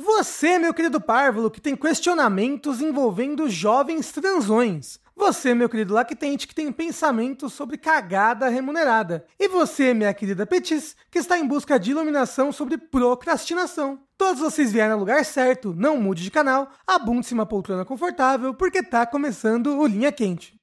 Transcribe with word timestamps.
Você, 0.00 0.60
meu 0.60 0.72
querido 0.72 1.00
párvulo, 1.00 1.50
que 1.50 1.60
tem 1.60 1.74
questionamentos 1.74 2.80
envolvendo 2.80 3.50
jovens 3.50 4.12
transões. 4.12 5.00
Você, 5.16 5.52
meu 5.52 5.68
querido 5.68 5.92
lactente, 5.92 6.46
que 6.46 6.54
tem 6.54 6.70
pensamentos 6.70 7.52
sobre 7.52 7.76
cagada 7.76 8.48
remunerada. 8.48 9.26
E 9.40 9.48
você, 9.48 9.92
minha 9.92 10.14
querida 10.14 10.46
Petis, 10.46 10.94
que 11.10 11.18
está 11.18 11.36
em 11.36 11.44
busca 11.44 11.80
de 11.80 11.90
iluminação 11.90 12.52
sobre 12.52 12.78
procrastinação. 12.78 13.98
Todos 14.16 14.40
vocês 14.40 14.70
vieram 14.70 14.94
no 14.94 15.00
lugar 15.00 15.24
certo, 15.24 15.74
não 15.76 16.00
mude 16.00 16.22
de 16.22 16.30
canal, 16.30 16.70
abunde-se 16.86 17.34
uma 17.34 17.44
poltrona 17.44 17.84
confortável, 17.84 18.54
porque 18.54 18.84
tá 18.84 19.04
começando 19.04 19.80
o 19.80 19.86
Linha 19.86 20.12
Quente. 20.12 20.56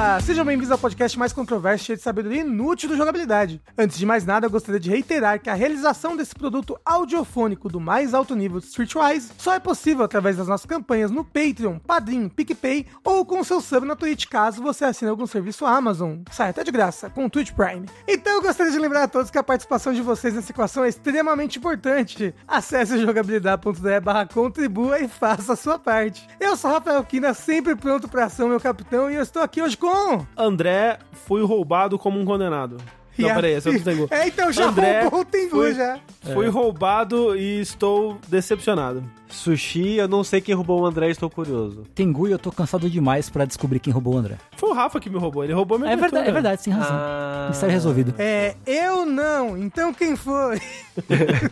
Pessoas! 0.00 0.24
Sejam 0.24 0.44
bem-vindos 0.44 0.70
ao 0.70 0.78
podcast 0.78 1.18
mais 1.18 1.32
controverso 1.32 1.84
cheio 1.84 1.96
de 1.96 2.02
sabedoria 2.02 2.42
inútil 2.42 2.88
do 2.88 2.96
jogabilidade. 2.96 3.60
Antes 3.76 3.98
de 3.98 4.06
mais 4.06 4.24
nada, 4.24 4.46
eu 4.46 4.50
gostaria 4.50 4.80
de 4.80 4.88
reiterar 4.88 5.40
que 5.40 5.50
a 5.50 5.54
realização 5.54 6.16
desse 6.16 6.34
produto 6.34 6.78
audiofônico 6.84 7.68
do 7.68 7.80
mais 7.80 8.14
alto 8.14 8.34
nível 8.34 8.58
Streetwise 8.60 9.32
só 9.36 9.54
é 9.54 9.58
possível 9.58 10.04
através 10.04 10.36
das 10.36 10.48
nossas 10.48 10.66
campanhas 10.66 11.10
no 11.10 11.24
Patreon, 11.24 11.78
Padrim, 11.78 12.28
PicPay 12.28 12.86
ou 13.04 13.26
com 13.26 13.42
seu 13.44 13.60
sub 13.60 13.86
na 13.86 13.96
Twitch, 13.96 14.26
caso 14.26 14.62
você 14.62 14.84
assine 14.84 15.10
algum 15.10 15.26
serviço 15.26 15.66
Amazon. 15.66 16.18
Sai 16.30 16.50
até 16.50 16.64
de 16.64 16.70
graça, 16.70 17.10
com 17.10 17.26
o 17.26 17.30
Twitch 17.30 17.52
Prime. 17.52 17.86
Então 18.06 18.34
eu 18.34 18.42
gostaria 18.42 18.72
de 18.72 18.78
lembrar 18.78 19.02
a 19.02 19.08
todos 19.08 19.30
que 19.30 19.38
a 19.38 19.42
participação 19.42 19.92
de 19.92 20.00
vocês 20.00 20.34
nessa 20.34 20.52
equação 20.52 20.84
é 20.84 20.88
extremamente 20.88 21.58
importante. 21.58 22.34
Acesse 22.46 22.98
jogabilidade.de 22.98 24.00
barra 24.00 24.26
contribua 24.26 25.00
e 25.00 25.08
faça 25.08 25.54
a 25.54 25.56
sua 25.56 25.78
parte. 25.78 26.26
Eu 26.38 26.56
sou 26.56 26.70
Rafael 26.70 27.02
Kina, 27.04 27.34
sempre 27.34 27.74
pronto 27.74 28.08
pra 28.08 28.26
ação, 28.26 28.48
meu 28.48 28.60
capitão, 28.60 29.10
e 29.10 29.16
eu 29.16 29.22
estou 29.22 29.42
aqui 29.42 29.60
hoje 29.60 29.76
com... 29.76 29.89
André 30.36 30.98
foi 31.12 31.44
roubado 31.44 31.98
como 31.98 32.18
um 32.18 32.24
condenado. 32.24 32.76
Não, 33.20 33.30
E 33.30 33.34
peraí, 33.34 33.52
esse 33.54 33.68
é 33.68 33.72
o 33.72 33.80
Tengu. 33.82 34.08
É, 34.12 34.26
então 34.26 34.52
já 34.52 34.66
André 34.68 35.02
roubou 35.02 35.20
o 35.20 35.24
Tengu 35.24 35.50
foi- 35.50 35.74
já. 35.74 35.98
Fui 36.34 36.48
roubado 36.48 37.36
e 37.36 37.60
estou 37.60 38.18
decepcionado. 38.28 39.02
Sushi, 39.28 39.94
eu 39.94 40.08
não 40.08 40.24
sei 40.24 40.40
quem 40.40 40.54
roubou 40.54 40.80
o 40.80 40.84
André, 40.86 41.08
estou 41.08 41.30
curioso. 41.30 41.84
Tengu 41.94 42.26
e 42.26 42.32
eu 42.32 42.38
tô 42.38 42.50
cansado 42.50 42.90
demais 42.90 43.30
pra 43.30 43.44
descobrir 43.44 43.78
quem 43.78 43.92
roubou 43.92 44.14
o 44.14 44.18
André. 44.18 44.36
Foi 44.56 44.68
o 44.70 44.72
Rafa 44.72 44.98
que 44.98 45.08
me 45.08 45.16
roubou, 45.18 45.44
ele 45.44 45.52
roubou 45.52 45.78
minha 45.78 45.92
É 45.92 45.96
verdade, 45.96 46.28
é 46.28 46.32
verdade, 46.32 46.62
sem 46.62 46.72
razão. 46.72 46.96
Ah. 46.98 47.46
Mistério 47.48 47.72
resolvido. 47.72 48.14
É, 48.18 48.56
eu 48.66 49.06
não. 49.06 49.56
Então 49.56 49.94
quem 49.94 50.16
foi? 50.16 50.60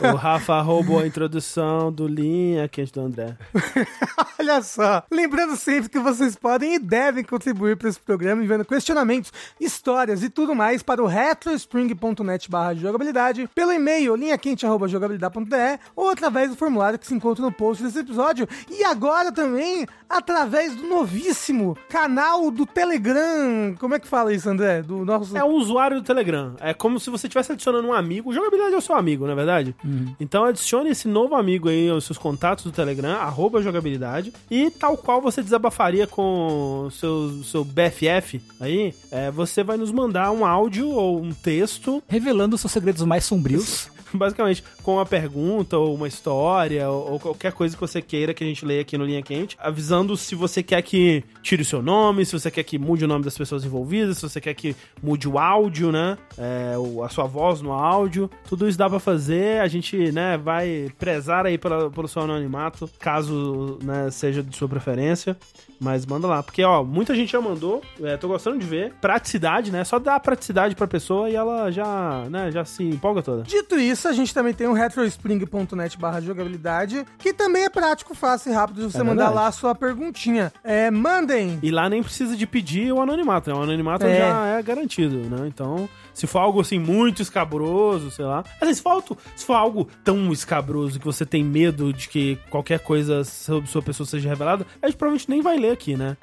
O 0.00 0.16
Rafa 0.16 0.58
roubou 0.62 0.98
a 0.98 1.06
introdução 1.06 1.92
do 1.92 2.08
Linha 2.08 2.66
Quente 2.66 2.90
do 2.92 3.02
André. 3.02 3.36
Olha 4.40 4.62
só. 4.62 5.02
Lembrando 5.10 5.54
sempre 5.56 5.90
que 5.90 5.98
vocês 5.98 6.34
podem 6.34 6.76
e 6.76 6.78
devem 6.78 7.22
contribuir 7.22 7.76
para 7.76 7.90
esse 7.90 8.00
programa 8.00 8.42
enviando 8.42 8.64
questionamentos, 8.64 9.30
histórias 9.60 10.22
e 10.22 10.30
tudo 10.30 10.54
mais 10.54 10.82
para 10.82 10.99
o 11.00 11.06
retrospring.net 11.06 12.50
barra 12.50 12.74
jogabilidade, 12.74 13.48
pelo 13.54 13.72
e-mail 13.72 14.14
linhaquente.jogabilidade.de 14.14 15.80
ou 15.94 16.10
através 16.10 16.50
do 16.50 16.56
formulário 16.56 16.98
que 16.98 17.06
se 17.06 17.14
encontra 17.14 17.44
no 17.44 17.52
post 17.52 17.82
desse 17.82 17.98
episódio. 17.98 18.48
E 18.70 18.84
agora 18.84 19.32
também 19.32 19.86
através 20.10 20.74
do 20.74 20.88
novíssimo 20.88 21.78
canal 21.88 22.50
do 22.50 22.66
Telegram. 22.66 23.74
Como 23.78 23.94
é 23.94 24.00
que 24.00 24.08
fala 24.08 24.34
isso, 24.34 24.48
André? 24.50 24.82
Do 24.82 25.04
nosso... 25.04 25.36
É 25.36 25.44
um 25.44 25.52
usuário 25.52 26.00
do 26.00 26.02
Telegram. 26.02 26.54
É 26.58 26.74
como 26.74 26.98
se 26.98 27.08
você 27.08 27.28
estivesse 27.28 27.52
adicionando 27.52 27.86
um 27.86 27.92
amigo. 27.92 28.32
Jogabilidade 28.32 28.74
é 28.74 28.78
o 28.78 28.80
seu 28.80 28.96
amigo, 28.96 29.24
não 29.24 29.32
é 29.32 29.36
verdade? 29.36 29.74
Então 30.18 30.44
adicione 30.44 30.90
esse 30.90 31.06
novo 31.06 31.36
amigo 31.36 31.68
aí 31.68 31.88
aos 31.88 32.04
seus 32.04 32.18
contatos 32.18 32.64
do 32.64 32.72
Telegram, 32.72 33.12
arroba 33.12 33.62
jogabilidade. 33.62 34.32
E 34.50 34.70
tal 34.70 34.96
qual 34.96 35.20
você 35.20 35.42
desabafaria 35.42 36.06
com 36.06 36.86
o 36.86 36.90
seu, 36.90 37.42
seu 37.44 37.64
BFF 37.64 38.42
aí, 38.60 38.92
é, 39.10 39.30
você 39.30 39.62
vai 39.62 39.76
nos 39.76 39.92
mandar 39.92 40.32
um 40.32 40.44
áudio 40.44 40.89
ou 40.92 41.22
um 41.22 41.32
texto 41.32 42.02
Revelando 42.08 42.58
seus 42.58 42.72
segredos 42.72 43.02
mais 43.04 43.24
sombrios. 43.24 43.88
basicamente 44.14 44.62
com 44.82 44.94
uma 44.94 45.06
pergunta 45.06 45.76
ou 45.76 45.94
uma 45.94 46.08
história 46.08 46.88
ou, 46.88 47.18
qualquer 47.20 47.52
coisa 47.52 47.74
que 47.74 47.80
você 47.80 48.00
queira 48.00 48.34
que 48.34 48.42
a 48.42 48.46
gente 48.46 48.64
leia 48.64 48.80
aqui 48.80 48.96
no 48.96 49.04
Linha 49.04 49.22
Quente, 49.22 49.56
avisando 49.60 50.16
se 50.16 50.34
você 50.34 50.62
quer 50.62 50.82
que 50.82 51.22
tire 51.42 51.62
o 51.62 51.64
seu 51.64 51.82
nome, 51.82 52.24
se 52.24 52.32
você 52.32 52.50
quer 52.50 52.62
que 52.62 52.78
mude 52.78 53.04
o 53.04 53.08
nome 53.08 53.24
das 53.24 53.36
pessoas 53.36 53.64
envolvidas, 53.64 54.18
se 54.18 54.22
você 54.22 54.40
quer 54.40 54.54
que 54.54 54.74
mude 55.02 55.28
o 55.28 55.38
áudio, 55.38 55.92
né, 55.92 56.16
é, 56.38 56.74
a 57.04 57.08
sua 57.08 57.26
voz 57.26 57.60
no 57.60 57.72
áudio, 57.72 58.30
tudo 58.48 58.68
isso 58.68 58.78
dá 58.78 58.88
pra 58.88 58.98
fazer, 58.98 59.60
a 59.60 59.68
gente, 59.68 60.12
né, 60.12 60.36
vai 60.36 60.90
prezar 60.98 61.46
aí 61.46 61.58
pela, 61.58 61.90
pelo 61.90 62.08
seu 62.08 62.22
anonimato, 62.22 62.88
caso, 62.98 63.78
né, 63.82 64.10
seja 64.10 64.42
de 64.42 64.56
sua 64.56 64.68
preferência, 64.68 65.36
mas 65.80 66.04
manda 66.04 66.26
lá, 66.26 66.42
porque, 66.42 66.62
ó, 66.62 66.84
muita 66.84 67.14
gente 67.14 67.32
já 67.32 67.40
mandou, 67.40 67.82
é, 68.02 68.16
tô 68.16 68.28
gostando 68.28 68.58
de 68.58 68.66
ver, 68.66 68.92
praticidade, 69.00 69.70
né, 69.70 69.84
só 69.84 69.98
dá 69.98 70.18
praticidade 70.20 70.74
pra 70.74 70.86
pessoa 70.86 71.30
e 71.30 71.34
ela 71.34 71.70
já, 71.70 72.26
né, 72.30 72.50
já 72.50 72.64
se 72.64 72.84
empolga 72.84 73.22
toda. 73.22 73.42
Dito 73.42 73.78
isso, 73.78 73.99
a 74.08 74.12
gente 74.12 74.32
também 74.34 74.52
tem 74.54 74.66
o 74.66 74.72
retrospring.net 74.72 75.98
barra 75.98 76.20
jogabilidade, 76.20 77.04
que 77.18 77.32
também 77.32 77.64
é 77.64 77.68
prático, 77.70 78.14
fácil 78.14 78.50
e 78.52 78.54
rápido 78.54 78.76
de 78.86 78.92
você 78.92 78.98
É 79.00 79.02
mandar 79.02 79.24
verdade. 79.26 79.34
lá 79.34 79.46
a 79.46 79.52
sua 79.52 79.74
perguntinha. 79.74 80.52
É, 80.64 80.90
mandem! 80.90 81.58
E 81.62 81.70
lá 81.70 81.88
nem 81.88 82.02
precisa 82.02 82.36
de 82.36 82.46
pedir 82.46 82.92
o 82.92 83.00
anonimato, 83.00 83.50
né? 83.50 83.56
O 83.56 83.62
anonimato 83.62 84.06
É. 84.06 84.18
já 84.18 84.46
é 84.58 84.62
garantido, 84.62 85.16
né? 85.28 85.46
Então, 85.46 85.88
se 86.14 86.26
for 86.26 86.38
algo 86.38 86.60
assim 86.60 86.78
muito 86.78 87.22
escabroso, 87.22 88.10
sei 88.10 88.24
lá. 88.24 88.44
Assim, 88.60 88.74
se 88.74 88.82
for, 88.82 88.90
algo- 88.90 89.18
se 89.36 89.44
for 89.44 89.54
algo 89.54 89.88
tão 90.04 90.32
escabroso 90.32 90.98
que 90.98 91.04
você 91.06 91.24
tem 91.26 91.44
medo 91.44 91.92
de 91.92 92.08
que 92.08 92.38
qualquer 92.50 92.80
coisa 92.80 93.24
sobre 93.24 93.68
sua 93.70 93.82
pessoa 93.82 94.06
seja 94.06 94.28
revelada, 94.28 94.66
a 94.82 94.86
gente 94.86 94.96
provavelmente 94.96 95.28
nem 95.30 95.40
vai 95.42 95.56
ler 95.58 95.70
aqui, 95.72 95.96
né? 95.96 96.16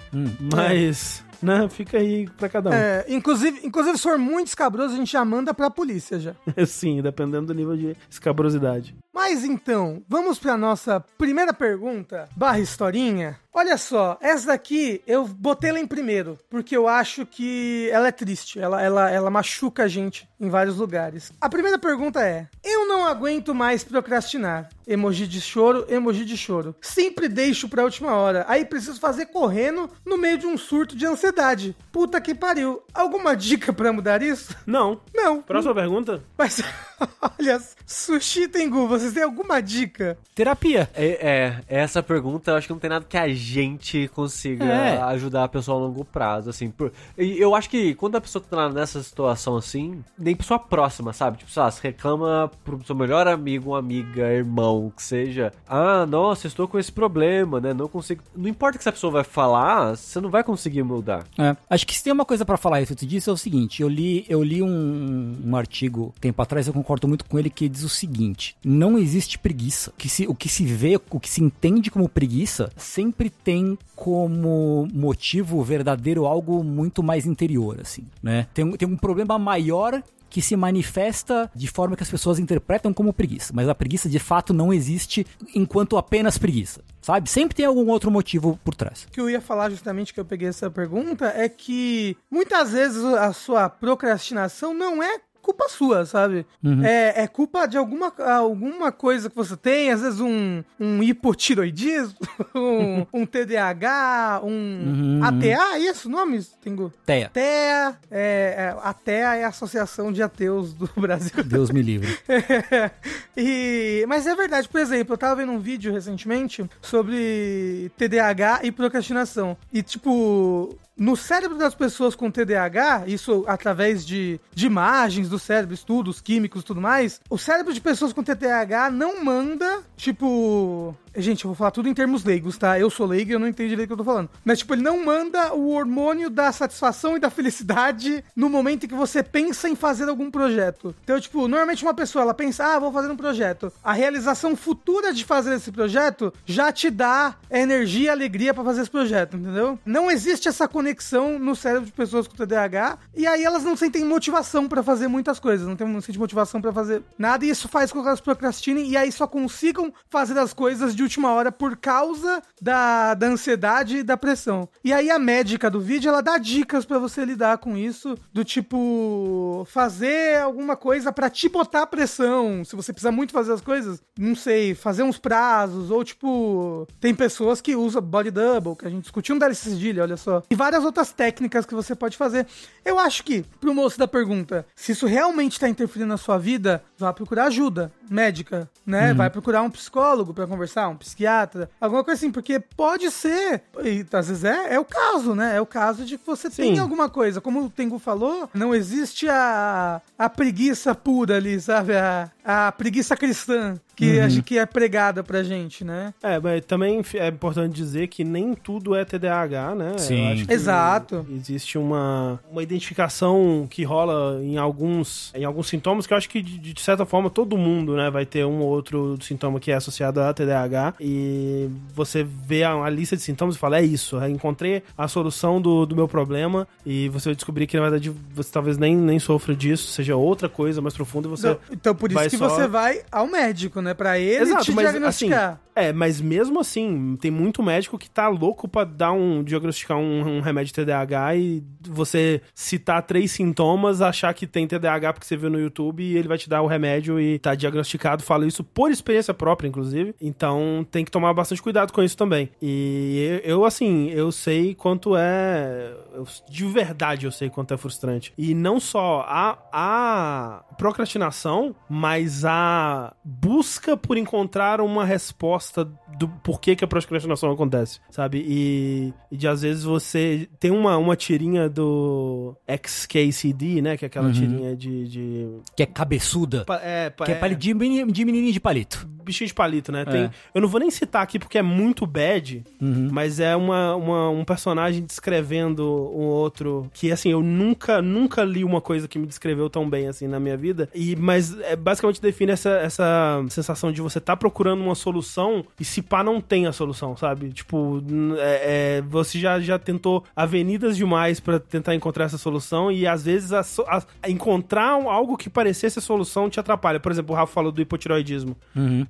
Mas, 0.53 1.23
né, 1.41 1.67
fica 1.69 1.97
aí 1.97 2.27
pra 2.37 2.49
cada 2.49 2.69
um. 2.69 2.73
É, 2.73 3.05
inclusive, 3.07 3.61
inclusive, 3.63 3.97
se 3.97 4.03
for 4.03 4.17
muito 4.17 4.47
escabroso, 4.47 4.93
a 4.93 4.97
gente 4.97 5.11
já 5.11 5.23
manda 5.23 5.53
pra 5.53 5.69
polícia 5.69 6.19
já. 6.19 6.35
Sim, 6.65 7.01
dependendo 7.01 7.47
do 7.47 7.53
nível 7.53 7.75
de 7.75 7.95
escabrosidade. 8.09 8.95
Mas 9.13 9.43
então, 9.43 10.03
vamos 10.07 10.37
pra 10.37 10.55
nossa 10.55 10.99
primeira 11.17 11.51
pergunta, 11.53 12.29
barra 12.35 12.59
historinha. 12.59 13.39
Olha 13.51 13.75
só, 13.75 14.15
essa 14.21 14.47
daqui 14.47 15.01
eu 15.07 15.27
botei 15.27 15.71
ela 15.71 15.79
em 15.79 15.87
primeiro, 15.87 16.37
porque 16.47 16.77
eu 16.77 16.87
acho 16.87 17.25
que 17.25 17.89
ela 17.91 18.09
é 18.09 18.11
triste, 18.11 18.59
ela, 18.59 18.79
ela, 18.79 19.09
ela 19.09 19.31
machuca 19.31 19.83
a 19.83 19.87
gente 19.87 20.29
em 20.39 20.47
vários 20.47 20.77
lugares. 20.77 21.31
A 21.41 21.49
primeira 21.49 21.79
pergunta 21.79 22.21
é: 22.21 22.47
Eu 22.87 22.93
não 22.99 23.05
aguento 23.05 23.53
mais 23.53 23.83
procrastinar. 23.83 24.69
Emoji 24.87 25.27
de 25.27 25.41
choro, 25.41 25.85
emoji 25.89 26.23
de 26.23 26.37
choro. 26.37 26.73
Sempre 26.79 27.27
deixo 27.27 27.67
pra 27.67 27.83
última 27.83 28.13
hora, 28.15 28.45
aí 28.47 28.63
preciso 28.63 28.97
fazer 29.01 29.25
correndo 29.25 29.89
no 30.05 30.17
meio 30.17 30.37
de 30.37 30.47
um 30.47 30.57
surto 30.57 30.95
de 30.95 31.05
ansiedade. 31.05 31.75
Puta 31.91 32.21
que 32.21 32.33
pariu. 32.33 32.81
Alguma 32.93 33.35
dica 33.35 33.73
pra 33.73 33.91
mudar 33.91 34.21
isso? 34.21 34.55
Não. 34.65 35.01
Não. 35.13 35.41
Próxima 35.41 35.75
pergunta? 35.75 36.23
Mas, 36.37 36.61
olha, 37.37 37.61
Sushi 37.85 38.47
Tengu, 38.47 38.87
vocês 38.87 39.11
têm 39.11 39.23
alguma 39.23 39.61
dica? 39.61 40.17
Terapia. 40.33 40.89
É, 40.95 41.05
é, 41.05 41.63
essa 41.67 42.01
pergunta 42.01 42.51
eu 42.51 42.55
acho 42.55 42.67
que 42.67 42.73
não 42.73 42.79
tem 42.79 42.89
nada 42.89 43.05
que 43.07 43.17
a 43.17 43.27
gente 43.27 44.07
consiga 44.13 44.63
É. 44.63 45.01
ajudar 45.01 45.43
a 45.43 45.49
pessoa 45.49 45.77
a 45.77 45.81
longo 45.81 46.05
prazo, 46.05 46.49
assim. 46.49 46.69
por- 46.71 46.93
eu 47.17 47.53
acho 47.53 47.69
que 47.69 47.93
quando 47.95 48.15
a 48.15 48.21
pessoa 48.21 48.41
tá 48.49 48.69
nessa 48.69 49.03
situação 49.03 49.57
assim, 49.57 50.01
nem 50.17 50.33
pessoa 50.35 50.57
próxima, 50.59 51.11
sabe? 51.11 51.39
Tipo, 51.39 51.51
sei 51.51 51.61
lá, 51.61 51.69
você 51.69 51.81
reclama 51.89 52.49
pro 52.63 52.76
seu 52.85 52.95
melhor 52.95 53.27
amigo, 53.27 53.75
amiga, 53.75 54.31
irmão, 54.31 54.91
que 54.95 55.03
seja. 55.03 55.53
Ah, 55.67 56.05
nossa, 56.05 56.47
estou 56.47 56.67
com 56.67 56.79
esse 56.79 56.91
problema, 56.91 57.59
né? 57.59 57.73
Não 57.73 57.88
consigo. 57.88 58.23
Não 58.35 58.49
importa 58.49 58.75
o 58.75 58.79
que 58.79 58.83
essa 58.83 58.91
pessoa 58.91 59.11
vai 59.11 59.23
falar, 59.23 59.95
você 59.95 60.19
não 60.19 60.29
vai 60.29 60.43
conseguir 60.43 60.83
mudar. 60.83 61.25
É, 61.38 61.55
acho 61.69 61.85
que 61.85 61.95
se 61.95 62.03
tem 62.03 62.13
uma 62.13 62.25
coisa 62.25 62.45
pra 62.45 62.57
falar 62.57 62.77
a 62.77 62.79
respeito 62.79 63.05
disso 63.05 63.29
é 63.29 63.33
o 63.33 63.38
seguinte, 63.38 63.81
eu 63.81 63.89
li, 63.89 64.25
eu 64.29 64.43
li 64.43 64.61
um, 64.61 65.38
um 65.45 65.55
artigo 65.55 66.13
tempo 66.19 66.41
atrás, 66.41 66.67
eu 66.67 66.73
concordo 66.73 67.07
muito 67.07 67.25
com 67.25 67.38
ele, 67.38 67.49
que 67.49 67.69
diz 67.69 67.83
o 67.83 67.89
seguinte, 67.89 68.55
não 68.63 68.97
existe 68.97 69.38
preguiça. 69.38 69.94
Que 69.97 70.09
se, 70.09 70.27
o 70.27 70.35
que 70.35 70.50
se 70.50 70.65
vê, 70.65 71.00
o 71.09 71.19
que 71.19 71.29
se 71.29 71.44
entende 71.44 71.91
como 71.91 72.09
preguiça, 72.09 72.71
sempre 72.75 73.29
tem 73.29 73.77
como 73.95 74.88
motivo 74.94 75.63
verdadeiro 75.63 76.25
algo 76.25 76.63
muito 76.63 77.01
mais 77.01 77.25
interior, 77.25 77.79
assim, 77.81 78.03
né? 78.21 78.47
Tem, 78.53 78.69
tem 78.74 78.88
um 78.88 78.95
problema 78.95 79.39
maior 79.39 80.03
que 80.38 80.42
se 80.44 80.56
manifesta 80.56 81.50
de 81.56 81.68
forma 81.68 81.95
que 81.95 82.04
as 82.04 82.12
pessoas 82.12 82.38
interpretam 82.38 82.94
como 82.94 83.12
preguiça, 83.12 83.51
mas 83.56 83.68
a 83.68 83.74
preguiça 83.74 84.07
de 84.07 84.19
fato 84.19 84.54
não 84.54 84.72
existe 84.72 85.25
enquanto 85.56 85.98
apenas 85.98 86.38
preguiça, 86.38 86.84
sabe? 87.01 87.28
Sempre 87.28 87.56
tem 87.56 87.66
algum 87.66 87.88
outro 87.88 88.12
motivo 88.12 88.60
por 88.63 88.75
trás. 88.75 89.06
O 89.06 89.12
que 89.12 89.19
eu 89.19 89.31
ia 89.31 89.42
falar 89.42 89.72
justamente 89.72 90.13
que 90.13 90.19
eu 90.19 90.25
peguei 90.25 90.48
essa 90.48 90.69
pergunta 90.69 91.34
é 91.36 91.50
que 91.50 92.16
muitas 92.30 92.72
vezes 92.72 93.04
a 93.04 93.34
sua 93.34 93.68
procrastinação 93.68 94.75
não 94.75 95.01
é 95.01 95.19
culpa 95.47 95.69
sua, 95.69 96.05
sabe? 96.05 96.45
Uhum. 96.61 96.83
É, 96.83 97.23
é 97.23 97.27
culpa 97.27 97.65
de 97.65 97.77
alguma, 97.77 98.13
alguma 98.19 98.91
coisa 98.91 99.29
que 99.29 99.35
você 99.35 99.55
tem, 99.55 99.91
às 99.91 100.01
vezes 100.01 100.19
um, 100.19 100.61
um 100.77 101.01
hipotiroidismo, 101.01 102.17
um, 102.53 103.05
um 103.13 103.25
TDAH, 103.25 104.41
um 104.44 104.57
Uhum. 104.57 105.23
ATA, 105.23 105.75
é 105.75 105.79
isso 105.79 106.07
o 106.07 106.11
nome? 106.11 106.44
Tengo... 106.61 106.91
Teia. 107.05 107.29
TEA, 107.29 107.97
é, 108.11 108.55
é, 108.57 108.77
a 108.81 108.94
TEA 108.94 109.35
é 109.35 109.44
a 109.45 109.47
Associação 109.49 110.11
de 110.11 110.21
Ateus 110.21 110.73
do 110.73 110.89
Brasil. 110.99 111.44
Deus 111.44 111.69
me 111.69 111.81
livre. 111.81 112.17
e, 113.35 114.05
mas 114.07 114.27
é 114.27 114.35
verdade, 114.35 114.67
por 114.67 114.81
exemplo, 114.81 115.13
eu 115.13 115.17
tava 115.17 115.38
vendo 115.38 115.51
um 115.53 115.59
vídeo 115.59 115.93
recentemente 115.93 116.69
sobre 116.81 117.91
TDAH 117.97 118.61
e 118.63 118.71
procrastinação. 118.71 119.55
E, 119.71 119.81
tipo, 119.81 120.77
no 120.97 121.15
cérebro 121.15 121.57
das 121.57 121.75
pessoas 121.75 122.15
com 122.15 122.31
TDAH, 122.31 123.03
isso 123.05 123.45
através 123.47 124.05
de, 124.05 124.39
de 124.53 124.65
imagens 124.65 125.29
do 125.29 125.37
cérebro, 125.39 125.74
estudos 125.74 126.22
químicos 126.22 126.62
e 126.62 126.66
tudo 126.66 126.81
mais, 126.81 127.22
o 127.30 127.38
cérebro 127.38 127.74
de 127.74 127.81
pessoas 127.81 128.13
com 128.13 128.24
TDAH 128.24 128.92
não 128.92 129.24
manda, 129.24 129.84
tipo. 129.95 130.95
Gente, 131.19 131.45
eu 131.45 131.49
vou 131.49 131.55
falar 131.55 131.71
tudo 131.71 131.89
em 131.89 131.95
termos 131.95 132.23
leigos, 132.23 132.59
tá? 132.59 132.79
Eu 132.79 132.91
sou 132.91 133.07
leigo 133.07 133.31
e 133.31 133.33
eu 133.33 133.39
não 133.39 133.47
entendi 133.47 133.69
direito 133.69 133.87
o 133.87 133.95
que 133.95 134.01
eu 134.01 134.05
tô 134.05 134.11
falando. 134.11 134.29
Mas, 134.45 134.59
tipo, 134.59 134.75
ele 134.75 134.83
não 134.83 135.03
manda 135.03 135.51
o 135.51 135.69
hormônio 135.69 136.29
da 136.29 136.51
satisfação 136.51 137.17
e 137.17 137.19
da 137.19 137.31
felicidade 137.31 138.23
no 138.35 138.47
momento 138.47 138.85
em 138.85 138.87
que 138.87 138.93
você 138.93 139.23
pensa 139.23 139.67
em 139.67 139.75
fazer 139.75 140.07
algum 140.07 140.29
projeto. 140.29 140.93
Então, 141.03 141.19
tipo, 141.19 141.47
normalmente 141.47 141.83
uma 141.83 141.95
pessoa, 141.95 142.21
ela 142.21 142.35
pensa, 142.35 142.65
ah, 142.65 142.79
vou 142.79 142.91
fazer 142.91 143.11
um 143.11 143.17
projeto. 143.17 143.73
A 143.83 143.93
realização 143.93 144.55
futura 144.55 145.11
de 145.11 145.25
fazer 145.25 145.55
esse 145.55 145.71
projeto 145.71 146.31
já 146.45 146.71
te 146.71 146.91
dá 146.91 147.35
energia 147.49 148.05
e 148.05 148.09
alegria 148.09 148.53
pra 148.53 148.63
fazer 148.63 148.81
esse 148.81 148.91
projeto, 148.91 149.37
entendeu? 149.37 149.79
Não 149.83 150.11
existe 150.11 150.47
essa 150.47 150.67
conexão 150.67 151.39
no 151.39 151.55
cérebro 151.55 151.87
de 151.87 151.93
pessoas 151.93 152.27
com 152.27 152.35
TDAH 152.35 152.99
e 153.15 153.25
aí 153.25 153.43
elas 153.43 153.63
não 153.63 153.75
sentem 153.75 154.05
motivação 154.05 154.67
pra 154.67 154.83
fazer 154.83 155.07
muitas 155.07 155.39
coisas, 155.39 155.67
não, 155.67 155.75
tem, 155.75 155.87
não 155.87 155.99
sentem 155.99 156.19
motivação 156.19 156.61
pra 156.61 156.71
fazer 156.71 157.01
nada 157.17 157.43
e 157.43 157.49
isso 157.49 157.67
faz 157.67 157.91
com 157.91 158.01
que 158.01 158.07
elas 158.07 158.21
procrastinem 158.21 158.87
e 158.87 158.95
aí 158.95 159.11
só 159.11 159.25
consigam 159.25 159.91
fazer 160.09 160.37
as 160.37 160.53
coisas 160.53 160.95
de 160.95 161.06
última 161.07 161.31
hora 161.31 161.51
por 161.51 161.77
causa 161.77 162.42
da, 162.62 163.13
da 163.13 163.27
ansiedade 163.27 163.98
e 163.98 164.04
da 164.04 164.18
pressão. 164.18 164.68
E 164.83 164.94
aí 164.94 165.09
a 165.09 165.18
médica 165.18 165.69
do 165.69 165.80
vídeo, 165.80 166.09
ela 166.09 166.21
dá 166.21 166.38
dicas 166.38 166.86
pra 166.86 167.00
você 167.00 167.24
lidar 167.24 167.57
com 167.57 167.75
isso, 167.77 168.18
do 168.33 168.44
tipo 168.44 169.65
fazer 169.69 170.39
alguma 170.42 170.75
coisa 170.75 171.12
pra 171.12 171.30
te 171.30 171.48
botar 171.50 171.88
pressão, 171.88 172.63
se 172.63 172.75
você 172.75 172.92
precisa 172.92 173.12
muito 173.12 173.31
fazer 173.31 173.54
as 173.54 173.62
coisas, 173.62 174.01
não 174.18 174.36
sei, 174.36 174.75
fazer 174.75 175.04
uns 175.04 175.18
prazos 175.18 175.89
ou 175.89 176.04
tipo, 176.04 176.88
tem 177.00 177.15
pessoas 177.15 177.62
que 177.62 177.75
usam 177.75 178.01
body 178.01 178.31
double, 178.31 178.75
que 178.75 178.86
a 178.86 178.89
gente 178.89 179.03
discutiu 179.03 179.36
no 179.36 179.39
DLC 179.39 179.69
Cedilha, 179.69 180.03
olha 180.03 180.18
só. 180.18 180.44
E 180.50 180.56
várias 180.56 180.83
outras 180.83 181.12
técnicas 181.12 181.65
que 181.65 181.74
você 181.74 181.95
pode 181.95 182.18
fazer. 182.18 182.45
Eu 182.83 183.00
acho 183.00 183.24
que, 183.24 183.44
pro 183.60 183.74
moço 183.74 183.98
da 183.98 184.07
pergunta, 184.07 184.65
se 184.75 184.92
isso 184.92 185.06
realmente 185.06 185.60
tá 185.60 185.69
interferindo 185.69 186.10
na 186.10 186.18
sua 186.18 186.38
vida, 186.38 186.83
vá 186.98 187.13
procurar 187.13 187.45
ajuda 187.45 187.92
médica, 188.10 188.69
né? 188.86 189.13
Vai 189.13 189.30
procurar 189.30 189.62
um 189.62 189.69
psicólogo 189.69 190.33
pra 190.33 190.48
conversar, 190.48 190.88
um 190.89 190.96
psiquiatra, 190.97 191.69
alguma 191.79 192.03
coisa 192.03 192.19
assim, 192.19 192.31
porque 192.31 192.59
pode 192.59 193.09
ser, 193.11 193.61
e 193.83 194.05
às 194.11 194.27
vezes 194.27 194.44
é, 194.44 194.73
é 194.75 194.79
o 194.79 194.85
caso, 194.85 195.33
né? 195.35 195.55
É 195.57 195.61
o 195.61 195.65
caso 195.65 196.03
de 196.05 196.17
que 196.17 196.25
você 196.25 196.49
Sim. 196.49 196.63
tem 196.63 196.79
alguma 196.79 197.09
coisa. 197.09 197.39
Como 197.39 197.63
o 197.63 197.69
Tengu 197.69 197.99
falou, 197.99 198.49
não 198.53 198.73
existe 198.75 199.27
a, 199.29 200.01
a 200.17 200.29
preguiça 200.29 200.94
pura 200.95 201.38
ali, 201.38 201.59
sabe? 201.61 201.95
A, 201.95 202.29
a 202.44 202.71
preguiça 202.71 203.15
cristã 203.15 203.75
que, 203.95 204.19
a 204.19 204.29
gente- 204.29 204.44
que 204.44 204.57
é 204.59 204.65
pregada 204.65 205.23
pra 205.23 205.41
gente, 205.44 205.83
né? 205.83 206.13
É, 206.21 206.39
mas 206.39 206.63
também 206.65 207.01
é 207.15 207.27
importante 207.27 207.73
dizer 207.73 208.07
que 208.07 208.23
nem 208.23 208.53
tudo 208.53 208.95
é 208.95 209.03
TDAH, 209.03 209.75
né? 209.75 209.91
Eu 209.93 210.00
Sim. 210.00 210.31
acho 210.31 210.45
que 210.45 210.53
Exato. 210.53 211.25
Existe 211.31 211.77
uma, 211.77 212.39
uma 212.51 212.61
identificação 212.61 213.67
que 213.69 213.83
rola 213.83 214.39
em 214.43 214.57
alguns, 214.57 215.31
em 215.35 215.43
alguns 215.43 215.67
sintomas 215.67 216.05
que 216.07 216.13
eu 216.13 216.17
acho 216.17 216.29
que, 216.29 216.41
de, 216.41 216.57
de 216.73 216.81
certa 216.81 217.05
forma, 217.05 217.29
todo 217.29 217.57
mundo, 217.57 217.95
né, 217.95 218.09
vai 218.09 218.25
ter 218.25 218.45
um 218.45 218.59
ou 218.61 218.67
outro 218.69 219.17
sintoma 219.21 219.59
que 219.59 219.71
é 219.71 219.75
associado 219.75 220.21
a 220.21 220.33
TDAH 220.33 220.76
e 221.00 221.69
você 221.94 222.24
vê 222.24 222.63
a, 222.63 222.74
a 222.74 222.89
lista 222.89 223.15
de 223.15 223.21
sintomas 223.21 223.56
e 223.56 223.59
fala, 223.59 223.79
é 223.79 223.83
isso, 223.83 224.18
encontrei 224.25 224.83
a 224.97 225.07
solução 225.07 225.62
do, 225.62 225.85
do 225.85 225.95
meu 225.95 226.07
problema 226.07 226.68
e 226.85 227.09
você 227.09 227.29
vai 227.29 227.35
descobrir 227.35 227.68
que, 227.68 227.75
na 227.77 227.83
verdade, 227.83 228.12
você 228.33 228.51
talvez 228.51 228.77
nem, 228.77 228.95
nem 228.95 229.19
sofra 229.19 229.56
disso, 229.56 229.88
seja 229.91 230.15
outra 230.15 230.47
coisa 230.50 230.81
mais 230.81 230.94
profunda 230.94 231.27
e 231.27 231.31
você... 231.31 231.50
Então, 231.50 231.59
então 231.71 231.95
por 231.95 232.12
isso 232.12 232.29
que 232.29 232.38
só- 232.38 232.50
você 232.50 232.68
vai 232.68 233.01
ao 233.12 233.27
médico, 233.27 233.81
né? 233.81 233.94
Pra 233.94 234.19
ele 234.19 234.56
te 234.57 234.74
diagnosticar. 234.74 235.59
é, 235.75 235.94
mas 235.94 236.19
mesmo 236.21 236.59
assim, 236.59 237.18
tem 237.19 237.29
muito 237.31 237.62
médico 237.63 237.97
que 237.97 238.09
tá 238.09 238.27
louco 238.27 238.68
pra 238.68 238.83
dar 238.83 239.12
um 239.12 239.44
diagnosticar 239.44 239.97
um, 239.97 240.38
um 240.38 240.41
remédio 240.41 240.74
TDAH 240.74 241.35
e 241.35 241.63
você 241.88 242.41
citar 242.53 243.01
três 243.03 243.31
sintomas, 243.31 244.01
achar 244.01 244.33
que 244.33 244.45
tem 244.47 244.68
TDAH 244.68 245.13
porque 245.13 245.25
você 245.25 245.38
viu 245.38 245.50
no 245.50 245.59
YouTube 245.59 246.03
e 246.03 246.18
ele 246.18 246.27
vai 246.27 246.38
te 246.38 246.50
dar 246.50 246.62
o 246.62 246.68
remédio 246.68 247.19
e 247.19 247.39
tá 247.39 247.56
diagnosticado. 247.56 248.24
Falo 248.24 248.45
isso 248.45 248.63
por 248.63 248.91
experiência 248.91 249.33
própria, 249.33 249.68
inclusive. 249.68 250.13
Então 250.21 250.59
tem 250.91 251.03
que 251.05 251.11
tomar 251.11 251.33
bastante 251.33 251.61
cuidado 251.61 251.91
com 251.93 252.01
isso 252.03 252.15
também. 252.17 252.49
E 252.61 253.41
eu, 253.43 253.65
assim, 253.65 254.09
eu 254.09 254.31
sei 254.31 254.73
quanto 254.75 255.15
é. 255.15 255.93
eu- 256.13 256.25
de 256.49 256.65
verdade 256.65 257.25
eu 257.25 257.31
sei 257.31 257.49
quanto 257.49 257.73
é 257.73 257.77
frustrante. 257.77 258.33
E 258.37 258.53
não 258.53 258.79
só 258.79 259.25
a, 259.27 259.57
a 259.71 260.63
procrastinação, 260.77 261.75
mas 261.89 262.43
a 262.45 263.13
busca 263.23 263.95
por 263.97 264.17
encontrar 264.17 264.81
uma 264.81 265.05
resposta 265.05 265.87
do 266.17 266.27
porquê 266.27 266.75
que 266.75 266.83
a 266.83 266.87
procrastinação 266.87 267.51
acontece, 267.51 267.99
sabe? 268.09 268.43
E, 268.47 269.13
e 269.31 269.37
de 269.37 269.47
às 269.47 269.61
vezes 269.61 269.83
você 269.83 270.49
tem 270.59 270.71
uma, 270.71 270.97
uma 270.97 271.15
tirinha 271.15 271.69
do 271.69 272.55
XKCD, 272.67 273.81
né? 273.81 273.97
Que 273.97 274.05
é 274.05 274.07
aquela 274.07 274.31
tirinha 274.31 274.75
de. 274.75 275.07
de... 275.07 275.47
Que 275.75 275.83
é 275.83 275.85
cabeçuda. 275.85 276.65
Pa- 276.65 276.81
É, 276.83 277.09
pa- 277.09 277.25
Que 277.25 277.31
é, 277.31 277.39
é- 277.39 277.49
de, 277.53 277.73
meni- 277.73 278.11
de 278.11 278.25
menininho 278.25 278.53
de 278.53 278.59
palito. 278.59 279.07
bichinho 279.23 279.47
de 279.47 279.53
palito, 279.53 279.91
né? 279.91 280.05
Tem, 280.05 280.23
É. 280.23 280.31
eu 280.57 280.62
não 280.62 280.68
vou 280.68 280.80
nem 280.80 280.89
citar 280.89 281.21
aqui 281.21 281.38
porque 281.38 281.57
é 281.57 281.62
muito 281.62 282.06
bad, 282.07 282.63
mas 283.12 283.39
é 283.39 283.56
uma, 283.56 283.95
uma- 283.95 284.30
um 284.30 284.44
personagem 284.44 285.04
descrevendo 285.04 285.83
um 286.15 286.24
outro 286.25 286.89
que, 286.94 287.12
assim, 287.12 287.30
eu 287.30 287.42
nunca, 287.44 288.01
nunca 288.01 288.44
li 288.44 288.63
uma 288.63 288.81
coisa 288.81 289.07
que 289.07 289.19
me 289.19 289.27
descreveu 289.27 289.69
tão 289.69 289.89
bem, 289.89 290.07
assim, 290.07 290.27
na 290.27 290.39
minha 290.39 290.57
vida. 290.57 290.89
E, 290.95 291.15
mas 291.15 291.57
é, 291.59 291.75
basicamente 291.75 292.21
define 292.21 292.51
essa, 292.54 292.69
essa 292.71 293.44
sensação 293.50 293.92
de 293.92 294.01
você 294.01 294.19
tá 294.19 294.36
procurando 294.36 294.81
uma 294.81 294.95
solução 294.95 295.63
e 295.80 295.86
se 295.86 296.01
pá 296.01 296.24
não 296.24 296.42
tem 296.42 296.65
a 296.65 296.71
solução, 296.71 297.15
sabe? 297.15 297.50
Tipo, 297.51 298.01
é- 298.39 298.98
é, 298.98 299.01
você 299.01 299.38
já, 299.39 299.60
já 299.60 299.77
tentou 299.77 300.24
avenidas 300.36 300.98
demais 300.98 301.39
pra 301.39 301.60
tentar 301.60 301.94
encontrar 301.94 302.25
essa 302.25 302.38
solução 302.38 302.92
e 302.92 303.06
às 303.06 303.24
vezes 303.25 303.51
a 303.53 303.62
a- 303.88 304.30
encontrar 304.30 304.92
algo 304.94 305.38
que 305.38 305.50
parecesse 305.50 306.00
a 306.00 306.01
solução 306.01 306.50
te 306.50 306.60
atrapalha. 306.60 307.00
Por 307.00 307.12
exemplo, 307.12 307.33
o 307.33 307.38
Rafa 307.38 307.53
falou 307.53 307.71
do 307.71 307.81
hipotiroidismo 307.81 308.56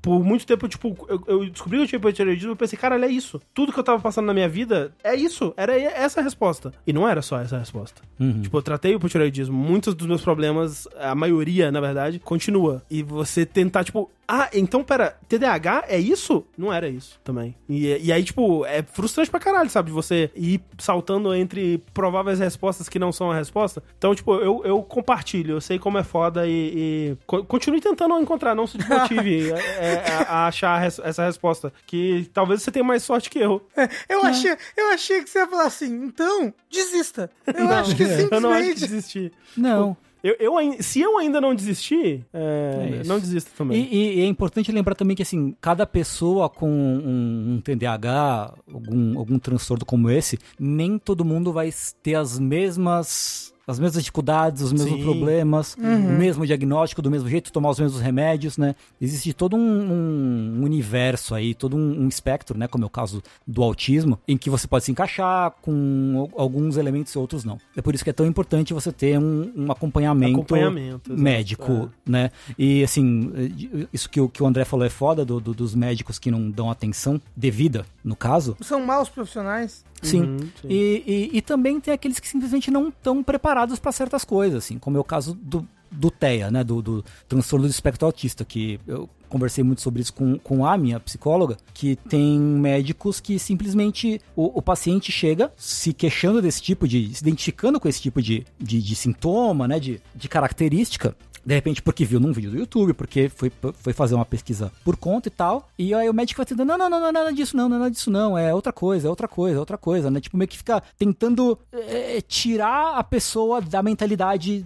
por 0.01 0.23
muito 0.23 0.45
tempo, 0.45 0.67
tipo, 0.67 0.95
eu, 1.07 1.23
eu 1.27 1.36
descobri 1.45 1.77
que 1.77 1.83
eu 1.83 1.87
tinha 1.87 1.97
hipotireoidismo 1.97 2.53
e 2.53 2.55
pensei, 2.55 2.77
cara, 2.77 3.03
é 3.03 3.09
isso. 3.09 3.41
Tudo 3.53 3.71
que 3.71 3.79
eu 3.79 3.83
tava 3.83 4.01
passando 4.01 4.25
na 4.25 4.33
minha 4.33 4.49
vida 4.49 4.93
é 5.03 5.15
isso. 5.15 5.53
Era 5.55 5.79
essa 5.79 6.19
a 6.19 6.23
resposta. 6.23 6.73
E 6.85 6.93
não 6.93 7.07
era 7.07 7.21
só 7.21 7.39
essa 7.39 7.55
a 7.55 7.59
resposta. 7.59 8.01
Tipo, 8.41 8.57
eu 8.57 8.61
tratei 8.61 8.93
o 8.93 8.97
hipotireoidismo. 8.97 9.55
Muitos 9.55 9.93
dos 9.93 10.07
meus 10.07 10.21
problemas, 10.21 10.87
a 10.99 11.13
maioria, 11.15 11.71
na 11.71 11.79
verdade, 11.79 12.19
continua. 12.19 12.81
E 12.89 13.03
você 13.03 13.45
tentar, 13.45 13.83
tipo, 13.83 14.09
ah, 14.27 14.49
então, 14.53 14.83
pera, 14.83 15.17
TDAH 15.29 15.85
é 15.87 15.97
isso? 15.97 16.45
Não 16.57 16.71
era 16.73 16.89
isso 16.89 17.19
também. 17.23 17.55
E, 17.69 17.87
e 18.07 18.11
aí, 18.11 18.23
tipo, 18.23 18.65
é 18.65 18.83
frustrante 18.83 19.29
pra 19.31 19.39
caralho, 19.39 19.69
sabe? 19.69 19.89
Você 19.91 20.29
ir 20.35 20.61
saltando 20.77 21.33
entre 21.33 21.77
prováveis 21.93 22.39
respostas 22.39 22.89
que 22.89 22.99
não 22.99 23.11
são 23.11 23.31
a 23.31 23.35
resposta. 23.35 23.81
Então, 23.97 24.13
tipo, 24.13 24.35
eu, 24.35 24.61
eu 24.65 24.83
compartilho, 24.83 25.53
eu 25.55 25.61
sei 25.61 25.79
como 25.79 25.97
é 25.97 26.03
foda 26.03 26.45
e, 26.45 26.51
e 26.51 27.17
co- 27.25 27.45
continue 27.45 27.79
tentando 27.79 28.19
encontrar, 28.19 28.53
não 28.53 28.67
se 28.67 28.77
desmotive 28.77 29.51
é, 29.53 29.55
é, 29.57 30.03
a, 30.27 30.33
a 30.33 30.47
achar 30.47 30.71
a 30.75 30.79
res- 30.79 30.99
essa 31.03 31.23
resposta. 31.25 31.71
Que 31.85 32.29
talvez 32.33 32.61
você 32.61 32.71
tenha 32.71 32.83
mais 32.83 33.03
sorte 33.03 33.29
que 33.29 33.39
eu. 33.39 33.65
Eu 34.09 34.25
achei, 34.25 34.55
eu 34.75 34.89
achei 34.89 35.23
que 35.23 35.29
você 35.29 35.39
ia 35.39 35.47
falar 35.47 35.65
assim, 35.67 36.03
então, 36.03 36.53
desista. 36.69 37.29
Eu 37.45 37.69
acho 37.69 37.95
que 37.95 38.03
eu 38.31 38.41
não 38.41 38.51
acho 38.51 38.63
que 38.71 38.75
simplesmente. 38.75 38.79
desistir. 38.79 39.31
Não. 39.55 39.95
Eu, 40.23 40.35
eu, 40.39 40.53
se 40.81 40.99
eu 40.99 41.17
ainda 41.17 41.39
não 41.39 41.53
desistir, 41.53 42.25
é, 42.33 43.01
É 43.01 43.07
não 43.07 43.19
desista 43.19 43.51
também. 43.57 43.83
E, 43.91 43.95
e- 43.95 44.19
e 44.19 44.21
é 44.21 44.25
importante 44.25 44.71
lembrar 44.71 44.95
também 44.95 45.15
que, 45.15 45.21
assim, 45.23 45.55
cada 45.61 45.85
pessoa 45.85 46.49
com 46.49 46.69
um, 46.69 47.53
um 47.55 47.61
TDAH, 47.61 48.53
algum, 48.73 49.17
algum 49.17 49.39
transtorno 49.39 49.85
como 49.85 50.09
esse, 50.09 50.39
nem 50.59 50.97
todo 50.97 51.23
mundo 51.25 51.53
vai 51.53 51.71
ter 52.01 52.15
as 52.15 52.39
mesmas. 52.39 53.53
As 53.67 53.77
mesmas 53.79 54.01
dificuldades, 54.01 54.61
os 54.61 54.71
mesmos 54.71 54.93
Sim. 54.97 55.03
problemas, 55.03 55.75
o 55.77 55.81
mesmo 56.17 56.45
diagnóstico, 56.47 57.01
do 57.01 57.11
mesmo 57.11 57.27
jeito, 57.27 57.51
tomar 57.51 57.69
os 57.71 57.79
mesmos 57.79 57.99
remédios, 58.01 58.57
né? 58.57 58.73
Existe 59.01 59.33
todo 59.33 59.57
um, 59.57 60.59
um 60.59 60.63
universo 60.63 61.35
aí, 61.35 61.53
todo 61.53 61.75
um, 61.75 62.03
um 62.03 62.07
espectro, 62.07 62.57
né? 62.57 62.67
Como 62.67 62.85
é 62.85 62.87
o 62.87 62.89
caso 62.89 63.21
do 63.45 63.61
autismo, 63.61 64.17
em 64.27 64.37
que 64.37 64.49
você 64.49 64.67
pode 64.67 64.85
se 64.85 64.91
encaixar 64.91 65.51
com 65.61 66.29
al- 66.33 66.41
alguns 66.41 66.77
elementos 66.77 67.11
e 67.13 67.17
outros 67.17 67.43
não. 67.43 67.57
É 67.75 67.81
por 67.81 67.93
isso 67.93 68.03
que 68.03 68.09
é 68.09 68.13
tão 68.13 68.25
importante 68.25 68.73
você 68.73 68.91
ter 68.91 69.19
um, 69.19 69.51
um 69.55 69.71
acompanhamento, 69.71 70.31
Acompanhamento, 70.33 71.13
médico, 71.17 71.89
né? 72.05 72.31
E 72.57 72.83
assim, 72.83 73.31
eh, 73.35 73.87
isso 73.91 74.09
que 74.09 74.21
o, 74.21 74.29
que 74.29 74.41
o 74.41 74.45
André 74.47 74.63
falou 74.63 74.85
é 74.85 74.89
foda 74.89 75.25
do- 75.25 75.41
do- 75.41 75.53
dos 75.53 75.75
médicos 75.75 76.17
que 76.17 76.31
não 76.31 76.49
dão 76.49 76.71
atenção 76.71 77.19
devida, 77.35 77.85
no 78.07 78.15
caso. 78.15 78.55
São 78.61 78.83
maus 78.83 79.09
profissionais. 79.09 79.83
Sim. 80.01 80.21
Uhum, 80.21 80.39
sim. 80.39 80.67
E, 80.69 81.03
e, 81.33 81.37
e 81.37 81.41
também 81.41 81.79
tem 81.79 81.93
aqueles 81.93 82.19
que 82.19 82.27
simplesmente 82.27 82.71
não 82.71 82.89
estão 82.89 83.21
preparados 83.21 83.79
para 83.79 83.91
certas 83.91 84.23
coisas, 84.23 84.63
assim, 84.63 84.79
como 84.79 84.97
é 84.97 84.99
o 84.99 85.03
caso 85.03 85.33
do, 85.33 85.67
do 85.91 86.09
TEA, 86.09 86.49
né? 86.49 86.63
Do, 86.63 86.81
do 86.81 87.05
transtorno 87.27 87.67
do 87.67 87.71
espectro 87.71 88.05
autista, 88.05 88.45
que 88.45 88.79
eu 88.87 89.09
conversei 89.27 89.63
muito 89.63 89.81
sobre 89.81 90.01
isso 90.01 90.13
com, 90.13 90.37
com 90.39 90.65
a 90.65 90.77
minha 90.77 90.99
psicóloga, 90.99 91.57
que 91.73 91.95
tem 91.95 92.39
médicos 92.39 93.19
que 93.19 93.37
simplesmente 93.37 94.21
o, 94.35 94.57
o 94.57 94.61
paciente 94.61 95.11
chega 95.11 95.51
se 95.57 95.93
queixando 95.93 96.41
desse 96.41 96.61
tipo 96.61 96.87
de. 96.87 97.13
se 97.13 97.21
identificando 97.21 97.79
com 97.79 97.87
esse 97.87 98.01
tipo 98.01 98.21
de, 98.21 98.45
de, 98.57 98.81
de 98.81 98.95
sintoma, 98.95 99.67
né? 99.67 99.79
De, 99.79 100.01
de 100.15 100.29
característica. 100.29 101.15
De 101.47 101.53
repente, 101.53 101.81
porque 101.81 102.03
viu 102.03 102.19
num 102.19 102.33
vídeo 102.33 102.51
do 102.51 102.57
YouTube, 102.57 102.93
porque 102.93 103.29
foi, 103.29 103.49
foi 103.79 103.93
fazer 103.93 104.15
uma 104.15 104.25
pesquisa 104.25 104.69
por 104.83 104.97
conta 104.97 105.29
e 105.29 105.31
tal. 105.31 105.69
E 105.79 105.93
aí 105.93 106.09
o 106.09 106.13
médico 106.13 106.39
vai 106.39 106.45
tentando, 106.45 106.67
não, 106.67 106.77
não, 106.77 106.89
não, 106.89 106.99
não, 106.99 107.11
nada 107.13 107.31
disso 107.31 107.55
não, 107.55 107.69
não 107.69 107.77
é 107.77 107.79
nada 107.79 107.91
disso 107.91 108.11
não, 108.11 108.37
é 108.37 108.53
outra 108.53 108.73
coisa, 108.73 109.07
é 109.07 109.09
outra 109.09 109.29
coisa, 109.29 109.55
é 109.55 109.59
outra 109.59 109.77
coisa, 109.77 110.11
né? 110.11 110.19
Tipo, 110.19 110.35
meio 110.35 110.49
que 110.49 110.57
fica 110.57 110.83
tentando 110.99 111.57
é, 111.71 112.19
tirar 112.19 112.97
a 112.97 113.01
pessoa 113.01 113.61
da 113.61 113.81
mentalidade 113.81 114.65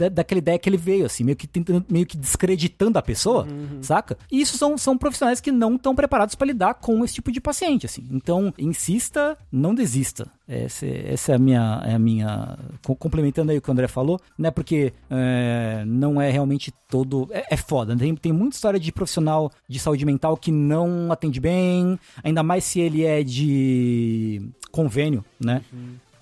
da, 0.00 0.08
daquela 0.08 0.38
ideia 0.38 0.58
que 0.58 0.68
ele 0.68 0.76
veio, 0.76 1.04
assim, 1.06 1.22
meio 1.24 1.36
que 1.36 1.46
tentando, 1.46 1.84
meio 1.90 2.06
que 2.06 2.16
descreditando 2.16 2.98
a 2.98 3.02
pessoa, 3.02 3.46
saca? 3.82 4.16
E 4.32 4.40
isso 4.40 4.56
são, 4.56 4.78
são 4.78 4.96
profissionais 4.96 5.40
que 5.40 5.52
não 5.52 5.76
estão 5.76 5.94
preparados 5.94 6.34
para 6.34 6.46
lidar 6.46 6.74
com 6.74 7.04
esse 7.04 7.14
tipo 7.14 7.30
de 7.30 7.40
paciente, 7.40 7.84
assim. 7.86 8.04
Então, 8.10 8.52
insista, 8.58 9.36
não 9.52 9.74
desista. 9.74 10.26
Essa, 10.48 10.84
essa 10.86 11.32
é 11.32 11.34
a 11.36 11.38
minha, 11.38 11.82
é 11.86 11.94
a 11.94 11.98
minha. 11.98 12.58
co- 12.84 12.96
Complementando 12.96 13.52
aí 13.52 13.58
o 13.58 13.62
que 13.62 13.68
o 13.68 13.72
André 13.72 13.86
falou, 13.86 14.18
né? 14.36 14.50
Porque 14.50 14.92
é, 15.08 15.84
não 15.86 16.20
é 16.20 16.28
realmente 16.30 16.72
todo. 16.88 17.28
É, 17.30 17.54
é 17.54 17.56
foda. 17.56 17.96
Tem, 17.96 18.14
tem 18.16 18.32
muita 18.32 18.56
história 18.56 18.80
de 18.80 18.90
profissional 18.90 19.52
de 19.68 19.78
saúde 19.78 20.04
mental 20.04 20.36
que 20.36 20.50
não 20.50 21.12
atende 21.12 21.38
bem, 21.38 21.98
ainda 22.24 22.42
mais 22.42 22.64
se 22.64 22.80
ele 22.80 23.04
é 23.04 23.22
de 23.22 24.42
convênio, 24.72 25.24
né? 25.38 25.62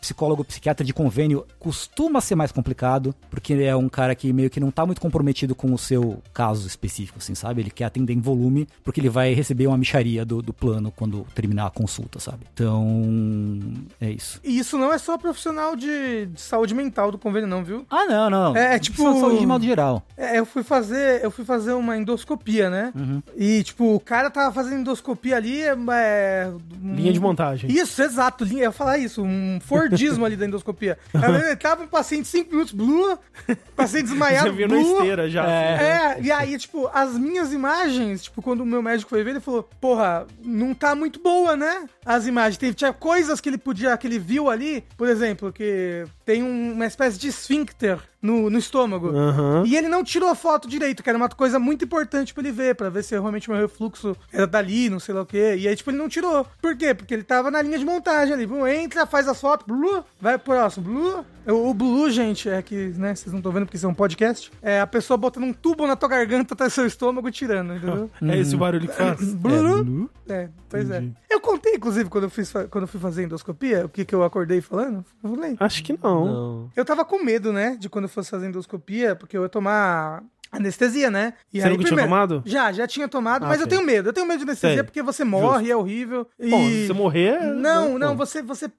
Psicólogo, 0.00 0.45
psiquiatra 0.45 0.85
de 0.85 0.93
convênio 0.93 1.45
costuma 1.59 2.21
ser 2.21 2.35
mais 2.35 2.52
complicado, 2.52 3.14
porque 3.31 3.52
ele 3.52 3.64
é 3.64 3.75
um 3.76 3.88
cara 3.88 4.14
que 4.14 4.33
meio 4.33 4.49
que 4.50 4.61
não 4.61 4.71
tá 4.71 4.85
muito 4.87 5.00
comprometido 5.00 5.55
com 5.55 5.73
o 5.73 5.78
seu 5.78 6.23
caso 6.33 6.67
específico, 6.67 7.19
assim, 7.19 7.35
sabe? 7.35 7.61
Ele 7.62 7.71
quer 7.71 7.85
atender 7.85 8.12
em 8.12 8.21
volume, 8.21 8.67
porque 8.85 9.00
ele 9.00 9.09
vai 9.09 9.33
receber 9.35 9.67
uma 9.67 9.76
micharia 9.78 10.25
do, 10.25 10.40
do 10.43 10.52
plano 10.52 10.93
quando 10.95 11.26
terminar 11.35 11.67
a 11.67 11.71
consulta, 11.71 12.19
sabe? 12.21 12.47
Então, 12.55 13.62
é 14.00 14.11
isso. 14.11 14.40
E 14.45 14.59
isso 14.59 14.78
não 14.78 14.93
é 14.93 14.99
só 14.99 15.17
profissional 15.19 15.75
de, 15.76 16.26
de 16.26 16.40
saúde 16.40 16.75
mental 16.75 17.11
do 17.11 17.19
convênio, 17.19 17.49
não, 17.49 17.62
viu? 17.64 17.85
Ah, 17.90 18.07
não, 18.07 18.31
não. 18.31 18.57
É, 18.57 18.75
é 18.76 18.78
tipo- 18.78 19.02
Só 19.02 19.19
Saúde 19.19 19.38
de 19.40 19.47
modo 19.47 19.64
geral. 19.64 20.02
É, 20.17 20.38
eu 20.38 20.47
fui 20.47 20.62
fazer, 20.62 21.23
eu 21.25 21.31
fui 21.31 21.45
fazer 21.45 21.73
uma 21.73 21.97
endoscopia, 21.97 22.71
né? 22.71 22.93
E, 23.37 23.62
tipo, 23.62 23.95
o 23.95 24.00
cara 24.00 24.31
tava 24.31 24.52
fazendo 24.52 24.81
endoscopia 24.81 25.37
ali, 25.37 25.61
é, 25.62 26.50
um- 26.83 26.95
Linha 26.95 27.12
de 27.12 27.21
montagem. 27.21 27.71
Isso, 27.71 28.02
exato. 28.02 28.45
linha- 28.45 28.59
Eu 28.59 28.64
ia 28.64 28.73
falar 28.73 28.99
isso, 28.99 29.23
um 29.23 29.59
Fordismo 29.88 30.25
ali 30.25 30.37
da 30.37 30.47
endoscopia. 30.47 30.99
Tava 31.61 31.83
um 31.85 31.87
paciente 31.88 32.28
5 32.28 32.50
minutos, 32.50 32.73
blue, 32.73 33.18
paciente 33.76 34.04
desmaiado, 34.09 34.49
Você 34.50 34.57
viu 34.57 34.68
na 34.68 34.75
blue. 34.76 34.92
esteira 34.97 35.28
já. 35.28 35.45
É, 35.50 36.18
e 36.21 36.30
aí, 36.30 36.57
tipo, 36.59 36.88
as 36.92 37.12
minhas 37.18 37.52
imagens, 37.52 38.25
tipo, 38.25 38.42
quando 38.42 38.61
o 38.62 38.66
meu 38.66 38.83
médico 38.83 39.11
foi 39.11 39.23
ver, 39.23 39.30
ele 39.30 39.40
falou, 39.40 39.62
porra, 39.80 40.26
não 40.42 40.75
tá 40.75 40.95
muito 40.95 41.21
boa, 41.21 41.57
né? 41.57 41.88
As 42.04 42.26
imagens. 42.26 42.57
Teve, 42.59 42.75
tinha 42.75 42.92
coisas 42.92 43.40
que 43.40 43.49
ele 43.49 43.59
podia, 43.59 43.97
que 43.97 44.07
ele 44.07 44.18
viu 44.18 44.49
ali, 44.50 44.85
por 44.97 45.09
exemplo, 45.09 45.52
que 45.52 46.04
tem 46.25 46.42
um- 46.42 46.73
uma 46.73 46.87
espécie 46.87 47.18
de 47.18 47.28
esfíncter 47.28 47.99
no, 48.21 48.50
no 48.50 48.59
estômago. 48.59 49.09
Aham. 49.16 49.62
E 49.66 49.76
ele 49.76 49.88
não 49.88 50.02
tirou 50.02 50.28
a 50.28 50.35
foto 50.35 50.68
direito, 50.68 51.02
que 51.02 51.09
era 51.09 51.16
uma 51.16 51.28
coisa 51.28 51.59
muito 51.59 51.85
importante 51.85 52.35
pra 52.35 52.42
ele 52.42 52.52
ver, 52.52 52.75
pra 52.75 52.88
ver 52.90 53.04
se 53.04 53.12
realmente 53.14 53.49
o 53.49 53.52
meu 53.52 53.61
refluxo 53.62 54.16
era 54.33 54.47
dali, 54.47 54.90
não 54.90 54.99
sei 54.99 55.14
lá 55.14 55.23
o 55.23 55.26
quê. 55.26 55.57
E 55.59 55.68
aí, 55.68 55.76
tipo, 55.76 55.90
ele 55.90 55.99
não 55.99 56.09
tirou. 56.09 56.47
Por 56.61 56.76
quê? 56.76 56.92
Porque 56.95 57.14
ele 57.14 57.23
tava 57.23 57.50
na 57.50 57.62
linha 57.62 57.78
de 57.78 57.85
montagem 57.85 58.35
ali. 58.35 58.49
Entra, 58.75 59.07
faz 59.07 59.28
as 59.28 59.40
fotos, 59.40 59.66
blue, 59.78 60.04
vai 60.20 60.38
pro 60.38 60.54
próximo, 60.54 60.85
blue. 60.85 61.25
O, 61.47 61.70
o 61.70 61.75
blue, 61.75 62.11
gente, 62.11 62.49
é 62.49 62.61
que, 62.61 62.88
né, 62.97 63.14
vocês 63.14 63.32
não 63.32 63.38
estão 63.38 63.52
vendo 63.52 63.64
porque 63.66 63.76
isso 63.76 63.87
é 63.87 63.88
um 63.88 63.94
podcast. 63.94 64.50
É 64.61 64.80
a 64.80 64.87
pessoa 64.87 65.16
botando 65.16 65.44
um 65.44 65.52
tubo 65.52 65.87
na 65.87 65.97
tua 65.97 66.08
garganta 66.08 66.54
até 66.54 66.68
seu 66.68 66.87
estômago 66.87 67.30
tirando, 67.30 67.75
entendeu? 67.75 68.11
É 68.20 68.38
esse 68.38 68.54
o 68.54 68.58
barulho 68.58 68.88
que 68.88 68.94
faz. 68.94 69.32
Blue. 69.35 70.11
É, 70.28 70.49
pois 70.68 70.90
é. 70.90 71.04
Eu 71.30 71.40
contei, 71.40 71.75
inclusive, 71.76 72.11
quando 72.11 72.25
eu, 72.25 72.30
fiz, 72.30 72.52
quando 72.70 72.82
eu 72.82 72.88
fui 72.88 73.00
fazer 73.00 73.23
endoscopia, 73.23 73.87
o 73.87 73.88
que, 73.88 74.04
que 74.04 74.14
eu 74.14 74.23
acordei 74.23 74.61
falando. 74.61 75.04
Eu 75.23 75.30
falei. 75.30 75.56
Acho 75.58 75.82
que 75.82 75.99
não. 76.02 76.25
Não. 76.25 76.70
Eu 76.76 76.85
tava 76.85 77.04
com 77.04 77.23
medo, 77.23 77.52
né, 77.52 77.76
de 77.78 77.88
quando 77.88 78.04
eu 78.04 78.08
fosse 78.08 78.30
fazer 78.30 78.49
endoscopia, 78.49 79.14
porque 79.14 79.37
eu 79.37 79.42
ia 79.42 79.49
tomar 79.49 80.23
anestesia, 80.50 81.11
né? 81.11 81.35
E 81.52 81.61
Você 81.61 81.69
nunca 81.69 81.85
tinha 81.85 82.02
tomado? 82.02 82.43
Já, 82.45 82.73
já 82.73 82.87
tinha 82.87 83.09
tomado, 83.09 83.45
Ah, 83.45 83.49
mas 83.49 83.61
eu 83.61 83.67
sei. 83.67 83.76
tenho 83.76 83.87
medo. 83.87 84.09
Eu 84.09 84.12
tenho 84.12 84.26
medo 84.26 84.38
de 84.38 84.45
anestesia 84.45 84.76
Sei. 84.76 84.83
porque 84.83 85.02
você 85.02 85.25
morre, 85.25 85.71
é 85.71 85.76
horrível. 85.76 86.26
E... 86.38 86.50
Bom, 86.50 86.69
se 86.69 86.87
você 86.87 86.93
morrer. 86.93 87.40
Não, 87.55 87.99
não, 87.99 88.11
bom. 88.11 88.17
você, 88.25 88.43
você. 88.43 88.71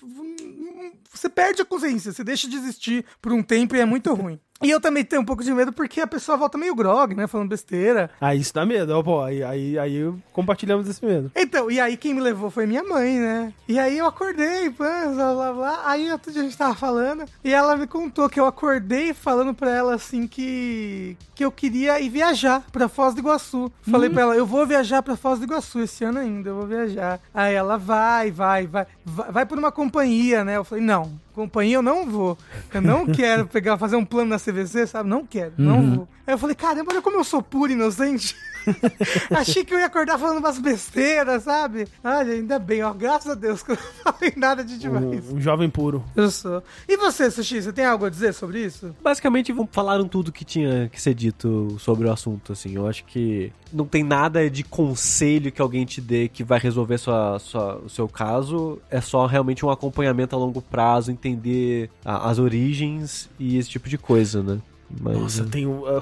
Você 1.11 1.27
perde 1.29 1.61
a 1.61 1.65
consciência, 1.65 2.11
você 2.11 2.23
deixa 2.23 2.47
de 2.47 2.55
existir 2.55 3.03
por 3.21 3.33
um 3.33 3.41
tempo 3.41 3.75
e 3.75 3.79
é 3.79 3.85
muito 3.85 4.13
ruim. 4.13 4.39
E 4.61 4.69
eu 4.69 4.81
também 4.81 5.05
tenho 5.05 5.21
um 5.21 5.25
pouco 5.25 5.43
de 5.43 5.53
medo 5.53 5.71
porque 5.71 6.01
a 6.01 6.07
pessoa 6.07 6.37
volta 6.37 6.57
meio 6.57 6.75
grog, 6.75 7.15
né? 7.15 7.27
Falando 7.27 7.49
besteira. 7.49 8.09
Aí 8.19 8.39
isso 8.39 8.53
dá 8.53 8.65
medo, 8.65 8.97
ó, 8.97 9.01
pô. 9.01 9.21
Aí, 9.21 9.41
aí, 9.41 9.79
aí 9.79 10.13
compartilhamos 10.33 10.87
esse 10.89 11.03
medo. 11.03 11.31
Então, 11.33 11.71
e 11.71 11.79
aí 11.79 11.95
quem 11.95 12.13
me 12.13 12.19
levou 12.19 12.49
foi 12.51 12.65
minha 12.65 12.83
mãe, 12.83 13.19
né? 13.19 13.53
E 13.67 13.79
aí 13.79 13.97
eu 13.97 14.05
acordei, 14.05 14.69
blá 14.69 15.33
blá 15.33 15.53
blá. 15.53 15.81
Aí 15.85 16.11
outro 16.11 16.31
dia 16.31 16.41
a 16.41 16.43
gente 16.43 16.57
tava 16.57 16.75
falando 16.75 17.23
e 17.43 17.53
ela 17.53 17.77
me 17.77 17.87
contou 17.87 18.29
que 18.29 18.39
eu 18.39 18.45
acordei 18.45 19.13
falando 19.13 19.53
pra 19.53 19.71
ela 19.71 19.95
assim 19.95 20.27
que 20.27 21.17
que 21.33 21.45
eu 21.45 21.51
queria 21.53 22.01
ir 22.01 22.09
viajar 22.09 22.65
pra 22.69 22.89
Foz 22.89 23.13
do 23.13 23.21
Iguaçu. 23.21 23.71
Falei 23.89 24.09
pra 24.09 24.23
ela, 24.23 24.35
eu 24.35 24.45
vou 24.45 24.67
viajar 24.67 25.01
pra 25.01 25.15
Foz 25.15 25.39
do 25.39 25.45
Iguaçu 25.45 25.79
esse 25.79 26.03
ano 26.03 26.19
ainda, 26.19 26.49
eu 26.49 26.55
vou 26.55 26.67
viajar. 26.67 27.17
Aí 27.33 27.53
ela 27.53 27.77
vai, 27.77 28.29
vai, 28.29 28.67
vai, 28.67 28.85
vai, 29.05 29.31
vai 29.31 29.45
por 29.45 29.57
uma 29.57 29.71
companhia, 29.71 30.43
né? 30.43 30.57
Eu 30.57 30.65
falei, 30.65 30.83
não, 30.83 31.17
companhia 31.39 31.77
eu 31.77 31.81
não 31.81 32.05
vou. 32.05 32.37
Eu 32.73 32.81
não 32.81 33.05
quero 33.13 33.47
pegar, 33.47 33.77
fazer 33.77 33.95
um 33.95 34.03
plano 34.03 34.29
na 34.29 34.37
CVC, 34.37 34.87
sabe? 34.87 35.09
Não 35.09 35.25
quero, 35.25 35.53
não 35.57 35.95
vou. 35.95 36.07
Aí 36.27 36.33
eu 36.33 36.37
falei, 36.37 36.55
caramba, 36.55 36.91
olha 36.91 37.01
como 37.01 37.17
eu 37.17 37.23
sou 37.23 37.41
puro 37.41 37.71
e 37.71 37.75
inocente. 37.75 38.35
Achei 39.31 39.63
que 39.65 39.73
eu 39.73 39.79
ia 39.79 39.85
acordar 39.85 40.17
falando 40.17 40.39
umas 40.39 40.59
besteiras, 40.59 41.43
sabe? 41.43 41.87
Olha, 42.03 42.33
ainda 42.33 42.59
bem, 42.59 42.83
ó. 42.83 42.93
Graças 42.93 43.31
a 43.31 43.35
Deus 43.35 43.61
que 43.63 43.71
eu 43.71 43.75
não 43.77 44.13
falei 44.13 44.33
nada 44.35 44.63
de 44.63 44.77
demais. 44.77 45.29
Um, 45.29 45.37
um 45.37 45.41
jovem 45.41 45.69
puro. 45.69 46.03
Eu 46.15 46.29
sou. 46.31 46.63
E 46.87 46.97
você, 46.97 47.29
Sushi, 47.31 47.61
você 47.61 47.71
tem 47.73 47.85
algo 47.85 48.05
a 48.05 48.09
dizer 48.09 48.33
sobre 48.33 48.63
isso? 48.63 48.95
Basicamente, 49.03 49.53
falaram 49.71 50.07
tudo 50.07 50.31
que 50.31 50.43
tinha 50.45 50.89
que 50.91 51.01
ser 51.01 51.13
dito 51.13 51.75
sobre 51.79 52.07
o 52.07 52.11
assunto, 52.11 52.53
assim. 52.53 52.75
Eu 52.75 52.87
acho 52.87 53.03
que 53.05 53.51
não 53.71 53.85
tem 53.85 54.03
nada 54.03 54.49
de 54.49 54.63
conselho 54.63 55.51
que 55.51 55.61
alguém 55.61 55.85
te 55.85 56.01
dê 56.01 56.27
que 56.27 56.43
vai 56.43 56.59
resolver 56.59 56.97
sua, 56.97 57.39
sua- 57.39 57.77
o 57.77 57.89
seu 57.89 58.07
caso. 58.07 58.79
É 58.89 58.99
só 59.01 59.25
realmente 59.25 59.65
um 59.65 59.69
acompanhamento 59.69 60.35
a 60.35 60.39
longo 60.39 60.61
prazo, 60.61 61.11
entender 61.11 61.89
a- 62.03 62.29
as 62.29 62.39
origens 62.39 63.29
e 63.39 63.57
esse 63.57 63.69
tipo 63.69 63.87
de 63.89 63.97
coisa, 63.97 64.41
né? 64.43 64.59
Mas, 64.99 65.17
Nossa, 65.17 65.45
tem 65.45 65.67
um. 65.67 65.81
uh, 65.81 66.01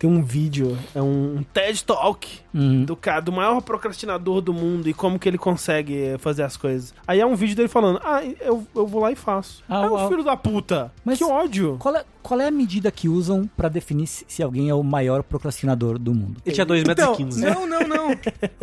tem 0.00 0.08
um 0.10 0.22
vídeo, 0.22 0.76
é 0.94 1.00
um, 1.02 1.36
um 1.36 1.42
TED 1.52 1.84
Talk 1.84 2.40
Uhum. 2.52 2.84
do 2.84 2.96
cara, 2.96 3.20
do 3.20 3.30
maior 3.30 3.60
procrastinador 3.60 4.40
do 4.40 4.52
mundo 4.52 4.88
e 4.88 4.92
como 4.94 5.20
que 5.20 5.28
ele 5.28 5.38
consegue 5.38 5.96
eh, 6.02 6.18
fazer 6.18 6.42
as 6.42 6.56
coisas. 6.56 6.92
Aí 7.06 7.20
é 7.20 7.24
um 7.26 7.36
vídeo 7.36 7.54
dele 7.54 7.68
falando: 7.68 8.00
Ah, 8.02 8.24
eu, 8.40 8.66
eu 8.74 8.86
vou 8.88 9.00
lá 9.02 9.12
e 9.12 9.14
faço. 9.14 9.62
Ah, 9.68 9.86
o 9.86 9.92
uau. 9.92 10.08
filho 10.08 10.24
da 10.24 10.36
puta. 10.36 10.90
Mas- 11.04 11.18
que 11.18 11.24
ódio. 11.24 11.76
Qual 11.78 11.94
é, 11.94 12.04
qual 12.22 12.40
é 12.40 12.46
a 12.48 12.50
medida 12.50 12.90
que 12.90 13.08
usam 13.08 13.48
pra 13.56 13.68
definir 13.68 14.06
se 14.06 14.42
alguém 14.42 14.68
é 14.68 14.74
o 14.74 14.82
maior 14.82 15.22
procrastinador 15.22 15.98
do 15.98 16.14
mundo? 16.14 16.40
ele 16.44 16.54
tinha 16.54 16.66
2,15 16.66 16.86
metros 16.86 16.98
Então, 17.08 17.14
e 17.14 17.16
15. 17.16 17.40
não, 17.44 17.66
não, 17.66 17.80
não. 17.88 18.10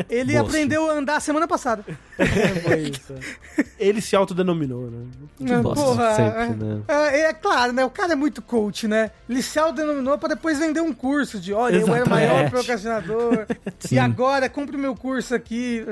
Ele 0.09 0.37
aprendeu 0.37 0.89
a 0.89 0.93
andar 0.93 1.19
semana 1.21 1.47
passada. 1.47 1.83
Ele 3.79 4.01
se 4.01 4.15
autodenominou, 4.15 4.89
né? 4.89 5.05
Ah, 5.51 5.61
bosta, 5.61 5.83
Porra, 5.85 6.15
sempre, 6.15 6.65
né? 6.65 6.81
é, 6.87 7.19
é 7.29 7.33
claro, 7.33 7.71
né? 7.73 7.85
O 7.85 7.89
cara 7.89 8.13
é 8.13 8.15
muito 8.15 8.41
coach, 8.41 8.87
né? 8.87 9.11
Ele 9.29 9.41
se 9.41 9.57
autodenominou 9.59 10.17
pra 10.17 10.29
depois 10.29 10.59
vender 10.59 10.81
um 10.81 10.93
curso 10.93 11.39
de, 11.39 11.53
olha, 11.53 11.77
eu 11.77 11.93
era 11.93 12.05
o 12.05 12.09
maior 12.09 12.25
Exatamente. 12.45 12.51
procrastinador. 12.51 13.45
e 13.83 13.87
Sim. 13.87 13.97
agora, 13.99 14.49
cumpre 14.49 14.77
meu 14.77 14.95
curso 14.95 15.35
aqui. 15.35 15.85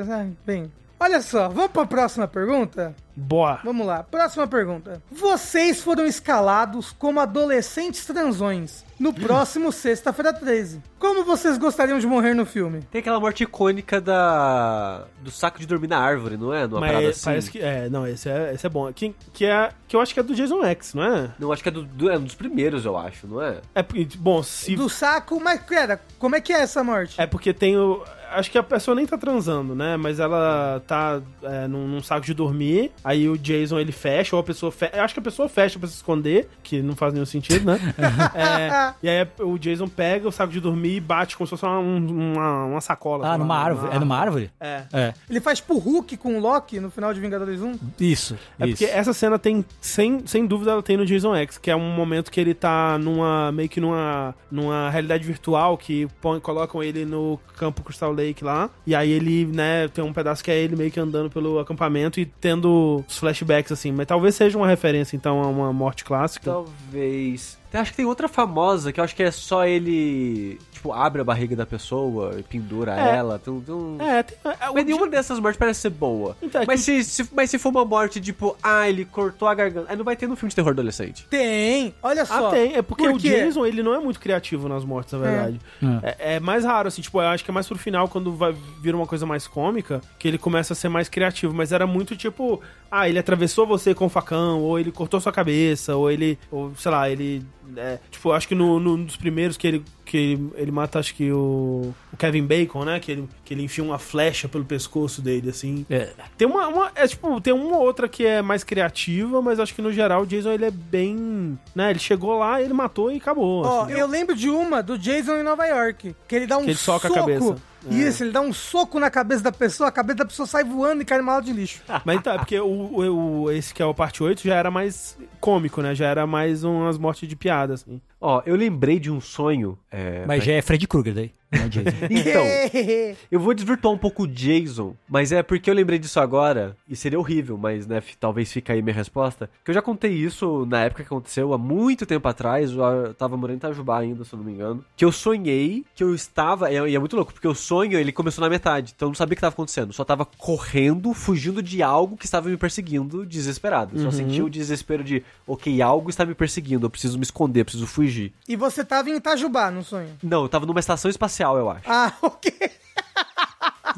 Bem, 0.45 0.71
olha 0.99 1.21
só, 1.21 1.47
vamos 1.49 1.71
pra 1.71 1.85
próxima 1.85 2.27
pergunta? 2.27 2.95
Boa. 3.15 3.59
Vamos 3.63 3.85
lá, 3.87 4.03
próxima 4.03 4.45
pergunta. 4.47 5.01
Vocês 5.11 5.81
foram 5.81 6.05
escalados 6.05 6.91
como 6.97 7.19
adolescentes 7.19 8.05
transões 8.05 8.83
no 8.99 9.13
próximo 9.13 9.71
sexta-feira 9.71 10.33
13. 10.33 10.81
Como 10.99 11.23
vocês 11.23 11.57
gostariam 11.57 11.99
de 11.99 12.07
morrer 12.07 12.33
no 12.33 12.45
filme? 12.45 12.81
Tem 12.91 12.99
aquela 12.99 13.19
morte 13.19 13.43
icônica 13.43 13.99
da 14.01 15.05
do 15.21 15.31
saco 15.31 15.59
de 15.59 15.65
dormir 15.65 15.87
na 15.87 15.97
árvore, 15.99 16.37
não 16.37 16.53
é? 16.53 16.67
Numa 16.67 16.79
parada 16.81 16.99
Mas 17.01 17.09
assim. 17.17 17.23
parece 17.25 17.51
que. 17.51 17.59
É, 17.59 17.89
não, 17.89 18.07
esse 18.07 18.29
é, 18.29 18.53
esse 18.53 18.65
é 18.65 18.69
bom. 18.69 18.91
Que, 18.93 19.13
que, 19.33 19.45
é, 19.45 19.69
que 19.87 19.95
eu 19.95 20.01
acho 20.01 20.13
que 20.13 20.19
é 20.19 20.23
do 20.23 20.33
Jason 20.35 20.63
X, 20.65 20.93
não 20.93 21.03
é? 21.03 21.31
Não, 21.39 21.51
acho 21.51 21.61
que 21.63 21.69
é, 21.69 21.71
do, 21.71 21.83
do- 21.83 22.09
é 22.09 22.17
um 22.17 22.23
dos 22.23 22.35
primeiros, 22.35 22.85
eu 22.85 22.97
acho, 22.97 23.27
não 23.27 23.41
é? 23.41 23.57
É 23.73 23.83
porque, 23.83 24.07
bom, 24.17 24.41
se. 24.43 24.75
Do 24.75 24.89
saco, 24.89 25.39
mas, 25.39 25.61
cara, 25.61 26.01
como 26.19 26.35
é 26.35 26.41
que 26.41 26.51
é 26.53 26.61
essa 26.61 26.83
morte? 26.83 27.19
É 27.19 27.25
porque 27.27 27.53
tem 27.53 27.77
o. 27.77 28.03
acho 28.35 28.51
que 28.51 28.57
a 28.57 28.63
pessoa 28.63 28.95
nem 28.95 29.05
tá 29.05 29.17
transando, 29.17 29.73
né? 29.75 29.97
Mas 29.97 30.19
ela 30.19 30.81
tá 30.87 31.21
é, 31.43 31.67
num, 31.67 31.87
num 31.87 32.01
saco 32.01 32.25
de 32.25 32.33
dormir, 32.33 32.91
aí 33.03 33.27
o 33.29 33.37
Jason 33.37 33.79
ele 33.79 33.91
fecha, 33.91 34.35
ou 34.35 34.39
a 34.39 34.43
pessoa 34.43 34.71
fecha. 34.71 34.95
Eu 34.95 35.03
acho 35.03 35.13
que 35.13 35.19
a 35.19 35.23
pessoa 35.23 35.47
fecha 35.49 35.77
pra 35.79 35.87
se 35.87 35.95
esconder, 35.95 36.47
que 36.63 36.81
não 36.81 36.95
faz 36.95 37.13
nenhum 37.13 37.25
sentido, 37.25 37.65
né? 37.65 37.79
É, 38.35 38.93
e 39.03 39.09
aí 39.09 39.27
o 39.39 39.57
Jason 39.57 39.87
pega 39.87 40.27
o 40.27 40.31
saco 40.31 40.51
de 40.51 40.59
dormir 40.59 40.95
e 40.97 40.99
bate 40.99 41.35
como 41.37 41.47
se 41.47 41.51
fosse 41.51 41.65
uma, 41.65 41.79
um- 41.79 42.33
uma, 42.33 42.65
uma 42.65 42.81
sacola. 42.81 43.23
Ah, 43.25 43.29
sei 43.29 43.31
lá, 43.31 43.37
numa 43.37 43.57
árvore. 43.57 43.95
É 43.95 43.99
numa 43.99 44.17
árvore? 44.17 44.51
É. 44.59 44.83
É. 44.93 45.13
Ele 45.29 45.39
faz 45.39 45.59
pro 45.61 45.77
Hulk 45.77 46.17
com 46.17 46.37
o 46.37 46.39
Loki 46.39 46.79
no 46.79 46.89
final 46.89 47.13
de 47.13 47.19
Vingadores 47.19 47.61
1. 47.61 47.73
Isso. 47.99 48.35
É 48.59 48.65
isso. 48.67 48.77
porque 48.77 48.85
essa 48.85 49.13
cena 49.13 49.37
tem, 49.39 49.63
sem, 49.79 50.25
sem 50.25 50.45
dúvida, 50.45 50.71
ela 50.71 50.83
tem 50.83 50.97
no 50.97 51.05
Jason 51.05 51.35
X, 51.35 51.57
que 51.57 51.71
é 51.71 51.75
um 51.75 51.91
momento 51.91 52.31
que 52.31 52.39
ele 52.39 52.53
tá 52.53 52.97
numa, 52.97 53.51
meio 53.51 53.69
que 53.69 53.79
numa, 53.79 54.35
numa 54.51 54.89
realidade 54.89 55.23
virtual, 55.25 55.77
que 55.77 56.07
põe, 56.21 56.39
colocam 56.39 56.81
ele 56.83 57.05
no 57.05 57.39
campo 57.57 57.83
Crystal 57.83 58.13
Lá, 58.41 58.69
e 58.85 58.95
aí 58.95 59.11
ele, 59.11 59.45
né, 59.45 59.87
tem 59.87 60.03
um 60.03 60.13
pedaço 60.13 60.43
que 60.43 60.51
é 60.51 60.57
ele 60.57 60.75
meio 60.75 60.91
que 60.91 60.99
andando 60.99 61.29
pelo 61.29 61.59
acampamento 61.59 62.19
e 62.19 62.25
tendo 62.25 63.03
os 63.07 63.17
flashbacks, 63.17 63.71
assim, 63.71 63.91
mas 63.91 64.05
talvez 64.05 64.35
seja 64.35 64.57
uma 64.57 64.67
referência, 64.67 65.15
então, 65.15 65.41
a 65.41 65.47
uma 65.47 65.73
morte 65.73 66.03
clássica. 66.03 66.51
Talvez. 66.51 67.57
Acho 67.73 67.91
que 67.91 67.97
tem 67.97 68.05
outra 68.05 68.27
famosa 68.27 68.93
que 68.93 68.99
eu 68.99 69.03
acho 69.03 69.15
que 69.15 69.23
é 69.23 69.31
só 69.31 69.65
ele. 69.65 70.57
Tipo, 70.85 70.93
abre 70.93 71.21
a 71.21 71.23
barriga 71.23 71.55
da 71.55 71.65
pessoa 71.65 72.35
e 72.37 72.43
pendura 72.43 72.93
É. 72.95 73.15
ela. 73.17 73.39
Tem, 73.39 73.51
um- 73.51 73.59
tem 73.61 73.73
um- 73.73 73.97
É, 73.99 74.21
tem, 74.21 74.37
é, 74.61 74.69
o 74.69 74.73
Mas 74.75 74.85
nenhuma 74.85 75.07
dessas 75.07 75.39
mortes 75.39 75.57
parece 75.57 75.81
ser 75.81 75.89
boa. 75.89 76.37
Então, 76.43 76.61
é 76.61 76.65
mas, 76.67 76.85
que- 76.85 77.03
se, 77.03 77.23
se- 77.23 77.29
mas 77.33 77.49
se 77.49 77.57
for 77.57 77.69
uma 77.69 77.83
morte, 77.83 78.21
tipo, 78.21 78.55
ah, 78.61 78.87
ele 78.87 79.03
cortou 79.03 79.47
a 79.47 79.55
garganta. 79.55 79.87
Aí 79.89 79.97
não 79.97 80.05
vai 80.05 80.15
ter 80.15 80.27
no 80.27 80.35
filme 80.35 80.49
de 80.51 80.55
terror 80.55 80.69
adolescente. 80.71 81.25
Tem, 81.27 81.93
olha 82.03 82.23
só. 82.23 82.49
Ah, 82.49 82.51
tem. 82.51 82.75
É 82.75 82.81
porque 82.83 83.03
Por 83.03 83.13
o? 83.15 83.17
Jason, 83.17 83.65
ele 83.65 83.81
não 83.81 83.95
é 83.95 83.99
muito 83.99 84.19
criativo 84.19 84.69
nas 84.69 84.85
mortes, 84.85 85.13
na 85.13 85.19
verdade. 85.19 85.59
É. 86.03 86.35
é 86.35 86.39
mais 86.39 86.63
raro, 86.63 86.87
assim, 86.87 87.01
tipo, 87.01 87.19
eu 87.19 87.27
acho 87.29 87.43
que 87.43 87.49
é 87.49 87.53
mais 87.53 87.67
pro 87.67 87.77
final, 87.79 88.07
quando 88.07 88.31
vai 88.35 88.55
vir 88.81 88.93
uma 88.93 89.07
coisa 89.07 89.25
mais 89.25 89.47
cômica, 89.47 90.01
que 90.19 90.27
ele 90.27 90.37
começa 90.37 90.73
a 90.73 90.75
ser 90.75 90.89
mais 90.89 91.09
criativo. 91.09 91.51
Mas 91.53 91.71
era 91.71 91.87
muito 91.87 92.15
tipo, 92.15 92.61
ah, 92.91 93.09
ele 93.09 93.17
atravessou 93.17 93.65
você 93.65 93.95
com 93.95 94.05
o 94.05 94.09
facão, 94.09 94.61
ou 94.61 94.79
ele 94.79 94.91
cortou 94.91 95.19
sua 95.19 95.31
cabeça, 95.31 95.95
ou 95.95 96.11
ele, 96.11 96.37
ou 96.51 96.71
sei 96.75 96.91
lá, 96.91 97.09
ele. 97.09 97.43
é, 97.77 97.97
tipo, 98.11 98.31
acho 98.31 98.47
que 98.47 98.53
no, 98.53 98.79
no- 98.79 98.95
nos 98.97 99.17
primeiros 99.17 99.57
que 99.57 99.65
ele, 99.67 99.83
que 100.05 100.15
ele, 100.17 100.51
ele 100.55 100.71
mata, 100.75 100.99
acho 100.99 101.15
que 101.15 101.31
o, 101.31 101.93
o 102.13 102.17
Kevin 102.17 102.43
Bacon, 102.45 102.83
né? 102.85 102.99
Que 102.99 103.11
ele, 103.13 103.29
que 103.43 103.53
ele 103.53 103.63
enfia 103.63 103.83
uma 103.83 103.97
flecha 103.97 104.47
pelo 104.47 104.65
pescoço 104.65 105.21
dele, 105.21 105.49
assim. 105.49 105.85
É. 105.89 106.09
Tem 106.37 106.47
uma, 106.47 106.67
uma- 106.67 106.91
é 106.95 107.07
tipo, 107.07 107.39
tem 107.41 107.53
uma 107.53 107.77
ou 107.77 107.83
outra 107.83 108.07
que 108.07 108.25
é 108.25 108.41
mais 108.41 108.63
criativa, 108.63 109.41
mas 109.41 109.59
acho 109.59 109.73
que 109.73 109.81
no 109.81 109.91
geral 109.91 110.23
o 110.23 110.25
Jason 110.27 110.51
ele 110.51 110.65
é 110.65 110.71
bem, 110.71 111.57
né, 111.73 111.89
ele 111.91 111.99
chegou 111.99 112.37
lá, 112.37 112.61
ele 112.61 112.73
matou 112.73 113.11
e 113.11 113.17
acabou. 113.17 113.63
Ó, 113.65 113.83
assim. 113.83 113.93
eu 113.93 114.07
lembro 114.07 114.35
de 114.35 114.49
uma 114.49 114.83
do 114.83 114.97
Jason 114.97 115.37
em 115.37 115.43
Nova 115.43 115.65
York, 115.65 116.15
que 116.27 116.35
ele 116.35 116.45
dá 116.47 116.57
um 116.57 116.63
Que 116.63 116.71
ele 116.71 116.77
soca 116.77 117.07
a 117.07 117.11
soco. 117.11 117.19
cabeça. 117.21 117.55
É. 117.89 117.93
Isso, 117.93 118.23
ele 118.23 118.31
dá 118.31 118.41
um 118.41 118.51
soco 118.53 118.99
na 118.99 119.09
cabeça 119.09 119.41
da 119.43 119.51
pessoa, 119.51 119.89
a 119.89 119.91
cabeça 119.91 120.17
da 120.19 120.25
pessoa 120.25 120.45
sai 120.47 120.63
voando 120.63 121.01
e 121.01 121.05
cai 121.05 121.17
numa 121.17 121.39
de 121.41 121.51
lixo. 121.53 121.81
Mas 122.05 122.17
então, 122.17 122.33
é 122.33 122.37
porque 122.37 122.59
o, 122.59 122.65
o- 122.67 123.41
o- 123.43 123.51
esse 123.51 123.73
que 123.73 123.81
é 123.81 123.85
o 123.85 123.93
parte 123.93 124.23
8 124.23 124.41
já 124.43 124.55
era 124.55 124.69
mais 124.71 125.17
cômico, 125.39 125.81
né? 125.81 125.93
Já 125.95 126.07
era 126.07 126.25
mais 126.27 126.63
umas 126.63 126.97
mortes 126.97 127.27
de 127.27 127.35
piada, 127.35 127.73
assim. 127.75 128.01
Ó, 128.19 128.41
eu 128.45 128.55
lembrei 128.55 128.99
de 128.99 129.11
um 129.11 129.21
sonho. 129.21 129.77
é, 129.91 130.25
Mas 130.25 130.43
já 130.43 130.53
é 130.53 130.61
Freddy 130.61 130.87
Krueger 130.87 131.13
daí. 131.13 131.31
Não 131.57 131.65
é 131.65 131.69
Jason. 131.69 131.95
Então, 132.25 132.45
eu 133.31 133.39
vou 133.39 133.53
desvirtuar 133.53 133.93
um 133.93 133.97
pouco 133.97 134.23
o 134.23 134.27
Jason, 134.27 134.95
mas 135.07 135.31
é 135.31 135.43
porque 135.43 135.69
eu 135.69 135.73
lembrei 135.73 135.99
disso 135.99 136.19
agora, 136.19 136.75
e 136.87 136.95
seria 136.95 137.19
horrível, 137.19 137.57
mas 137.57 137.85
né, 137.85 138.01
talvez 138.19 138.51
fique 138.51 138.71
aí 138.71 138.81
minha 138.81 138.95
resposta. 138.95 139.49
Que 139.63 139.71
eu 139.71 139.75
já 139.75 139.81
contei 139.81 140.11
isso 140.11 140.65
na 140.65 140.83
época 140.83 141.03
que 141.03 141.07
aconteceu, 141.07 141.53
há 141.53 141.57
muito 141.57 142.05
tempo 142.05 142.27
atrás, 142.27 142.71
eu 142.71 143.13
tava 143.13 143.37
morando 143.37 143.55
em 143.55 143.57
Itajubá 143.57 143.99
ainda, 143.99 144.23
se 144.23 144.33
eu 144.33 144.37
não 144.37 144.45
me 144.45 144.53
engano, 144.53 144.83
que 144.95 145.05
eu 145.05 145.11
sonhei 145.11 145.85
que 145.95 146.03
eu 146.03 146.13
estava, 146.13 146.71
e 146.71 146.75
é, 146.75 146.93
é 146.93 146.99
muito 146.99 147.15
louco, 147.15 147.33
porque 147.33 147.47
o 147.47 147.55
sonho, 147.55 147.97
ele 147.97 148.11
começou 148.11 148.41
na 148.41 148.49
metade, 148.49 148.93
então 148.95 149.07
eu 149.07 149.09
não 149.09 149.15
sabia 149.15 149.33
o 149.33 149.35
que 149.35 149.39
estava 149.39 149.53
acontecendo, 149.53 149.93
só 149.93 150.03
tava 150.03 150.25
correndo, 150.25 151.13
fugindo 151.13 151.61
de 151.61 151.81
algo 151.81 152.17
que 152.17 152.25
estava 152.25 152.49
me 152.49 152.57
perseguindo, 152.57 153.25
desesperado. 153.25 153.95
Eu 153.95 154.03
Só 154.03 154.11
sentia 154.11 154.43
o 154.43 154.49
desespero 154.49 155.03
de, 155.03 155.23
ok, 155.47 155.81
algo 155.81 156.09
está 156.09 156.25
me 156.25 156.33
perseguindo, 156.33 156.85
eu 156.85 156.89
preciso 156.89 157.17
me 157.17 157.23
esconder, 157.23 157.61
eu 157.61 157.65
preciso 157.65 157.87
fugir. 157.87 158.33
E 158.47 158.55
você 158.55 158.83
tava 158.83 159.09
em 159.09 159.15
Itajubá 159.15 159.71
no 159.71 159.83
sonho. 159.83 160.09
Não, 160.21 160.43
eu 160.43 160.49
tava 160.49 160.65
numa 160.65 160.79
estação 160.79 161.09
espacial, 161.09 161.44
eu 161.57 161.69
acho. 161.69 161.83
Ah, 161.87 162.11
ok. 162.21 162.51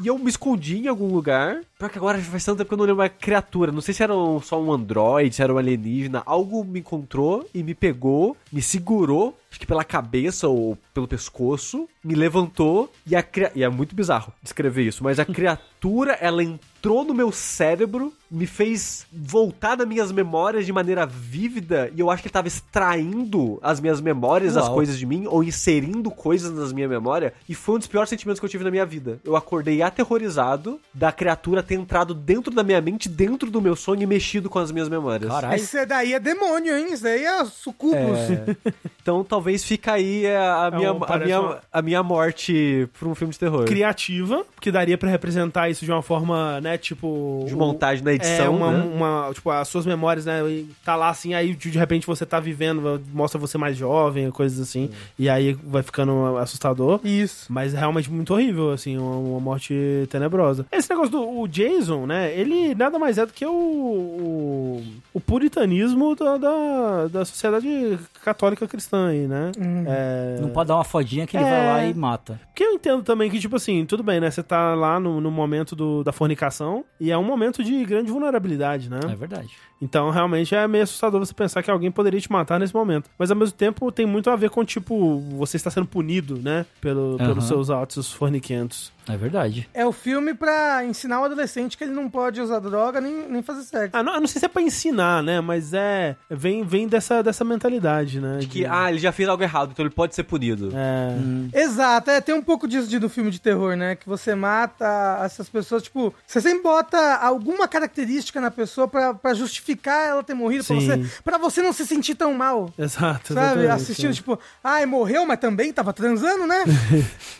E 0.00 0.06
eu 0.06 0.16
me 0.18 0.28
escondi 0.30 0.78
em 0.78 0.86
algum 0.88 1.12
lugar. 1.12 1.60
Pior 1.78 1.88
que 1.90 1.98
agora 1.98 2.18
já 2.18 2.30
faz 2.30 2.44
tanto 2.44 2.58
tempo 2.58 2.68
que 2.68 2.74
eu 2.74 2.78
não 2.78 2.84
lembro 2.84 3.02
a 3.02 3.08
criatura. 3.08 3.72
Não 3.72 3.80
sei 3.80 3.92
se 3.94 4.02
era 4.02 4.14
um- 4.16 4.40
só 4.40 4.60
um 4.60 4.72
androide, 4.72 5.34
se 5.34 5.42
era 5.42 5.52
um 5.52 5.58
alienígena. 5.58 6.22
Algo 6.24 6.62
me 6.64 6.78
encontrou 6.80 7.48
e 7.52 7.62
me 7.64 7.74
pegou, 7.74 8.36
me 8.52 8.62
segurou, 8.62 9.36
acho 9.50 9.60
que 9.60 9.66
pela 9.66 9.84
cabeça 9.84 10.48
ou 10.48 10.78
pelo 10.92 11.08
pescoço, 11.08 11.88
me 12.04 12.14
levantou 12.14 12.92
e 13.06 13.14
a 13.14 13.22
cria... 13.22 13.52
E 13.54 13.62
é 13.62 13.68
muito 13.68 13.94
bizarro 13.94 14.32
descrever 14.42 14.82
isso, 14.82 15.02
mas 15.02 15.18
a 15.18 15.24
criatura, 15.26 16.12
ela 16.20 16.42
entrou 16.42 17.04
no 17.04 17.14
meu 17.14 17.32
cérebro, 17.32 18.12
me 18.30 18.46
fez 18.46 19.06
voltar 19.12 19.74
das 19.74 19.86
minhas 19.86 20.12
memórias 20.12 20.64
de 20.64 20.72
maneira 20.72 21.04
vívida 21.04 21.90
e 21.94 22.00
eu 22.00 22.10
acho 22.10 22.22
que 22.22 22.28
ele 22.28 22.32
tava 22.32 22.48
extraindo 22.48 23.58
as 23.62 23.80
minhas 23.80 24.00
memórias, 24.00 24.56
as 24.56 24.66
Uau. 24.66 24.74
coisas 24.74 24.98
de 24.98 25.06
mim, 25.06 25.26
ou 25.26 25.42
inserindo 25.42 26.10
coisas 26.10 26.52
nas 26.52 26.72
minha 26.72 26.88
memória, 26.88 27.32
e 27.48 27.54
foi 27.54 27.76
um 27.76 27.78
dos 27.78 27.88
piores 27.88 28.08
sentimentos 28.08 28.38
que 28.38 28.46
eu 28.46 28.50
tive 28.50 28.64
na 28.64 28.70
minha 28.70 28.86
vida. 28.86 29.18
Eu 29.24 29.34
acordei 29.34 29.82
aterrorizado 29.82 30.80
da 30.94 31.10
criatura 31.10 31.62
ter 31.62 31.74
entrado 31.74 32.14
dentro 32.14 32.52
da 32.52 32.62
minha 32.62 32.80
mente, 32.80 33.08
dentro 33.08 33.50
do 33.50 33.60
meu 33.60 33.74
sonho 33.74 34.02
e 34.02 34.06
mexido 34.06 34.48
com 34.48 34.58
as 34.58 34.70
minhas 34.70 34.88
memórias. 34.88 35.30
Caralho. 35.30 35.56
Isso 35.56 35.76
daí 35.86 36.12
é 36.12 36.20
demônio, 36.20 36.76
hein? 36.76 36.92
Isso 36.92 37.02
daí 37.02 37.24
é 37.24 37.44
sucubus. 37.44 38.18
Então 39.00 39.24
talvez 39.24 39.37
fica 39.64 39.92
aí 39.92 40.26
a, 40.26 40.66
a 40.66 40.70
minha, 40.70 40.92
um- 40.92 41.04
a, 41.04 41.18
minha, 41.18 41.40
uma- 41.40 41.58
a 41.72 41.82
minha 41.82 42.02
morte 42.02 42.88
pra 42.98 43.08
um 43.08 43.14
filme 43.14 43.32
de 43.32 43.38
terror. 43.38 43.64
Criativa, 43.64 44.44
porque 44.54 44.70
daria 44.70 44.96
pra 44.98 45.08
representar 45.08 45.68
isso 45.68 45.84
de 45.84 45.90
uma 45.92 46.02
forma, 46.02 46.60
né, 46.60 46.76
tipo... 46.78 47.44
De 47.46 47.54
montagem 47.54 48.04
na 48.04 48.12
edição, 48.12 48.46
É, 48.46 48.48
uma, 48.48 48.72
né? 48.72 48.84
uma- 48.94 49.30
tipo, 49.32 49.50
as 49.50 49.68
suas 49.68 49.86
memórias, 49.86 50.26
né, 50.26 50.40
tá 50.84 50.96
lá 50.96 51.08
assim, 51.10 51.34
aí 51.34 51.54
de 51.54 51.70
repente 51.78 52.06
você 52.06 52.24
tá 52.26 52.40
vivendo, 52.40 53.00
mostra 53.12 53.38
você 53.38 53.56
mais 53.58 53.76
jovem, 53.76 54.30
coisas 54.30 54.60
assim, 54.60 54.90
e 55.18 55.28
aí 55.28 55.52
vai 55.64 55.82
ficando 55.82 56.36
assustador. 56.38 57.00
Isso. 57.04 57.46
Mas 57.52 57.74
é 57.74 57.78
realmente 57.78 58.10
muito 58.10 58.32
horrível, 58.34 58.72
assim, 58.72 58.96
uma, 58.98 59.16
uma 59.16 59.40
morte 59.40 59.74
tenebrosa. 60.10 60.66
Esse 60.72 60.90
negócio 60.90 61.12
do 61.12 61.46
Jason, 61.48 62.06
né? 62.06 62.32
Ele 62.34 62.74
nada 62.74 62.98
mais 62.98 63.18
é 63.18 63.26
do 63.26 63.32
que 63.32 63.44
o, 63.46 63.50
o, 63.52 64.82
o 65.14 65.20
puritanismo 65.20 66.14
da, 66.16 66.36
da, 66.36 67.06
da 67.08 67.24
sociedade 67.24 67.98
católica 68.24 68.66
cristã 68.66 69.08
aí, 69.08 69.26
né? 69.28 69.52
É, 69.86 70.38
Não 70.40 70.48
pode 70.50 70.68
dar 70.68 70.74
uma 70.76 70.84
fodinha 70.84 71.26
que 71.26 71.36
ele 71.36 71.44
É. 71.44 71.50
vai 71.50 71.66
lá 71.66 71.84
e 71.84 71.94
mata. 71.94 72.40
Porque 72.46 72.64
eu 72.64 72.72
entendo 72.72 73.02
também 73.02 73.30
que, 73.30 73.38
tipo 73.38 73.54
assim, 73.56 73.84
tudo 73.86 74.02
bem, 74.02 74.18
né? 74.18 74.30
Você 74.30 74.42
tá 74.42 74.74
lá 74.74 74.98
no, 74.98 75.20
no 75.20 75.30
momento 75.30 75.76
do, 75.76 76.02
da 76.02 76.10
fornicação 76.12 76.84
e 76.98 77.10
é 77.12 77.16
um 77.18 77.22
momento 77.22 77.62
de 77.62 77.84
grande 77.84 78.10
vulnerabilidade, 78.10 78.90
né? 78.90 78.98
É 79.04 79.14
verdade. 79.14 79.50
Então, 79.80 80.10
realmente, 80.10 80.54
é 80.54 80.66
meio 80.66 80.84
assustador 80.84 81.20
você 81.24 81.32
pensar 81.32 81.62
que 81.62 81.70
alguém 81.70 81.90
poderia 81.90 82.20
te 82.20 82.30
matar 82.30 82.58
nesse 82.58 82.74
momento. 82.74 83.08
Mas, 83.18 83.30
ao 83.30 83.36
mesmo 83.36 83.56
tempo, 83.56 83.90
tem 83.92 84.06
muito 84.06 84.28
a 84.30 84.36
ver 84.36 84.50
com, 84.50 84.64
tipo, 84.64 85.20
você 85.36 85.56
está 85.56 85.70
sendo 85.70 85.86
punido, 85.86 86.38
né? 86.42 86.66
Pelo, 86.80 87.14
Aham. 87.14 87.28
Pelos 87.28 87.44
seus 87.46 87.70
atos 87.70 88.12
forniquentos. 88.12 88.92
É 89.08 89.16
verdade. 89.16 89.66
É 89.72 89.86
o 89.86 89.92
filme 89.92 90.34
pra 90.34 90.84
ensinar 90.84 91.22
o 91.22 91.24
adolescente 91.24 91.78
que 91.78 91.84
ele 91.84 91.94
não 91.94 92.10
pode 92.10 92.42
usar 92.42 92.58
droga 92.58 93.00
nem, 93.00 93.26
nem 93.26 93.42
fazer 93.42 93.62
sexo. 93.62 93.96
Ah, 93.96 94.02
não, 94.02 94.14
eu 94.14 94.20
não 94.20 94.26
sei 94.26 94.38
se 94.38 94.44
é 94.44 94.48
pra 94.48 94.60
ensinar, 94.60 95.22
né? 95.22 95.40
Mas 95.40 95.72
é... 95.72 96.14
Vem, 96.28 96.62
vem 96.62 96.86
dessa, 96.86 97.22
dessa 97.22 97.42
mentalidade, 97.42 98.20
né? 98.20 98.38
De 98.38 98.46
que, 98.46 98.66
ah, 98.66 98.90
ele 98.90 98.98
já 98.98 99.10
fez 99.10 99.26
algo 99.26 99.42
errado, 99.42 99.70
então 99.72 99.82
ele 99.82 99.94
pode 99.94 100.14
ser 100.14 100.24
punido. 100.24 100.70
É... 100.74 101.58
Exato, 101.58 102.10
é, 102.10 102.20
tem 102.20 102.34
um 102.34 102.42
pouco 102.42 102.68
disso 102.68 102.86
de, 102.86 102.98
do 102.98 103.08
filme 103.08 103.30
de 103.30 103.40
terror, 103.40 103.76
né? 103.76 103.96
Que 103.96 104.06
você 104.06 104.34
mata 104.34 105.20
essas 105.24 105.48
pessoas, 105.48 105.82
tipo, 105.82 106.12
você 106.26 106.42
sempre 106.42 106.62
bota 106.62 107.16
alguma 107.16 107.66
característica 107.66 108.42
na 108.42 108.50
pessoa 108.50 108.86
pra, 108.86 109.14
pra 109.14 109.32
justificar 109.32 109.67
ela 109.86 110.22
ter 110.22 110.34
morrido, 110.34 110.64
pra 110.64 110.78
Sim. 110.80 110.86
você, 110.86 111.20
pra 111.22 111.38
você 111.38 111.62
não 111.62 111.72
se 111.72 111.86
sentir 111.86 112.14
tão 112.14 112.32
mal. 112.34 112.72
Exato. 112.78 113.34
Sabe? 113.34 113.66
Assistindo, 113.68 114.10
é. 114.10 114.14
tipo, 114.14 114.38
ai, 114.62 114.86
morreu, 114.86 115.26
mas 115.26 115.38
também 115.40 115.72
tava 115.72 115.92
transando, 115.92 116.46
né? 116.46 116.64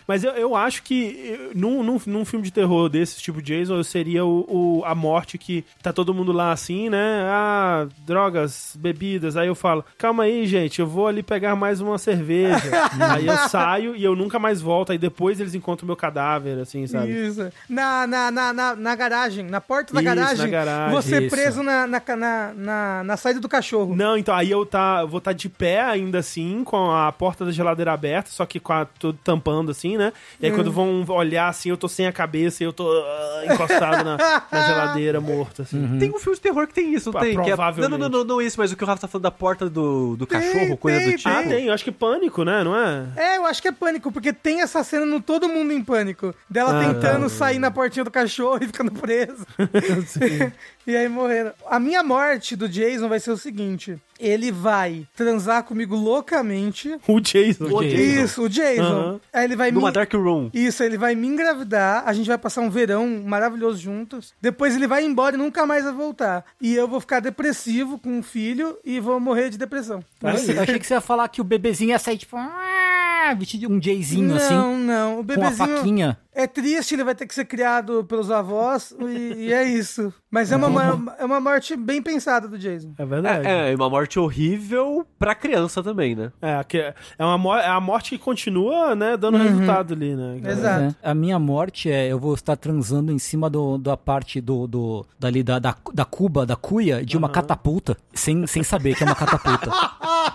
Mas 0.07 0.25
eu, 0.25 0.33
eu 0.33 0.57
acho 0.57 0.83
que 0.85 1.39
eh, 1.39 1.51
num, 1.55 1.83
num, 1.83 2.01
num 2.07 2.25
filme 2.25 2.43
de 2.43 2.51
terror 2.51 2.89
desse 2.89 3.21
tipo 3.21 3.43
Jason, 3.43 3.77
eu 3.77 3.85
seria 3.85 4.25
o, 4.25 4.79
o- 4.81 4.83
a 4.87 4.95
morte 4.95 5.37
que 5.37 5.63
tá 5.83 5.93
todo 5.93 6.15
mundo 6.15 6.33
lá 6.33 6.51
assim, 6.51 6.89
né? 6.89 7.23
Ah, 7.27 7.87
drogas, 8.07 8.75
bebidas. 8.79 9.37
Aí 9.37 9.49
eu 9.49 9.55
falo, 9.55 9.85
calma 9.99 10.23
aí, 10.23 10.47
gente, 10.47 10.81
eu 10.81 10.87
vou 10.87 11.07
ali 11.07 11.23
pegar 11.23 11.55
mais 11.57 11.83
uma 11.83 11.99
cerveja. 11.99 12.59
aí 13.13 13.27
eu 13.27 13.37
saio 13.51 13.95
e 13.95 14.03
eu 14.03 14.17
nunca 14.17 14.39
mais 14.39 14.63
volto. 14.63 14.93
Aí 14.93 14.99
depois 14.99 15.41
eles 15.41 15.55
encontram 15.55 15.85
o 15.85 15.89
meu 15.89 15.97
cadáver, 15.97 16.59
assim, 16.59 16.87
sabe? 16.87 17.13
Isso. 17.27 17.47
Na, 17.69 18.07
na, 18.07 18.31
na, 18.31 18.53
na, 18.55 18.77
na 18.77 18.95
garagem, 18.97 19.45
na 19.45 19.61
porta 19.61 19.93
da 19.93 20.01
Isso, 20.01 20.07
garagem, 20.09 20.45
na 20.47 20.51
garagem, 20.51 20.95
você 20.95 21.21
isso. 21.21 21.31
preso 21.37 21.63
na, 21.63 21.87
na, 21.87 22.01
na, 22.19 22.53
na, 22.55 23.05
na 23.05 23.17
saída 23.17 23.41
do 23.41 23.49
cachorro. 23.49 23.95
Não, 23.97 24.17
então 24.19 24.35
aí 24.35 24.51
eu 24.51 24.67
tá, 24.67 25.05
vou 25.05 25.19
estar 25.19 25.33
de 25.33 25.49
pé 25.49 25.81
ainda 25.81 26.19
assim, 26.19 26.63
com 26.65 26.91
a 26.91 27.11
porta 27.13 27.45
da 27.45 27.51
geladeira 27.53 27.93
aberta, 27.93 28.31
só 28.31 28.45
que 28.45 28.61
com 28.61 28.73
a, 28.73 28.85
tudo 28.85 29.19
tampando 29.25 29.71
assim, 29.71 29.97
né? 29.97 30.13
E 30.41 30.47
aí 30.47 30.53
quando 30.53 30.71
vão 30.73 31.05
olhar 31.09 31.49
assim, 31.49 31.71
eu 31.71 31.77
tô 31.77 31.89
sem 31.89 32.07
a 32.07 32.13
cabeça 32.13 32.63
e 32.63 32.67
eu 32.67 32.73
tô 32.73 32.87
ah, 32.91 33.43
encostado 33.47 34.05
na, 34.05 34.17
na 34.51 34.67
geladeira, 34.67 35.21
morto, 35.21 35.63
assim. 35.63 35.99
Tem 35.99 36.11
um 36.11 36.19
filme 36.19 36.37
de 36.37 36.43
terror 36.43 36.67
que 36.67 36.75
tem 36.75 36.93
isso, 36.95 37.11
não 37.13 37.19
Ah, 37.21 37.23
tem? 37.23 37.35
Que 37.35 37.41
é- 37.41 37.45
provavelmente. 37.57 37.91
Não, 37.91 37.99
não, 37.99 38.09
não, 38.09 38.19
não, 38.19 38.25
não 38.37 38.43
esse, 38.43 38.59
mas 38.59 38.73
o 38.73 38.77
que 38.77 38.85
o 38.85 38.87
Rafa 38.87 39.03
tá 39.03 39.09
falando 39.09 39.23
da 39.23 39.31
porta 39.31 39.71
do, 39.71 40.17
do 40.17 40.27
Tem, 40.27 40.41
cachorro, 40.41 40.77
coisa 40.77 40.99
tem, 40.99 41.11
do 41.13 41.17
tipo. 41.17 41.29
Ah, 41.29 41.43
tem, 41.43 41.67
eu 41.67 41.73
acho 41.73 41.85
que 41.85 41.93
pânico, 41.93 42.45
né? 42.45 42.65
Não 42.65 42.77
é? 42.77 43.07
É, 43.17 43.37
eu 43.37 43.47
acho 43.47 43.63
que 43.63 43.69
é 43.69 43.73
pânico, 43.73 44.11
porque 44.11 44.33
tem 44.33 44.61
essa 44.63 44.83
cena 44.83 45.07
no 45.07 45.21
Todo 45.21 45.49
Mundo 45.49 45.73
em 45.73 45.83
Pânico. 45.83 46.35
Dela 46.51 46.81
Ah, 46.81 46.85
tentando 46.93 47.23
tá. 47.23 47.29
sair 47.29 47.59
na 47.59 47.71
portinha 47.71 48.05
do 48.05 48.11
cachorro 48.11 48.59
e 48.63 48.67
ficando 48.67 48.91
preso. 48.93 49.47
e 50.89 50.97
aí 50.97 51.09
morreram. 51.09 51.53
A 51.69 51.79
minha 51.79 52.03
morte 52.03 52.57
do 52.57 52.69
Jason 52.69 53.09
vai 53.09 53.21
ser 53.21 53.31
o 53.31 53.37
seguinte: 53.37 53.97
ele 54.19 54.51
vai 54.51 55.07
transar 55.15 55.63
comigo 55.63 55.95
loucamente. 55.95 56.97
O 57.07 57.21
Jason. 57.21 57.65
O 57.67 57.83
Jason. 57.83 57.97
Isso, 58.25 58.43
o 58.45 58.49
Jason. 58.49 58.83
Aham. 58.83 59.21
Aí 59.33 59.45
ele 59.45 59.55
vai 59.57 59.71
Numa 59.71 59.89
me... 59.89 59.93
Dark 59.93 60.13
Room. 60.15 60.51
Isso, 60.53 60.83
ele 60.83 60.97
vai 60.97 61.15
me 61.15 61.27
engravidar, 61.27 62.03
a 62.07 62.13
gente 62.13 62.27
vai 62.27 62.39
passar 62.39 62.63
um 62.63 62.71
verão 62.71 63.23
maravilhoso 63.25 63.79
juntos. 63.79 64.33
Depois 64.41 64.75
ele 64.75 64.87
vai 64.87 65.05
embora 65.05 65.37
e 65.37 65.39
nunca 65.39 65.67
mais 65.67 65.85
vai 65.85 65.93
voltar. 65.93 66.45
E 66.61 66.75
eu 66.75 66.89
vou 66.89 67.01
ficar 67.01 67.21
depressivo 67.21 67.99
com 67.99 68.11
um 68.19 68.23
filho 68.23 68.77
e 68.85 68.99
vou 68.99 69.21
morrer 69.21 69.51
de 69.51 69.59
depressão. 69.59 70.03
Eu 70.23 70.29
achei 70.31 70.79
que 70.79 70.87
você 70.87 70.95
ia 70.95 71.01
falar 71.01 71.29
que 71.29 71.41
o 71.41 71.45
bebezinho 71.45 71.91
ia 71.91 71.99
sair 71.99 72.19
tipo. 72.19 72.37
"Ah", 72.37 73.35
Vestido 73.39 73.71
um 73.71 73.83
Jayzinho 73.83 74.35
assim. 74.37 74.55
não, 74.55 74.77
não. 74.79 75.13
O 75.13 75.15
Com 75.17 75.21
a 75.21 75.37
bebezinho 75.37 75.77
faquinha. 75.77 76.19
É 76.39 76.47
triste, 76.47 76.95
ele 76.95 77.05
vai 77.05 77.15
ter 77.15 77.27
que 77.27 77.35
ser 77.35 77.45
criado 77.45 78.05
pelos 78.05 78.31
avós 78.31 78.95
e, 79.01 79.47
e 79.49 79.53
é 79.53 79.65
isso. 79.65 80.13
Mas 80.31 80.53
é 80.53 80.57
uma, 80.57 81.17
é 81.19 81.25
uma 81.25 81.41
morte 81.41 81.75
bem 81.77 82.03
pensada 82.03 82.47
do 82.47 82.59
Jason. 82.59 82.93
É 82.99 83.05
verdade. 83.05 83.47
É, 83.47 83.73
é 83.73 83.75
uma 83.75 83.89
morte 83.91 84.19
horrível 84.19 85.07
pra 85.19 85.35
criança 85.35 85.83
também, 85.83 86.15
né? 86.15 86.31
É, 86.41 86.63
que 86.65 86.79
é, 86.79 86.95
é 87.19 87.25
uma 87.25 87.61
é 87.61 87.69
a 87.69 87.81
morte 87.81 88.11
que 88.11 88.19
continua, 88.19 88.95
né, 88.95 89.17
dando 89.17 89.39
resultado 89.39 89.95
ali, 89.95 90.15
né? 90.15 90.39
Exato. 90.45 90.97
É. 91.03 91.11
A 91.11 91.15
minha 91.15 91.39
morte 91.39 91.91
é 91.91 92.07
eu 92.09 92.19
vou 92.19 92.35
estar 92.35 92.57
transando 92.57 93.11
em 93.11 93.19
cima 93.19 93.49
do, 93.51 93.79
da 93.79 93.97
parte 93.97 94.41
do, 94.41 94.67
do 94.67 95.07
dali 95.19 95.43
da, 95.43 95.59
da, 95.59 95.75
da 95.95 96.05
cuba, 96.05 96.45
da 96.47 96.57
cuia, 96.57 97.05
de 97.05 97.17
uma 97.17 97.29
catapulta, 97.29 97.97
sem, 98.13 98.47
sem 98.47 98.63
saber 98.63 98.95
que 98.95 99.03
é 99.03 99.07
uma 99.07 99.15
catapulta. 99.15 99.71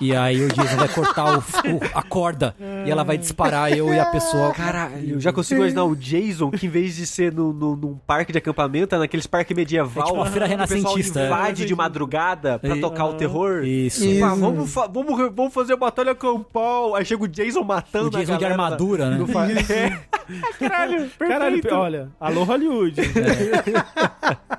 e 0.02 0.16
aí 0.16 0.44
o 0.44 0.48
Jason 0.50 0.76
vai 0.76 0.88
cortar 0.90 1.38
o, 1.38 1.40
o- 1.40 1.80
a 1.94 2.02
corda 2.04 2.56
e 2.86 2.90
ela 2.92 3.04
vai 3.04 3.18
disparar 3.18 3.72
eu 3.72 3.94
e 3.94 4.00
a 4.00 4.06
pessoa. 4.08 4.52
Caralho, 4.54 5.12
eu 5.16 5.20
já 5.20 5.32
consigo 5.32 5.62
imaginar 5.62 5.84
o 5.86 5.93
Jason 5.96 6.52
que 6.52 6.66
em 6.66 6.70
vez 6.70 6.96
de 6.96 7.06
ser 7.06 7.34
no, 7.34 7.52
no- 7.54 7.76
num 7.76 7.96
parque 8.08 8.32
de 8.32 8.38
acampamento, 8.38 8.94
é 8.96 8.98
naqueles 9.00 9.26
parques 9.28 9.56
medieval. 9.56 10.04
É 10.04 10.06
tipo 10.08 10.18
uma 10.18 10.26
feira 10.26 10.46
o 10.46 10.50
renascentista, 10.50 11.20
é. 11.22 11.26
invade 11.28 11.66
de 11.66 11.76
madrugada 11.76 12.60
pra 12.60 12.76
E- 12.76 12.82
tocar 12.82 13.06
o 13.06 13.14
terror. 13.14 13.64
Isso. 13.64 14.04
Isso. 14.06 14.24
Ah, 14.24 14.36
vamos, 14.36 14.72
fa- 14.74 14.88
vamos, 14.88 15.18
vamos 15.36 15.54
fazer 15.54 15.74
a 15.74 15.78
batalha 15.78 16.14
campal. 16.16 16.96
Aí 16.96 17.06
chega 17.06 17.24
o 17.24 17.28
Jason 17.28 17.64
matando 17.64 18.08
O 18.08 18.12
Jason 18.12 18.34
a 18.34 18.38
de 18.38 18.44
galera. 18.44 18.54
armadura, 18.64 19.10
né? 19.10 19.18
É. 19.70 20.00
Caralho, 20.60 21.10
Caralho, 21.18 21.56
perfeito. 21.56 21.76
olha, 21.76 22.10
alô 22.20 22.44
Hollywood. 22.44 22.96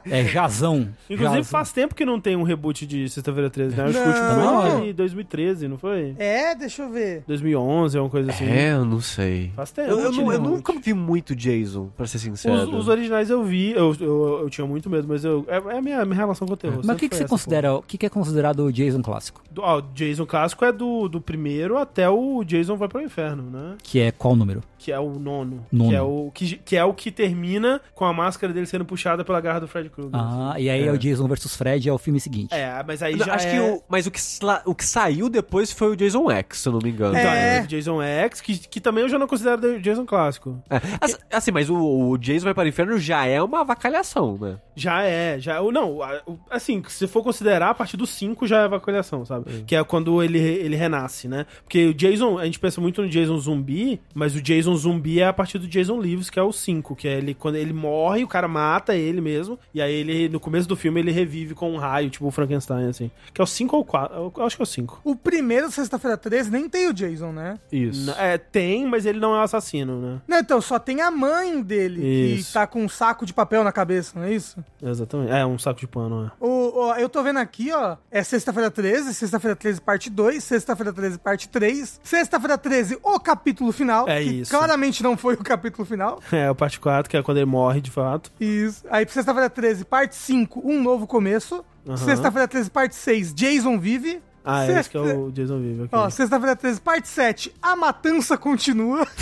É 0.07 0.24
Jazão. 0.24 0.88
Inclusive 1.09 1.38
Jazão. 1.38 1.44
faz 1.44 1.72
tempo 1.72 1.94
que 1.94 2.05
não 2.05 2.20
tem 2.20 2.37
um 2.37 2.42
reboot 2.42 2.87
de 2.87 3.09
Sexta-feira 3.09 3.48
13, 3.48 3.77
né? 3.77 3.85
Acho 3.85 3.92
que 3.92 3.98
o 3.98 4.07
último 4.07 4.62
foi 4.81 4.88
em 4.90 4.94
2013, 4.94 5.68
não 5.68 5.79
foi? 5.79 6.14
É, 6.18 6.55
deixa 6.55 6.83
eu 6.83 6.90
ver. 6.90 7.24
2011, 7.27 7.96
alguma 7.96 8.11
coisa 8.11 8.31
assim. 8.31 8.44
É, 8.44 8.72
eu 8.72 8.85
não 8.85 9.00
sei. 9.00 9.50
Faz 9.57 9.70
tempo. 9.70 9.90
Eu, 9.90 9.98
eu 10.00 10.33
eu 10.33 10.40
nunca 10.40 10.72
vi 10.79 10.92
muito 10.92 11.35
Jason, 11.35 11.88
pra 11.96 12.07
ser 12.07 12.18
sincero. 12.18 12.55
Os, 12.55 12.74
os 12.74 12.88
originais 12.88 13.31
eu 13.31 13.42
vi, 13.42 13.72
eu, 13.72 13.94
eu, 14.00 14.40
eu 14.42 14.50
tinha 14.50 14.66
muito 14.66 14.90
medo, 14.90 15.07
mas 15.09 15.24
eu, 15.24 15.44
é, 15.48 15.57
é 15.57 15.79
a 15.79 15.83
minha, 15.83 16.05
minha 16.05 16.16
relação 16.16 16.46
com 16.46 16.55
o 16.55 16.57
terror. 16.57 16.81
Mas 16.85 16.96
o 16.96 16.98
que, 16.98 17.09
que 17.09 17.16
você 17.16 17.27
considera? 17.27 17.74
O 17.74 17.83
que, 17.83 17.96
que 17.96 18.07
é 18.07 18.09
considerado 18.09 18.61
o 18.64 18.72
Jason 18.72 19.03
clássico? 19.03 19.42
Ó, 19.57 19.79
o 19.79 19.83
Jason 19.94 20.27
clássico 20.27 20.64
é 20.64 20.72
do, 20.72 21.09
do 21.09 21.20
primeiro 21.20 21.79
até 21.79 22.09
o 22.09 22.42
Jason 22.44 22.77
vai 22.77 22.88
pro 22.88 23.00
inferno, 23.00 23.42
né? 23.50 23.77
Que 23.83 24.00
é 24.00 24.11
qual 24.11 24.37
número? 24.37 24.62
Que 24.85 24.92
é 24.92 25.01
o 25.01 25.18
nono. 25.18 25.64
Nono. 25.73 25.88
Que, 25.88 25.97
é 25.97 26.03
o, 26.03 26.31
que, 26.35 26.57
que 26.59 26.77
é 26.77 26.85
o 26.85 26.92
que 26.92 27.11
termina 27.11 27.81
com 27.94 28.05
a 28.05 28.12
máscara 28.12 28.53
dele 28.53 28.66
sendo 28.66 28.85
puxada 28.85 29.25
pela 29.25 29.40
garra 29.40 29.61
do 29.61 29.66
Fred 29.66 29.88
Krueger. 29.88 30.11
Ah, 30.14 30.57
e 30.59 30.68
aí 30.68 30.87
é. 30.87 30.92
o 30.92 30.99
Jason 30.99 31.27
versus 31.27 31.57
Fred, 31.57 31.88
é 31.88 31.92
o 31.92 31.97
filme 31.97 32.20
seguinte. 32.20 32.53
É, 32.53 32.85
mas 32.87 33.03
aí 33.03 33.16
já 33.16 33.35
acho 33.35 33.47
é... 33.47 33.51
que 33.53 33.59
o, 33.61 33.83
mas 33.88 34.07
o 34.07 34.11
que, 34.11 34.20
o 34.66 34.75
que 34.75 34.85
saiu 34.85 35.31
depois 35.31 35.73
foi 35.73 35.92
o 35.92 35.97
Jason 35.97 36.31
X, 36.31 36.59
se 36.59 36.68
eu 36.68 36.73
não 36.75 36.81
me 36.83 36.90
engano. 36.90 37.16
Então, 37.16 37.31
É. 37.31 37.61
é. 37.61 37.62
o 37.62 37.66
Jason 37.66 38.03
X, 38.03 38.42
que, 38.42 38.59
que 38.59 38.79
também 38.79 39.03
eu 39.05 39.09
já 39.09 39.18
não 39.18 39.27
considero 39.27 39.59
de- 39.59 39.81
Jason 39.81 40.05
clássico. 40.05 40.62
É. 40.68 40.77
Assim, 41.01 41.16
assim, 41.33 41.51
mas 41.51 41.70
o, 41.70 41.77
o 42.11 42.18
Jason 42.18 42.44
vai 42.44 42.53
para 42.53 42.64
o 42.66 42.68
inferno 42.68 42.99
já 42.99 43.25
é 43.25 43.42
uma 43.42 43.62
avacalhação, 43.62 44.37
né? 44.38 44.59
Já 44.77 45.03
é, 45.03 45.38
já. 45.38 45.62
o- 45.62 45.73
Não, 45.73 45.99
o- 46.27 46.38
assim, 46.51 46.83
se 46.88 47.07
for 47.07 47.23
considerar, 47.23 47.70
a 47.70 47.75
partir 47.75 47.97
do 47.97 48.07
5 48.07 48.47
já 48.47 48.61
é 48.61 48.64
avacalhação, 48.64 49.25
sabe? 49.25 49.64
Que 49.66 49.77
é 49.77 49.83
quando 49.83 50.23
ele, 50.23 50.38
ele 50.38 50.77
renasce, 50.77 51.27
né? 51.27 51.47
Porque 51.62 51.87
o 51.87 51.94
Jason, 51.94 52.38
a 52.38 52.44
gente 52.44 52.59
pensa 52.61 52.83
muito 52.83 53.01
no 53.01 53.09
Jason 53.09 53.38
zumbi, 53.38 54.01
mas 54.12 54.35
o 54.35 54.42
Jason 54.42 54.74
zumbi 54.77 55.21
é 55.21 55.27
a 55.27 55.33
partir 55.33 55.59
do 55.59 55.67
Jason 55.67 56.01
Lives, 56.01 56.31
que 56.31 56.39
é 56.39 56.43
o 56.43 56.53
5, 56.53 56.95
que 56.97 57.09
é 57.09 57.19
ele 57.19 57.35
quando 57.35 57.57
ele 57.57 57.73
morre, 57.73 58.25
o 58.25 58.29
cara 58.29 58.49
mata 58.49 58.95
ele 58.95 59.21
mesmo, 59.21 59.59
e 59.73 59.81
aí 59.81 59.93
ele, 59.93 60.29
no 60.29 60.41
começo 60.41 60.69
do 60.69 60.77
filme, 60.77 61.01
ele 61.01 61.11
revive 61.11 61.55
com 61.55 61.73
um 61.73 61.77
raio, 61.77 62.11
tipo 62.11 62.27
o 62.27 62.31
Frankenstein, 62.31 62.89
assim. 62.89 63.11
Que 63.33 63.41
é 63.41 63.45
o 63.45 63.47
5 63.47 63.77
ou 63.77 63.83
o 63.83 63.85
4? 63.85 64.33
Eu 64.37 64.45
acho 64.45 64.57
que 64.57 64.63
é 64.63 64.65
o 64.65 64.67
5. 64.67 65.01
O 65.05 65.17
primeiro, 65.17 65.71
sexta-feira 65.71 66.17
13, 66.17 66.51
nem 66.51 66.69
tem 66.69 66.89
o 66.89 66.93
Jason, 66.93 67.33
né? 67.33 67.59
Isso. 67.71 68.11
É, 68.13 68.39
tem, 68.39 68.87
mas 68.87 69.07
ele 69.07 69.19
não 69.19 69.35
é 69.35 69.39
o 69.39 69.43
assassino, 69.43 70.01
né? 70.01 70.21
Não, 70.27 70.39
então, 70.39 70.61
só 70.61 70.79
tem 70.79 71.01
a 71.01 71.11
mãe 71.11 71.63
dele 71.63 72.35
Isso. 72.35 72.49
que 72.49 72.53
tá 72.53 72.67
com 72.67 72.85
um 72.85 72.89
saco 72.89 73.27
de 73.27 73.33
papel 73.33 73.65
na 73.65 73.73
cabeça, 73.73 74.19
não 74.19 74.27
é 74.27 74.33
isso? 74.33 74.57
Exatamente. 74.83 75.33
É, 75.33 75.45
um 75.45 75.59
saco 75.59 75.81
de 75.81 75.87
pano, 75.87 76.27
é. 76.27 76.45
O, 76.45 76.73
ó, 76.79 76.97
eu 76.97 77.09
tô 77.09 77.23
vendo 77.23 77.39
aqui, 77.39 77.73
ó. 77.73 77.97
É 78.11 78.23
sexta-feira 78.23 78.71
13, 78.71 79.15
sexta-feira 79.15 79.57
13, 79.57 79.81
parte 79.81 80.11
2, 80.11 80.43
sexta-feira 80.43 80.93
13, 80.93 81.19
parte 81.19 81.49
3, 81.49 82.01
sexta-feira 82.03 82.59
13, 82.59 82.99
o 83.03 83.19
capítulo 83.21 83.73
final. 83.73 84.09
É 84.09 84.23
que 84.23 84.31
isso. 84.31 84.51
Claramente 84.64 85.03
não 85.03 85.16
foi 85.16 85.35
o 85.35 85.38
capítulo 85.38 85.85
final. 85.87 86.20
É, 86.33 86.50
o 86.50 86.55
parte 86.55 86.81
4, 86.81 87.09
que 87.09 87.16
é 87.16 87.22
quando 87.22 87.37
ele 87.38 87.46
morre, 87.46 87.81
de 87.81 87.90
fato. 87.90 88.31
Isso. 88.40 88.85
Aí, 88.90 89.07
sexta-feira 89.09 89.48
13, 89.48 89.85
parte 89.85 90.16
5, 90.16 90.61
um 90.64 90.83
novo 90.83 91.07
começo. 91.07 91.64
Aham. 91.87 91.96
Sexta-feira 91.96 92.48
13, 92.48 92.70
parte 92.70 92.94
6, 92.96 93.33
Jason 93.35 93.79
vive. 93.79 94.20
Ah, 94.44 94.66
é 94.66 94.78
esse 94.80 94.90
que 94.90 94.98
é 94.98 95.02
Sexta- 95.02 95.18
o 95.18 95.33
Jason 95.33 95.59
Vive. 95.59 95.83
ok. 95.85 95.98
Ó, 95.98 96.11
sexta-feira 96.11 96.54
13, 96.54 96.80
parte 96.80 97.09
7, 97.09 97.54
a 97.62 97.74
matança 97.74 98.37
continua. 98.37 99.07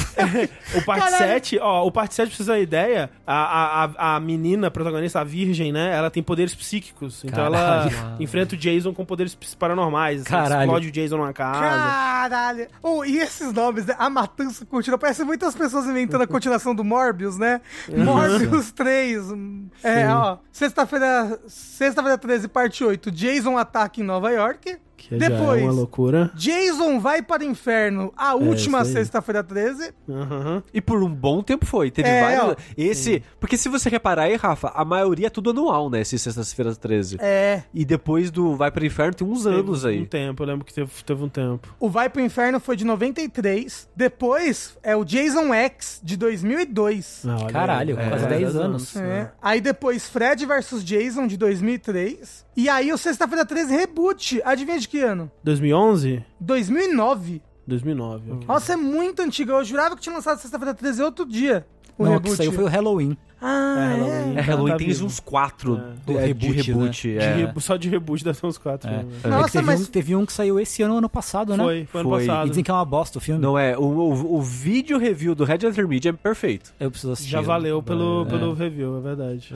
O 0.75 0.83
parte 0.85 1.03
Caralho. 1.05 1.17
7, 1.17 1.59
ó, 1.61 1.87
o 1.87 1.93
parte 1.93 2.15
7, 2.15 2.29
pra 2.29 2.37
vocês 2.37 2.47
terem 2.47 2.61
uma 2.61 2.63
ideia, 2.63 3.11
a, 3.27 3.35
a, 3.35 3.85
a- 3.85 4.17
a 4.17 4.21
menina, 4.21 4.67
a 4.67 4.71
protagonista, 4.71 5.21
a 5.21 5.25
virgem, 5.25 5.73
né? 5.73 5.95
Ela 5.97 6.11
tem 6.11 6.23
poderes 6.23 6.55
psíquicos. 6.55 7.23
Então 7.25 7.45
ela 7.45 7.59
Caralho. 7.89 8.17
enfrenta 8.23 8.55
o 8.55 8.59
Jason 8.59 8.93
com 8.93 9.05
poderes 9.05 9.35
paranormais. 9.59 10.23
Assim, 10.23 10.31
Caralho. 10.31 10.63
Explode 10.63 10.89
o 10.89 10.93
Jason 10.93 11.17
numa 11.17 11.33
casa. 11.33 11.61
Caralho! 11.61 12.67
Oh, 12.83 13.05
e 13.05 13.19
esses 13.19 13.53
nomes, 13.53 13.87
né? 13.87 13.95
A 13.99 14.09
matança 14.11 14.65
continua. 14.67 14.99
Parece 14.99 15.25
muitas 15.25 15.55
pessoas 15.55 15.87
inventando 15.87 16.23
a 16.23 16.27
continuação 16.27 16.75
do 16.75 16.85
Morbius, 16.85 17.37
né? 17.39 17.61
Morbius 17.89 18.71
3. 18.73 19.31
hum, 19.31 19.67
É, 19.83 20.09
ó. 20.09 20.39
Sexta-feira. 20.53 21.39
Sexta-feira 21.47 22.19
13, 22.19 22.49
parte 22.49 22.85
8. 22.85 23.11
Jason 23.11 23.57
ataca 23.59 24.01
em 24.01 24.05
Nova 24.05 24.31
York. 24.31 24.77
Que 25.09 25.19
já 25.19 25.29
Depois. 25.29 25.61
é 25.61 25.65
uma 25.65 25.73
loucura. 25.73 26.31
Jason 26.35 26.99
vai 27.01 27.23
para 27.23 27.43
o 27.43 27.47
inferno. 27.47 28.13
A 28.17 28.35
última 28.35 28.79
isso 28.83 28.89
aí. 28.89 28.93
sexta-feira 29.05 29.43
13. 29.43 29.93
Aham. 30.09 30.63
E 30.73 30.81
por 30.81 31.03
um 31.03 31.09
bom 31.13 31.43
tempo 31.43 31.67
foi. 31.67 31.91
Teve 31.91 32.09
É, 32.09 32.21
vários. 32.21 32.43
ó. 32.45 32.57
Esse. 32.77 33.23
Porque 33.41 33.57
se 33.57 33.69
você 33.69 33.89
reparar 33.89 34.23
aí, 34.25 34.37
Rafa, 34.37 34.69
a 34.75 34.85
maioria 34.85 35.27
é 35.27 35.31
tudo 35.31 35.51
anual, 35.51 35.91
né? 35.91 36.01
Esse 36.03 36.19
Sextas-feiras 36.19 36.79
13. 36.79 37.17
É. 37.21 37.63
E 37.75 37.85
depois 37.85 38.31
do 38.31 38.55
Vai 38.57 38.71
pro 38.71 38.85
Inferno 38.87 39.15
tem 39.15 39.27
uns 39.27 39.47
anos 39.47 39.83
Teve 39.83 39.97
Um 39.97 40.01
aí. 40.01 40.07
tempo, 40.07 40.43
eu 40.43 40.47
lembro 40.47 40.65
que 40.65 40.73
teve, 40.75 40.91
teve 41.05 41.23
um 41.25 41.29
tempo. 41.29 41.75
O 41.81 41.89
Vai 41.89 42.09
pro 42.09 42.21
Inferno 42.23 42.61
foi 42.61 42.77
de 42.77 42.85
93. 42.85 43.89
Depois 43.97 44.77
é 44.83 44.95
o 44.97 45.05
Jason 45.05 45.53
X 45.53 46.01
de 46.03 46.17
2002. 46.17 47.25
Ah, 47.27 47.47
Caralho, 47.51 47.99
aí. 47.99 48.09
quase 48.09 48.25
É, 48.25 48.29
10 48.29 48.57
anos. 48.57 48.97
É. 48.97 49.31
Aí 49.41 49.61
depois 49.61 50.09
Fred 50.09 50.45
vs 50.47 50.85
Jason 50.85 51.27
de 51.27 51.37
2003. 51.37 52.45
E 52.57 52.69
aí 52.69 52.93
o 52.93 52.99
Sexta-feira 52.99 53.45
13 53.47 53.75
reboot. 53.75 54.41
Adivinha 54.45 54.79
de 54.79 54.89
que 54.89 55.01
ano? 55.01 55.31
2011? 55.43 56.23
2009. 56.39 57.41
2009. 57.67 58.33
ok. 58.33 58.47
Nossa, 58.49 58.73
é 58.73 58.77
muito 58.77 59.23
antigo. 59.23 59.53
Eu 59.53 59.65
jurava 59.65 59.95
que 59.97 60.03
tinha 60.03 60.15
lançado 60.15 60.39
Sexta-feira 60.39 60.75
13 60.75 61.03
outro 61.03 61.25
dia. 61.25 61.67
O 61.97 62.05
Não, 62.05 62.13
reboot. 62.13 62.31
que 62.31 62.37
saiu 62.37 62.53
foi 62.53 62.65
o 62.65 62.69
Halloween. 62.69 63.17
Ah, 63.41 63.77
É, 63.77 63.83
é. 63.83 63.97
Halloween. 63.97 64.37
É, 64.37 64.41
Halloween 64.41 64.73
Tá 64.73 64.79
tem 64.79 64.87
vivo. 64.89 65.05
uns 65.07 65.21
quatro 65.21 65.81
Do 66.07 66.19
é, 66.19 66.27
reboot, 66.27 66.53
de 66.55 66.63
reboot. 66.73 67.03
De 67.03 67.19
é. 67.19 67.53
Só 67.59 67.77
de 67.77 67.89
reboot 67.89 68.25
deve 68.25 68.41
ter 68.41 68.47
uns 68.47 68.57
4. 68.59 68.89
É. 68.89 68.93
né? 68.99 69.05
É 69.25 69.29
Nossa, 69.29 69.47
que 69.47 69.53
teve, 69.53 69.65
mas- 69.67 69.81
um, 69.81 69.85
teve 69.85 70.17
um 70.17 70.27
que 70.27 70.33
saiu 70.33 70.61
esse 70.61 70.83
ano, 70.83 70.97
ano 70.99 71.09
passado, 71.09 71.57
né? 71.57 71.63
Foi, 71.63 71.87
foi 71.87 72.01
ano 72.01 72.11
Foi. 72.11 72.25
E 72.25 72.27
passado. 72.27 72.49
dizem 72.49 72.65
que 72.65 72.71
é 72.71 72.75
uma 72.75 72.85
bosta 72.85 73.19
o 73.19 73.21
filme. 73.21 73.41
Não 73.41 73.59
é, 73.59 73.77
o, 73.77 73.83
o, 73.83 74.35
o 74.37 74.43
vídeo 74.43 74.97
review 74.99 75.35
do 75.35 75.45
Red 75.45 75.59
Letter 75.63 75.87
Media 75.89 76.11
é 76.11 76.13
perfeito. 76.13 76.73
Eu 76.81 76.91
preciso 76.91 77.13
assistir. 77.13 77.31
Já 77.33 77.41
valeu 77.41 77.83
pelo, 77.83 78.23
É. 78.23 78.31
pelo 78.31 78.55
review, 78.55 78.97
é 78.99 79.01
verdade. 79.01 79.55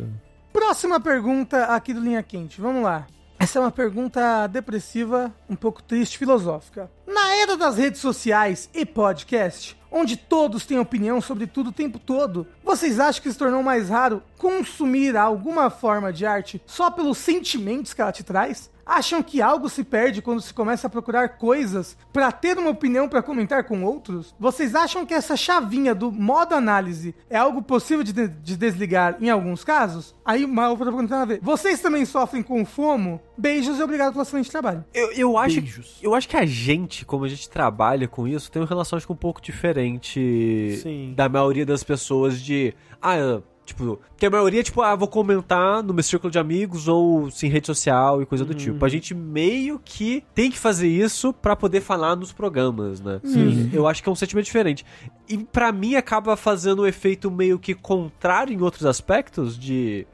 Próxima 0.57 0.99
pergunta 0.99 1.64
aqui 1.66 1.92
do 1.92 2.01
Linha 2.01 2.23
Quente. 2.23 2.62
Vamos 2.62 2.83
lá. 2.83 3.07
Essa 3.38 3.59
é 3.59 3.61
uma 3.61 3.71
pergunta 3.71 4.47
depressiva, 4.47 5.31
um 5.51 5.55
pouco 5.55 5.83
triste, 5.83 6.16
filosófica. 6.16 6.90
Na 7.07 7.37
era 7.37 7.59
das 7.59 7.77
redes 7.77 8.01
sociais 8.01 8.71
e 8.73 8.87
podcast, 8.87 9.79
onde 9.92 10.16
todos 10.16 10.64
têm 10.64 10.79
opinião 10.79 11.21
sobre 11.21 11.47
tudo 11.47 11.69
o 11.69 11.73
tempo 11.75 11.99
todo, 11.99 12.47
vocês 12.64 12.99
acham 12.99 13.23
que 13.23 13.31
se 13.31 13.37
tornou 13.37 13.62
mais 13.62 13.90
raro 13.90 14.23
consumir 14.38 15.14
alguma 15.14 15.69
forma 15.69 16.11
de 16.11 16.25
arte 16.25 16.61
só 16.64 16.90
pelos 16.90 17.19
sentimentos 17.19 17.92
que 17.92 18.01
ela 18.01 18.11
te 18.11 18.25
traz? 18.25 18.71
Acham 18.87 19.20
que 19.22 19.42
algo 19.42 19.68
se 19.68 19.83
perde 19.83 20.22
quando 20.22 20.40
se 20.40 20.55
começa 20.55 20.87
a 20.87 20.90
procurar 20.90 21.31
coisas 21.31 21.96
pra 22.12 22.31
ter 22.31 22.57
uma 22.57 22.70
opinião 22.70 23.09
pra 23.09 23.20
comentar 23.22 23.64
com 23.64 23.83
outros? 23.83 24.33
Vocês 24.38 24.75
acham 24.77 25.05
que 25.05 25.12
essa 25.12 25.37
chavinha 25.37 25.92
do 25.94 26.12
modo 26.12 26.55
análise 26.55 27.14
é 27.29 27.37
algo 27.37 27.61
possível 27.61 28.05
de, 28.05 28.12
de- 28.12 28.29
de 28.29 28.57
desligar 28.57 29.16
em 29.20 29.29
alguns 29.29 29.64
casos? 29.64 30.14
Aí 30.25 30.44
uma 30.44 30.68
outra 30.68 30.85
pergunta 30.87 31.09
tem 31.09 31.18
a 31.18 31.25
ver. 31.25 31.40
Vocês 31.42 31.81
também 31.81 32.05
sofrem 32.05 32.42
com 32.42 32.64
FOMO? 32.64 33.20
Beijos 33.37 33.79
e 33.79 33.83
obrigado 33.83 34.12
pelo 34.12 34.22
excelente 34.22 34.51
trabalho. 34.51 34.85
Eu, 34.94 35.12
eu 35.12 35.37
acho 35.37 35.61
Beijos. 35.61 35.99
eu 36.01 36.14
acho 36.14 36.29
que 36.29 36.37
a 36.37 36.46
gente, 36.46 37.05
como 37.05 37.25
a 37.25 37.29
gente 37.29 37.51
trabalha 37.51 38.07
com 38.07 38.27
isso, 38.29 38.51
tem 38.51 38.62
uma 38.62 38.68
relação 38.68 38.96
acho 38.96 39.07
que 39.07 39.12
um 39.12 39.16
pouco 39.16 39.40
diferente 39.42 40.79
Sim. 40.83 41.12
da 41.16 41.29
maioria 41.29 41.66
das 41.66 41.83
pessoas 41.83 42.40
de 42.40 42.72
ah, 43.03 43.40
tipo, 43.66 44.00
que 44.16 44.24
a 44.24 44.31
maioria 44.31 44.62
tipo, 44.62 44.81
ah, 44.81 44.94
vou 44.94 45.09
comentar 45.09 45.83
no 45.83 45.92
meu 45.92 46.02
círculo 46.02 46.31
de 46.31 46.38
amigos 46.38 46.88
ou 46.88 47.29
em 47.42 47.48
rede 47.48 47.66
social 47.66 48.22
e 48.22 48.26
coisa 48.26 48.44
do 48.44 48.55
tipo. 48.55 48.83
A 48.85 48.88
gente 48.88 49.14
meio 49.14 49.81
que 49.85 50.24
tem 50.35 50.50
que 50.50 50.59
fazer 50.59 50.88
isso 50.88 51.33
pra 51.33 51.57
poder 51.57 51.81
falar 51.81 52.16
nos 52.16 52.33
programas, 52.33 53.00
né? 53.00 53.20
Sim. 53.24 53.70
Eu 53.72 53.87
acho 53.87 54.02
que 54.02 54.09
é 54.09 54.12
um 54.12 54.16
sentimento 54.16 54.46
diferente. 54.46 54.87
E 55.29 55.38
pra 55.38 55.72
mim 55.72 55.96
acaba 55.96 56.37
fazendo 56.37 56.83
um 56.83 56.87
efeito 56.87 57.31
meio 57.31 57.59
que 57.59 57.74
contrário 57.74 58.55
em 58.55 58.62
outros 58.62 58.87
aspectos 58.87 59.59
de 59.59 60.07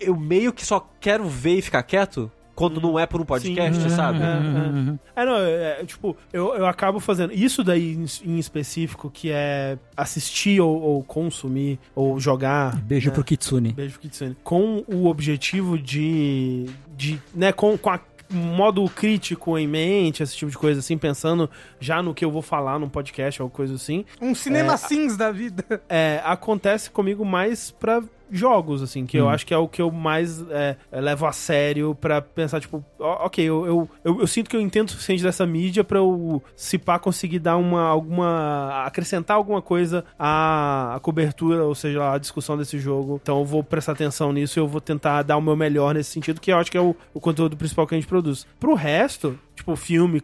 eu 0.00 0.16
meio 0.16 0.52
que 0.52 0.66
só 0.66 0.86
quero 1.00 1.28
ver 1.28 1.58
e 1.58 1.62
ficar 1.62 1.82
quieto 1.84 2.30
quando 2.54 2.80
não 2.80 2.98
é 2.98 3.06
por 3.06 3.20
um 3.20 3.24
podcast, 3.24 3.82
Sim. 3.82 3.88
sabe? 3.88 4.20
É, 4.22 5.20
é. 5.20 5.22
É, 5.22 5.26
não, 5.26 5.36
é, 5.36 5.80
é, 5.80 5.84
tipo, 5.84 6.16
eu, 6.32 6.54
eu 6.54 6.66
acabo 6.66 7.00
fazendo. 7.00 7.32
Isso 7.32 7.62
daí 7.64 7.94
em, 7.94 8.06
em 8.24 8.38
específico, 8.38 9.10
que 9.10 9.30
é 9.30 9.78
assistir 9.96 10.60
ou, 10.60 10.80
ou 10.80 11.04
consumir 11.04 11.78
ou 11.94 12.18
jogar. 12.20 12.76
Beijo 12.82 13.08
né? 13.08 13.14
pro 13.14 13.24
Kitsune. 13.24 13.72
Beijo 13.72 13.92
pro 13.92 14.02
Kitsune. 14.02 14.36
Com 14.42 14.84
o 14.86 15.06
objetivo 15.06 15.78
de. 15.78 16.66
de 16.96 17.20
né, 17.34 17.52
com, 17.52 17.76
com 17.76 17.90
a 17.90 18.00
modo 18.30 18.88
crítico 18.88 19.58
em 19.58 19.66
mente, 19.66 20.22
esse 20.22 20.36
tipo 20.36 20.50
de 20.50 20.58
coisa, 20.58 20.80
assim, 20.80 20.96
pensando 20.98 21.48
já 21.78 22.02
no 22.02 22.14
que 22.14 22.24
eu 22.24 22.30
vou 22.30 22.42
falar 22.42 22.78
num 22.78 22.88
podcast 22.88 23.42
ou 23.42 23.50
coisa 23.50 23.74
assim. 23.74 24.04
Um 24.20 24.34
cinema 24.34 24.76
sims 24.76 25.16
da 25.16 25.30
vida. 25.30 25.64
É, 25.88 26.20
acontece 26.24 26.90
comigo 26.90 27.24
mais 27.24 27.70
pra 27.70 28.02
jogos, 28.30 28.82
assim, 28.82 29.06
que 29.06 29.16
eu 29.16 29.28
acho 29.28 29.46
que 29.46 29.54
é 29.54 29.56
o 29.56 29.68
que 29.68 29.80
eu 29.80 29.90
mais 29.90 30.44
é, 30.50 30.76
levo 30.92 31.26
a 31.26 31.32
sério 31.32 31.94
pra 31.94 32.20
pensar, 32.20 32.60
tipo, 32.60 32.84
ok, 32.98 33.44
eu, 33.44 33.66
eu, 33.66 33.90
eu, 34.04 34.20
eu 34.20 34.26
sinto 34.26 34.50
que 34.50 34.56
eu 34.56 34.60
entendo 34.60 34.88
o 34.88 34.90
suficiente 34.92 35.22
dessa 35.22 35.46
mídia 35.46 35.84
pra 35.84 35.98
eu, 35.98 36.42
se 36.56 36.78
pá, 36.78 36.98
conseguir 36.98 37.38
dar 37.38 37.56
uma, 37.56 37.82
alguma, 37.82 38.84
acrescentar 38.84 39.36
alguma 39.36 39.62
coisa 39.62 40.04
à, 40.18 40.94
à 40.94 41.00
cobertura, 41.00 41.64
ou 41.64 41.74
seja, 41.74 42.12
à 42.12 42.18
discussão 42.18 42.56
desse 42.56 42.78
jogo. 42.78 43.20
Então 43.22 43.38
eu 43.40 43.44
vou 43.44 43.62
prestar 43.62 43.92
atenção 43.92 44.32
nisso 44.32 44.58
e 44.58 44.60
eu 44.60 44.68
vou 44.68 44.80
tentar 44.80 45.22
dar 45.22 45.36
o 45.36 45.42
meu 45.42 45.56
melhor 45.56 45.94
nesse 45.94 46.10
sentido, 46.10 46.40
que 46.40 46.52
eu 46.52 46.56
acho 46.56 46.70
que 46.70 46.78
é 46.78 46.80
o, 46.80 46.94
o 47.12 47.20
conteúdo 47.20 47.56
principal 47.56 47.86
que 47.86 47.94
a 47.94 47.98
gente 47.98 48.08
produz. 48.08 48.46
Pro 48.58 48.74
resto, 48.74 49.38
tipo, 49.54 49.76
filme, 49.76 50.22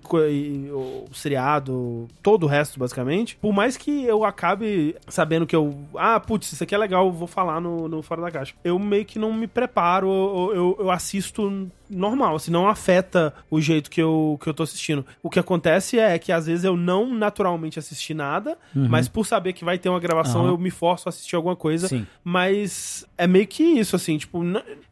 o 0.73 1.07
seriado, 1.13 2.09
todo 2.23 2.45
o 2.45 2.47
resto, 2.47 2.79
basicamente, 2.79 3.37
por 3.37 3.53
mais 3.53 3.77
que 3.77 4.05
eu 4.05 4.25
acabe 4.25 4.97
sabendo 5.09 5.47
que 5.47 5.55
eu, 5.55 5.77
ah, 5.97 6.19
putz, 6.19 6.53
isso 6.53 6.63
aqui 6.63 6.75
é 6.75 6.79
legal, 6.79 7.11
vou 7.13 7.29
falar 7.29 7.61
no, 7.61 7.89
no 7.89 8.03
Fora 8.03 8.23
da 8.23 8.31
Caixa. 8.31 8.55
Eu 8.65 8.79
meio 8.79 9.05
que 9.05 9.19
não 9.19 9.33
me 9.33 9.47
preparo, 9.47 10.09
eu, 10.09 10.53
eu, 10.55 10.77
eu 10.81 10.91
assisto 10.91 11.71
normal, 11.91 12.37
assim, 12.37 12.51
não 12.51 12.69
afeta 12.69 13.35
o 13.51 13.61
jeito 13.61 13.91
que 13.91 14.01
eu, 14.01 14.39
que 14.41 14.49
eu 14.49 14.55
tô 14.55 14.63
assistindo. 14.63 15.05
O 15.23 15.29
que 15.29 15.39
acontece 15.39 15.99
é 15.99 16.19
que 16.19 16.31
às 16.31 16.47
vezes 16.47 16.65
eu 16.65 16.77
não 16.77 17.13
naturalmente 17.13 17.79
assisti 17.79 18.15
nada, 18.15 18.57
mas 18.73 19.09
por 19.09 19.27
saber 19.27 19.53
que 19.53 19.65
vai 19.65 19.79
ter 19.79 19.89
uma 19.89 19.99
gravação, 19.99 20.43
Aham. 20.43 20.51
eu 20.51 20.59
me 20.59 20.71
forço 20.71 21.09
a 21.09 21.11
assistir 21.11 21.35
alguma 21.35 21.57
coisa. 21.57 21.89
Sim. 21.89 22.07
Mas 22.23 23.05
é 23.19 23.27
meio 23.27 23.47
que 23.47 23.63
isso, 23.63 23.97
assim, 23.97 24.17
tipo. 24.17 24.41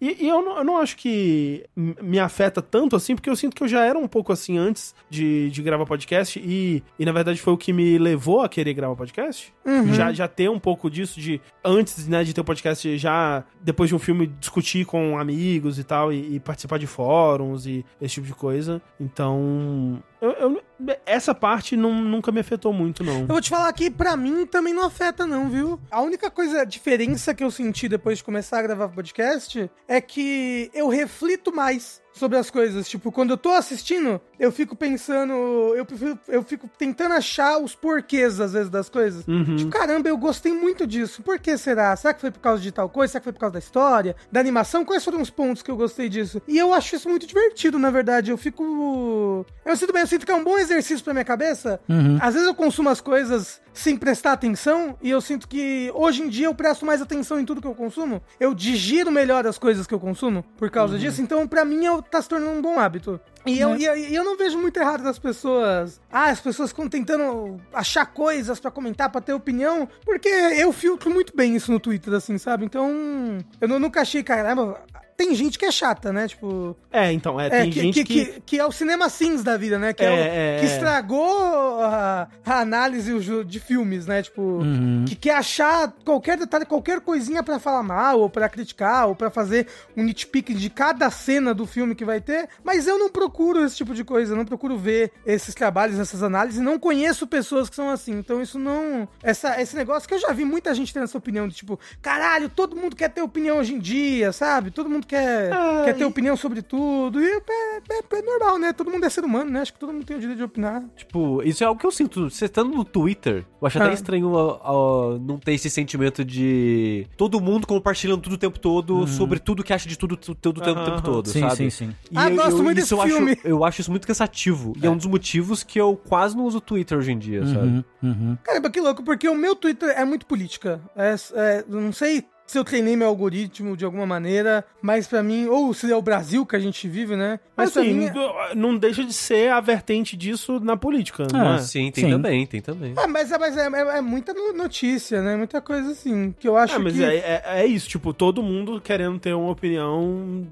E, 0.00 0.24
e 0.24 0.28
eu, 0.28 0.42
não, 0.42 0.58
eu 0.58 0.64
não 0.64 0.76
acho 0.78 0.96
que 0.96 1.64
me 1.76 2.18
afeta 2.18 2.60
tanto 2.60 2.96
assim, 2.96 3.14
porque 3.14 3.30
eu 3.30 3.36
sinto 3.36 3.54
que 3.54 3.62
eu 3.62 3.68
já 3.68 3.84
era 3.84 3.98
um 3.98 4.08
pouco 4.08 4.27
assim 4.32 4.58
antes 4.58 4.94
de, 5.10 5.50
de 5.50 5.62
gravar 5.62 5.86
podcast. 5.86 6.38
E, 6.38 6.82
e 6.98 7.04
na 7.04 7.12
verdade 7.12 7.40
foi 7.40 7.52
o 7.52 7.58
que 7.58 7.72
me 7.72 7.98
levou 7.98 8.40
a 8.42 8.48
querer 8.48 8.74
gravar 8.74 8.94
podcast. 8.96 9.52
Já, 9.92 10.12
já 10.12 10.26
ter 10.28 10.48
um 10.48 10.58
pouco 10.58 10.90
disso 10.90 11.20
de. 11.20 11.40
Antes 11.64 12.08
né, 12.08 12.24
de 12.24 12.32
ter 12.32 12.40
o 12.40 12.44
podcast, 12.44 12.96
já 12.96 13.44
depois 13.60 13.88
de 13.90 13.94
um 13.94 13.98
filme 13.98 14.26
discutir 14.26 14.84
com 14.86 15.18
amigos 15.18 15.78
e 15.78 15.84
tal, 15.84 16.12
e, 16.12 16.36
e 16.36 16.40
participar 16.40 16.78
de 16.78 16.86
fóruns 16.86 17.66
e 17.66 17.84
esse 18.00 18.14
tipo 18.14 18.26
de 18.26 18.34
coisa. 18.34 18.80
Então. 18.98 20.02
Eu, 20.20 20.30
eu- 20.32 20.62
essa 21.06 21.34
parte 21.34 21.76
não, 21.76 21.92
nunca 22.02 22.30
me 22.32 22.40
afetou 22.40 22.72
muito, 22.72 23.02
não. 23.04 23.20
Eu 23.20 23.26
vou 23.26 23.40
te 23.40 23.50
falar 23.50 23.72
que 23.72 23.90
pra 23.90 24.16
mim 24.16 24.46
também 24.46 24.72
não 24.72 24.84
afeta 24.84 25.26
não, 25.26 25.48
viu? 25.48 25.78
A 25.90 26.00
única 26.00 26.30
coisa, 26.30 26.62
a 26.62 26.64
diferença 26.64 27.34
que 27.34 27.42
eu 27.42 27.50
senti 27.50 27.88
depois 27.88 28.18
de 28.18 28.24
começar 28.24 28.58
a 28.58 28.62
gravar 28.62 28.88
podcast 28.88 29.70
é 29.88 30.00
que 30.00 30.70
eu 30.72 30.88
reflito 30.88 31.54
mais 31.54 32.00
sobre 32.18 32.36
as 32.38 32.50
coisas. 32.50 32.88
Tipo, 32.88 33.10
quando 33.12 33.30
eu 33.30 33.36
tô 33.36 33.50
assistindo, 33.50 34.20
eu 34.38 34.50
fico 34.52 34.76
pensando, 34.76 35.32
eu, 35.74 35.84
prefiro- 35.86 36.18
eu 36.28 36.42
fico 36.42 36.68
tentando 36.78 37.14
achar 37.14 37.58
os 37.58 37.74
porquês, 37.74 38.40
às 38.40 38.52
vezes, 38.52 38.68
das 38.70 38.88
coisas. 38.88 39.24
Tipo, 39.56 39.70
caramba, 39.70 40.08
eu 40.08 40.16
gostei 40.16 40.52
muito 40.52 40.86
disso. 40.86 41.22
Por 41.22 41.38
que 41.38 41.56
será? 41.56 41.94
Será 41.96 42.12
que 42.12 42.20
foi 42.20 42.30
por 42.30 42.40
causa 42.40 42.62
de 42.62 42.70
tal 42.72 42.88
coisa? 42.88 43.12
Será 43.12 43.20
que 43.20 43.24
foi 43.24 43.32
por 43.32 43.40
causa 43.40 43.52
da 43.54 43.58
história? 43.58 44.16
Da 44.30 44.40
animação? 44.40 44.84
Quais 44.84 45.04
foram 45.04 45.20
os 45.22 45.30
pontos 45.30 45.62
que 45.62 45.70
eu 45.70 45.76
gostei 45.76 46.08
disso? 46.08 46.42
E 46.48 46.58
eu 46.58 46.74
acho 46.74 46.94
isso 46.96 47.08
muito 47.08 47.26
divertido, 47.26 47.78
na 47.78 47.90
verdade. 47.90 48.30
Eu 48.30 48.36
fico... 48.36 49.46
Eu 49.64 49.76
sinto 49.76 49.92
bem, 49.92 50.02
eu 50.02 50.06
sinto 50.08 50.26
que 50.26 50.32
é 50.32 50.34
um 50.34 50.44
bom 50.44 50.58
exercício 50.58 51.04
pra 51.04 51.12
minha 51.12 51.24
cabeça. 51.24 51.80
Às 52.20 52.34
vezes 52.34 52.48
eu 52.48 52.54
consumo 52.54 52.88
as 52.88 53.00
coisas 53.00 53.60
sem 53.72 53.96
prestar 53.96 54.32
atenção 54.32 54.96
e 55.00 55.08
eu 55.10 55.20
sinto 55.20 55.46
que 55.46 55.90
hoje 55.94 56.22
em 56.22 56.28
dia 56.28 56.46
eu 56.46 56.54
presto 56.54 56.84
mais 56.84 57.00
atenção 57.00 57.38
em 57.38 57.44
tudo 57.44 57.60
que 57.60 57.66
eu 57.66 57.74
consumo. 57.74 58.20
Eu 58.40 58.52
digiro 58.54 59.10
melhor 59.12 59.46
as 59.46 59.56
coisas 59.58 59.86
que 59.86 59.94
eu 59.94 60.00
consumo 60.00 60.44
por 60.56 60.68
causa 60.70 60.98
disso. 60.98 61.20
Então, 61.22 61.46
pra 61.46 61.64
mim, 61.64 61.84
eu, 61.84 62.02
tá 62.10 62.20
se 62.22 62.28
tornando 62.28 62.58
um 62.58 62.62
bom 62.62 62.78
hábito. 62.78 63.20
E 63.46 63.58
eu, 63.58 63.76
e, 63.76 63.84
eu- 63.84 63.96
e 63.96 64.14
eu 64.14 64.24
não 64.24 64.36
vejo 64.36 64.58
muito 64.58 64.76
errado 64.78 65.02
das 65.02 65.18
pessoas. 65.18 66.00
Ah, 66.12 66.26
as 66.30 66.40
pessoas 66.40 66.70
ficam 66.70 66.88
tentando 66.88 67.60
achar 67.72 68.04
coisas 68.06 68.60
pra 68.60 68.70
comentar, 68.70 69.10
pra 69.10 69.20
ter 69.20 69.32
opinião. 69.32 69.88
Porque 70.04 70.28
eu 70.28 70.72
filtro 70.72 71.10
muito 71.10 71.34
bem 71.34 71.56
isso 71.56 71.72
no 71.72 71.80
Twitter, 71.80 72.12
assim, 72.14 72.36
sabe? 72.38 72.64
Então, 72.64 73.38
eu 73.60 73.68
nu- 73.68 73.78
nunca 73.78 74.00
achei, 74.02 74.22
caramba. 74.22 74.80
Tem 75.18 75.34
gente 75.34 75.58
que 75.58 75.64
é 75.66 75.72
chata, 75.72 76.12
né? 76.12 76.28
Tipo, 76.28 76.76
É, 76.92 77.10
então, 77.12 77.40
é, 77.40 77.46
é, 77.48 77.50
tem 77.50 77.70
que, 77.70 77.80
gente 77.80 77.94
que, 77.94 78.04
que. 78.04 78.24
que, 78.34 78.40
que 78.42 78.58
é 78.60 78.64
o 78.64 78.70
cinema 78.70 79.08
sims 79.08 79.42
da 79.42 79.56
vida, 79.56 79.76
né? 79.76 79.92
Que, 79.92 80.04
é, 80.04 80.06
É, 80.06 80.10
o- 80.10 80.14
é, 80.16 80.58
que 80.60 80.66
é. 80.66 80.68
estragou 80.76 81.82
a, 81.82 82.28
a 82.46 82.60
análise 82.60 83.12
de 83.44 83.58
filmes, 83.60 84.06
né? 84.06 84.22
Tipo, 84.22 84.40
Uhum. 84.42 85.04
que 85.08 85.16
quer 85.16 85.34
achar 85.34 85.92
qualquer 86.04 86.36
detalhe, 86.38 86.64
qualquer 86.64 87.00
coisinha 87.00 87.42
pra 87.42 87.58
falar 87.58 87.82
mal, 87.82 88.20
ou 88.20 88.30
pra 88.30 88.48
criticar, 88.48 89.08
ou 89.08 89.14
pra 89.16 89.28
fazer 89.28 89.66
um 89.96 90.04
nitpick 90.04 90.54
de 90.54 90.70
cada 90.70 91.10
cena 91.10 91.52
do 91.52 91.66
filme 91.66 91.96
que 91.96 92.04
vai 92.04 92.20
ter. 92.20 92.48
Mas 92.62 92.86
eu 92.86 92.96
não 92.96 93.08
procuro 93.10 93.64
esse 93.64 93.76
tipo 93.76 93.94
de 93.94 94.04
coisa, 94.04 94.36
não 94.36 94.44
procuro 94.44 94.78
ver 94.78 95.10
esses 95.26 95.52
trabalhos, 95.52 95.98
essas 95.98 96.22
análises, 96.22 96.60
não 96.60 96.78
conheço 96.78 97.26
pessoas 97.26 97.68
que 97.68 97.74
são 97.74 97.90
assim. 97.90 98.12
Então 98.12 98.40
isso 98.40 98.56
não. 98.56 99.08
Essa, 99.20 99.60
esse 99.60 99.74
negócio 99.74 100.08
que 100.08 100.14
eu 100.14 100.20
já 100.20 100.32
vi 100.32 100.44
muita 100.44 100.72
gente 100.74 100.94
tendo 100.94 101.02
essa 101.04 101.18
opinião 101.18 101.48
de 101.48 101.56
tipo, 101.56 101.76
caralho, 102.00 102.48
todo 102.48 102.76
mundo 102.76 102.94
quer 102.94 103.08
ter 103.10 103.20
opinião 103.22 103.58
hoje 103.58 103.74
em 103.74 103.80
dia, 103.80 104.30
sabe? 104.32 104.70
Todo 104.70 104.88
mundo 104.88 105.07
quer, 105.08 105.52
Ah, 105.52 105.82
quer 105.86 105.94
ter 105.94 106.02
e- 106.02 106.06
opinião 106.06 106.36
sobre 106.36 106.62
tudo. 106.62 107.20
E 107.20 107.26
é, 107.26 107.36
é- 107.38 108.18
é 108.18 108.22
normal, 108.22 108.58
né? 108.58 108.72
Todo 108.72 108.90
mundo 108.90 109.04
é 109.04 109.10
ser 109.10 109.24
humano, 109.24 109.50
né? 109.50 109.60
Acho 109.60 109.72
que 109.72 109.78
todo 109.80 109.92
mundo 109.92 110.04
tem 110.04 110.16
o 110.16 110.20
direito 110.20 110.38
de 110.38 110.44
opinar. 110.44 110.84
Tipo, 110.96 111.42
isso 111.42 111.64
é 111.64 111.66
algo 111.66 111.80
que 111.80 111.86
eu 111.86 111.90
sinto. 111.90 112.28
Você 112.30 112.44
estando 112.44 112.70
no 112.74 112.84
Twitter, 112.84 113.44
eu 113.60 113.66
acho 113.66 113.78
até 113.78 113.90
Ah. 113.90 113.94
estranho 113.94 114.30
ó, 114.32 114.60
ó, 114.62 115.18
não 115.18 115.38
ter 115.38 115.52
esse 115.54 115.70
sentimento 115.70 116.24
de 116.24 117.06
todo 117.16 117.40
mundo 117.40 117.66
compartilhando 117.66 118.20
tudo 118.20 118.34
o 118.34 118.38
tempo 118.38 118.58
todo 118.58 119.06
sobre 119.06 119.38
tudo 119.38 119.64
que 119.64 119.72
acha 119.72 119.88
de 119.88 119.96
tudo, 119.96 120.16
tudo, 120.16 120.36
tudo 120.36 120.60
o 120.60 120.64
tempo, 120.64 121.02
todo, 121.02 121.28
Sim, 121.28 121.40
sabe? 121.40 121.56
sim, 121.56 121.70
sim. 121.70 121.94
E 122.10 122.16
Ah, 122.18 122.28
eu, 122.30 122.36
gosto 122.36 122.58
eu- 122.58 122.62
muito 122.62 122.78
isso 122.80 122.94
desse 122.96 123.08
eu 123.10 123.16
filme. 123.16 123.32
Acho, 123.32 123.46
eu 123.48 123.64
acho 123.64 123.80
isso 123.80 123.90
muito 123.90 124.06
cansativo. 124.06 124.72
E 124.82 124.86
é 124.86 124.90
um 124.90 124.96
dos 124.96 125.06
motivos 125.06 125.62
que 125.62 125.80
eu 125.80 125.96
quase 125.96 126.36
não 126.36 126.44
uso 126.44 126.58
o 126.58 126.60
Twitter 126.60 126.98
hoje 126.98 127.12
em 127.12 127.18
dia, 127.18 127.44
sabe? 127.46 127.66
Uhum, 127.66 127.84
uhum. 128.02 128.38
Caramba, 128.42 128.70
que 128.70 128.80
louco, 128.80 129.02
porque 129.02 129.28
o 129.28 129.34
meu 129.34 129.54
Twitter 129.56 129.88
é 129.90 130.04
muito 130.04 130.26
política. 130.26 130.80
É, 130.96 131.14
é, 131.34 131.64
não 131.68 131.92
sei 131.92 132.24
se 132.48 132.58
eu 132.58 132.64
treinei 132.64 132.96
meu 132.96 133.06
algoritmo 133.06 133.76
de 133.76 133.84
alguma 133.84 134.06
maneira, 134.06 134.64
mas 134.82 135.06
pra 135.06 135.22
mim, 135.22 135.46
ou 135.46 135.72
se 135.74 135.92
é 135.92 135.94
o 135.94 136.02
Brasil 136.02 136.44
que 136.46 136.56
a 136.56 136.58
gente 136.58 136.88
vive, 136.88 137.14
né? 137.14 137.38
Mas 137.56 137.76
assim, 137.76 137.92
mim. 137.92 138.06
é- 138.06 138.54
não 138.54 138.76
deixa 138.76 139.04
de 139.04 139.12
ser 139.12 139.52
a 139.52 139.60
vertente 139.60 140.16
disso 140.16 140.58
na 140.58 140.76
política, 140.76 141.26
não 141.32 141.40
Ah, 141.52 141.54
é? 141.56 141.58
Sim, 141.58 141.90
tem 141.92 142.04
Sim. 142.04 142.10
também, 142.10 142.46
tem 142.46 142.60
também. 142.62 142.94
Ah, 142.96 143.06
mas, 143.06 143.30
é, 143.30 143.36
mas 143.38 143.56
é, 143.56 143.66
é- 143.68 143.98
é 143.98 144.00
muita 144.00 144.32
no- 144.32 144.54
notícia, 144.54 145.20
né? 145.22 145.36
Muita 145.36 145.60
coisa 145.60 145.90
assim. 145.92 146.34
Que 146.40 146.48
eu 146.48 146.56
acho 146.56 146.74
É, 146.74 146.78
mas 146.78 146.94
que. 146.94 147.04
é, 147.04 147.16
é- 147.16 147.42
é 147.62 147.66
isso, 147.66 147.86
tipo, 147.88 148.14
todo 148.14 148.42
mundo 148.42 148.80
querendo 148.80 149.18
ter 149.18 149.34
uma 149.34 149.50
opinião, 149.50 150.46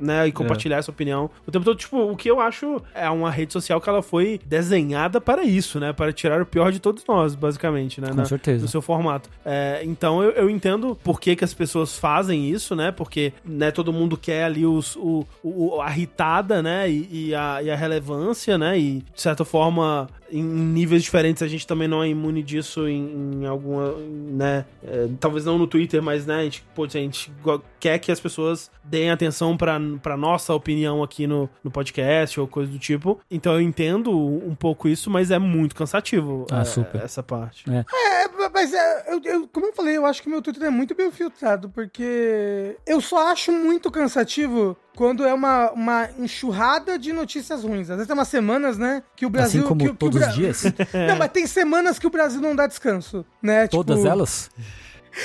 né, 0.00 0.26
e 0.26 0.32
compartilhar 0.32 0.78
essa 0.78 0.90
opinião 0.90 1.30
o 1.46 1.50
tempo 1.52 1.64
todo. 1.64 1.76
Tipo, 1.78 2.10
o 2.10 2.16
que 2.16 2.28
eu 2.28 2.40
acho 2.40 2.82
é 2.94 3.08
uma 3.08 3.30
rede 3.30 3.52
social 3.52 3.80
que 3.80 3.88
ela 3.88 4.02
foi 4.02 4.40
desenhada 4.44 5.20
para 5.20 5.44
isso, 5.44 5.78
né, 5.78 5.92
para 5.92 6.12
tirar 6.12 6.40
o 6.42 6.46
pior 6.46 6.72
de 6.72 6.80
todos 6.80 7.04
nós, 7.06 7.34
basicamente, 7.36 8.00
né, 8.00 8.08
Com 8.08 8.14
na- 8.16 8.24
certeza. 8.24 8.62
no 8.62 8.68
seu 8.68 8.82
formato. 8.82 9.30
É, 9.44 9.80
então 9.84 10.22
eu, 10.22 10.30
eu 10.32 10.50
entendo 10.50 10.98
por 11.04 11.20
que, 11.20 11.35
que 11.36 11.44
as 11.44 11.54
pessoas 11.54 11.98
fazem 11.98 12.48
isso, 12.50 12.74
né, 12.74 12.90
porque, 12.90 13.32
né, 13.44 13.70
todo 13.70 13.92
mundo 13.92 14.16
quer 14.16 14.44
ali 14.44 14.64
os, 14.66 14.96
o, 14.96 15.24
o- 15.42 15.80
a 15.80 15.88
ritada, 15.88 16.62
né, 16.62 16.88
e, 16.90 17.28
e 17.28 17.34
a, 17.34 17.62
e 17.62 17.70
a 17.70 17.76
relevância, 17.76 18.56
né, 18.58 18.78
e 18.78 19.04
de 19.14 19.20
certa 19.20 19.44
forma 19.44 20.08
em 20.30 20.42
níveis 20.42 21.04
diferentes, 21.04 21.40
a 21.42 21.46
gente 21.46 21.64
também 21.66 21.86
não 21.86 22.02
é 22.02 22.08
imune 22.08 22.42
disso 22.42 22.88
em, 22.88 23.42
em 23.42 23.46
alguma, 23.46 23.94
né? 23.96 24.64
É, 24.82 25.06
talvez 25.20 25.44
não 25.44 25.56
no 25.56 25.68
Twitter, 25.68 26.02
mas, 26.02 26.26
né, 26.26 26.40
a 26.40 26.42
gente, 26.42 26.64
pô, 26.74 26.82
a 26.82 26.88
gente 26.88 27.30
quer 27.78 28.00
que 28.00 28.10
as 28.10 28.18
pessoas 28.18 28.68
deem 28.82 29.08
atenção 29.12 29.56
pra, 29.56 29.78
pra 30.02 30.16
nossa 30.16 30.52
opinião 30.52 31.00
aqui 31.00 31.28
no, 31.28 31.48
no 31.62 31.70
podcast 31.70 32.40
ou 32.40 32.48
coisa 32.48 32.72
do 32.72 32.78
tipo. 32.78 33.20
Então 33.30 33.52
eu 33.54 33.60
entendo 33.60 34.10
um 34.18 34.54
pouco 34.56 34.88
isso, 34.88 35.08
mas 35.08 35.30
é 35.30 35.38
muito 35.38 35.76
cansativo 35.76 36.44
Ah, 36.50 36.62
é, 36.62 36.64
super. 36.64 37.00
essa 37.02 37.22
parte. 37.22 37.64
É, 37.70 37.84
mas 38.56 38.72
é, 38.72 39.04
eu, 39.08 39.20
eu- 39.22 39.48
como 39.52 39.66
eu 39.66 39.72
falei, 39.74 39.96
eu 39.98 40.06
acho 40.06 40.22
que 40.22 40.30
meu 40.30 40.40
Twitter 40.40 40.64
é 40.64 40.70
muito 40.70 40.94
bem 40.94 41.10
filtrado, 41.10 41.68
porque 41.68 42.74
eu 42.86 43.00
só 43.02 43.28
acho 43.30 43.52
muito 43.52 43.90
cansativo 43.90 44.74
quando 44.96 45.24
é 45.26 45.34
uma, 45.34 45.70
uma 45.72 46.08
enxurrada 46.18 46.98
de 46.98 47.12
notícias 47.12 47.62
ruins. 47.62 47.90
Às 47.90 47.96
vezes 47.96 48.06
tem 48.06 48.14
umas 48.16 48.28
semanas, 48.28 48.78
né, 48.78 49.02
que 49.14 49.26
o 49.26 49.30
Brasil... 49.30 49.60
assim 49.60 49.68
como 49.68 49.80
que, 49.84 49.90
que 49.90 49.96
todos 49.96 50.18
Bra- 50.18 50.30
os 50.30 50.34
dias, 50.34 50.62
Não, 51.08 51.16
mas 51.18 51.30
tem 51.30 51.46
semanas 51.46 51.98
que 51.98 52.06
o 52.06 52.10
Brasil 52.10 52.40
não 52.40 52.56
dá 52.56 52.66
descanso, 52.66 53.24
né? 53.42 53.66
todas 53.68 53.98
tipo, 53.98 54.08
elas. 54.08 54.50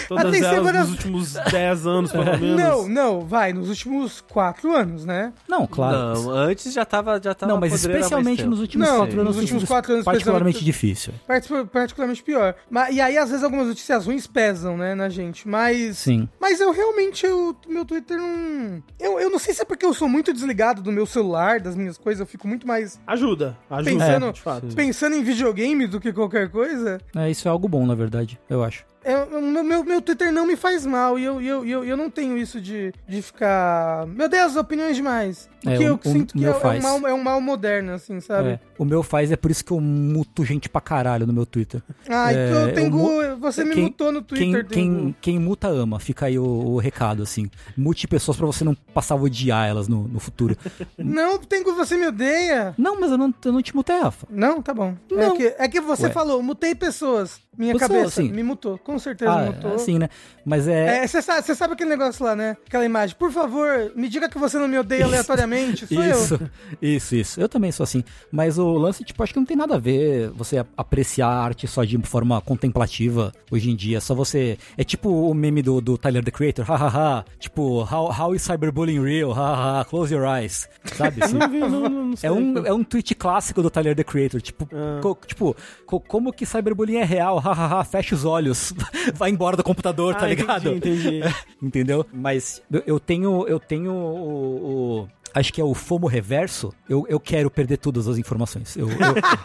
Todas 0.08 0.32
tem 0.32 0.42
elas 0.44 0.56
semanas- 0.56 0.82
nos 0.88 0.92
últimos 0.98 1.34
10 1.52 1.86
anos, 1.88 2.12
pelo 2.12 2.26
menos. 2.38 2.60
Não, 2.60 2.88
não, 2.88 3.22
vai, 3.22 3.54
nos 3.54 3.70
últimos 3.70 4.22
quatro 4.22 4.74
anos, 4.76 5.06
né? 5.06 5.34
Não, 5.48 5.68
claro. 5.68 6.14
Não, 6.22 6.30
antes 6.32 6.72
já 6.74 6.86
tava. 6.86 7.20
Já 7.22 7.34
tava 7.34 7.52
Não, 7.52 7.60
mas 7.60 7.74
especialmente 7.74 8.44
nos 8.46 8.60
últimos 8.60 8.88
Não, 8.88 8.98
quatro 9.00 9.16
nos 9.18 9.22
anos 9.26 9.36
tem 9.36 9.42
últimos 9.44 9.62
sido 9.64 9.68
quatro 9.68 9.94
anos, 9.94 10.06
particularmente 10.06 10.64
difícil. 10.64 11.14
Partic- 11.28 11.66
Particularmente 11.72 12.24
pior. 12.24 12.56
Mas, 12.70 12.96
e 12.96 13.02
aí, 13.02 13.18
às 13.18 13.30
vezes, 13.30 13.44
algumas 13.44 13.68
notícias 13.68 14.06
ruins 14.06 14.28
pesam, 14.28 14.78
né, 14.78 14.96
na 14.96 15.10
gente. 15.10 15.48
Mas. 15.48 15.98
Sim. 15.98 16.28
Mas 16.40 16.60
eu 16.60 16.72
realmente, 16.72 17.26
eu, 17.26 17.56
meu 17.68 17.86
Twitter 17.86 18.18
não. 18.18 18.82
Eu, 19.00 19.20
eu 19.20 19.30
não 19.30 19.40
sei 19.40 19.54
se 19.54 19.62
é 19.62 19.66
porque 19.66 19.86
eu 19.86 19.94
sou 19.94 20.08
muito 20.08 20.32
desligado 20.34 20.82
do 20.82 20.92
meu 20.92 21.06
celular, 21.06 21.60
das 21.60 21.76
minhas 21.76 21.98
coisas, 21.98 22.20
eu 22.22 22.26
fico 22.26 22.48
muito 22.48 22.66
mais 22.68 23.00
Ajuda, 23.08 23.58
ajuda, 23.70 23.92
Pensando- 23.92 24.34
de 24.34 24.42
fato. 24.42 24.68
pensando 24.76 25.16
em 25.16 25.24
videogame 25.24 25.88
do 25.88 26.00
que 26.00 26.12
qualquer 26.14 26.50
coisa. 26.50 27.00
É, 27.16 27.30
isso 27.30 27.48
é 27.48 27.52
algo 27.52 27.68
bom, 27.68 27.86
na 27.86 27.96
verdade, 27.96 28.40
eu 28.50 28.64
acho. 28.64 28.86
É, 29.04 29.18
o 29.18 29.42
meu, 29.64 29.84
meu, 29.84 30.02
Twitter 30.02 30.32
não 30.32 30.46
me 30.46 30.56
faz 30.56 30.86
mal 30.86 31.18
e 31.18 31.24
eu, 31.24 31.42
eu, 31.42 31.66
eu, 31.66 31.84
eu 31.84 31.98
não 31.98 32.10
tenho 32.10 32.38
isso 32.38 32.62
de, 32.62 32.94
de 33.08 33.22
ficar. 33.22 34.06
Meu 34.08 34.30
Deus, 34.30 34.56
opiniões 34.56 34.96
demais. 34.96 35.50
É, 35.66 35.78
o- 35.78 35.82
eu 35.82 36.00
o 36.04 36.08
sinto 36.08 36.34
que 36.34 36.40
é, 36.40 36.42
meu 36.42 36.54
é 36.54 36.58
um 36.58 36.60
faz. 36.60 36.84
mal, 36.84 37.08
é 37.08 37.14
um 37.14 37.24
mal 37.24 37.42
moderno, 37.42 37.94
assim, 37.94 38.20
sabe? 38.20 38.50
É. 38.50 38.60
O 38.78 38.86
meu 38.86 39.02
faz 39.04 39.32
é 39.32 39.36
por 39.36 39.50
isso 39.52 39.64
que 39.66 39.72
eu 39.72 39.80
muto 39.80 40.44
gente 40.46 40.68
pra 40.70 40.82
caralho 40.82 41.26
no 41.28 41.34
meu 41.34 41.46
Twitter. 41.46 41.82
Ah, 42.10 42.32
É, 42.34 42.48
então 42.48 42.68
eu 42.68 42.74
Tengu, 42.74 42.98
mu- 42.98 43.38
você 43.38 43.64
me 43.64 43.74
quem- 43.76 43.84
mutou 43.86 44.12
no 44.12 44.24
Quem, 44.24 44.52
Twitter, 44.52 44.66
quem, 44.68 44.90
Tengu. 44.96 45.16
quem 45.22 45.40
muta 45.40 45.68
ama, 45.68 46.00
fica 46.00 46.28
aí 46.28 46.38
o, 46.40 46.44
o 46.44 46.78
recado, 46.78 47.24
assim. 47.24 47.50
Mute 47.78 48.08
pessoas 48.08 48.38
pra 48.38 48.46
você 48.46 48.64
não 48.64 48.76
passar 48.76 49.16
a 49.16 49.18
odiar 49.18 49.68
elas 49.68 49.88
no, 49.88 50.08
no 50.08 50.20
futuro. 50.20 50.56
Não, 50.98 51.38
Tengu, 51.40 51.74
você 51.74 51.98
me 51.98 52.08
odeia. 52.08 52.74
não, 52.78 53.00
mas 53.00 53.12
eu 53.12 53.18
não, 53.18 53.34
eu 53.46 53.52
não 53.52 53.62
te 53.62 53.76
mutei, 53.76 54.00
Rafa. 54.00 54.28
Não, 54.30 54.62
tá 54.62 54.74
bom. 54.74 54.96
É 55.12 55.16
Não. 55.16 55.36
que, 55.36 55.56
é 55.58 55.68
que 55.68 55.82
você 55.82 56.04
Ué. 56.08 56.12
falou, 56.12 56.42
mutei 56.44 56.74
pessoas. 56.76 57.40
Minha 57.58 57.78
cabeça 57.78 58.22
sim. 58.22 58.32
me 58.32 58.42
mutou, 58.44 58.78
com 58.78 58.98
certeza 58.98 59.30
Ah, 59.30 59.46
mutou. 59.48 59.76
assim, 59.76 60.00
né? 60.00 60.08
Mas 60.46 60.70
é. 60.70 61.04
É, 61.04 61.08
você 61.08 61.22
sabe, 61.22 61.46
você 61.46 61.54
sabe 61.54 61.74
aquele 61.74 61.90
negócio 61.90 62.24
lá, 62.24 62.34
né? 62.34 62.56
Aquela 62.66 62.86
imagem. 62.86 63.14
Por 63.20 63.30
favor, 63.30 63.92
me 63.94 64.08
diga 64.08 64.30
que 64.30 64.38
você 64.38 64.58
não 64.58 64.70
me 64.70 64.80
odeia 64.80 65.04
aleatoriamente. 65.04 65.86
Sou 65.86 66.02
eu. 66.02 66.16
Isso, 66.16 66.40
isso, 66.82 67.16
isso. 67.16 67.42
Eu 67.42 67.50
também 67.50 67.70
sou 67.72 67.84
assim. 67.84 68.06
Mas 68.32 68.58
o 68.58 68.72
lance, 68.78 69.04
tipo, 69.04 69.22
acho 69.22 69.34
que 69.34 69.40
não 69.40 69.46
tem 69.46 69.58
nada 69.58 69.76
a 69.76 69.80
ver 69.80 70.30
você 70.30 70.66
apreciar 70.78 71.28
a 71.28 71.44
arte 71.44 71.68
só 71.68 71.84
de 71.84 71.98
forma 72.04 72.40
contemplativa 72.42 73.34
hoje 73.52 73.70
em 73.70 73.76
dia. 73.76 74.00
Só 74.00 74.16
você. 74.16 74.58
É 74.78 74.84
tipo 74.86 75.10
o 75.10 75.34
meme 75.34 75.62
do, 75.62 75.82
do 75.82 75.98
Tyler 75.98 76.24
the 76.24 76.32
Creator, 76.32 76.64
hahaha. 76.66 77.26
tipo, 77.38 77.82
how, 77.84 78.10
how 78.18 78.34
is 78.34 78.42
cyberbullying 78.44 79.04
real? 79.04 79.34
Hahaha, 79.34 79.84
close 79.86 80.14
your 80.14 80.24
eyes. 80.26 80.70
Sabe? 80.96 81.22
Assim? 81.24 81.36
Não 81.38 81.50
vi, 81.50 81.60
não, 81.60 81.90
não 81.90 82.16
sei. 82.16 82.30
É 82.30 82.32
um, 82.32 82.58
é 82.66 82.74
um 82.74 82.84
tweet 82.84 83.14
clássico 83.14 83.62
do 83.62 83.70
Tyler 83.70 83.94
the 83.96 84.06
Creator. 84.06 84.42
Tipo, 84.42 84.70
Ah. 84.74 85.00
co- 85.02 85.18
tipo 85.28 85.54
co- 85.86 86.00
como 86.00 86.32
que 86.32 86.46
cyberbullying 86.46 86.96
é 86.98 87.04
real? 87.04 87.41
Hahaha, 87.42 87.84
fecha 87.84 88.16
os 88.16 88.24
olhos. 88.26 88.74
Vai 89.16 89.30
embora 89.30 89.58
do 89.58 89.64
computador, 89.64 90.16
tá 90.16 90.26
Ah, 90.26 90.30
ligado? 90.30 90.70
Entendi, 90.70 91.18
entendi. 91.18 91.36
Entendeu? 91.62 92.06
Mas 92.14 92.62
eu, 92.72 92.84
eu 92.86 93.00
tenho. 93.00 93.48
Eu 93.48 93.60
tenho 93.60 93.92
o. 93.94 95.02
o- 95.04 95.10
acho 95.34 95.52
que 95.54 95.60
é 95.62 95.64
o 95.64 95.74
FOMO 95.74 96.08
reverso. 96.08 96.74
Eu, 96.90 97.06
eu 97.10 97.20
quero 97.20 97.50
perder 97.50 97.78
todas 97.78 98.08
as 98.08 98.18
informações. 98.18 98.76
Eu, 98.76 98.90
eu, 98.90 98.96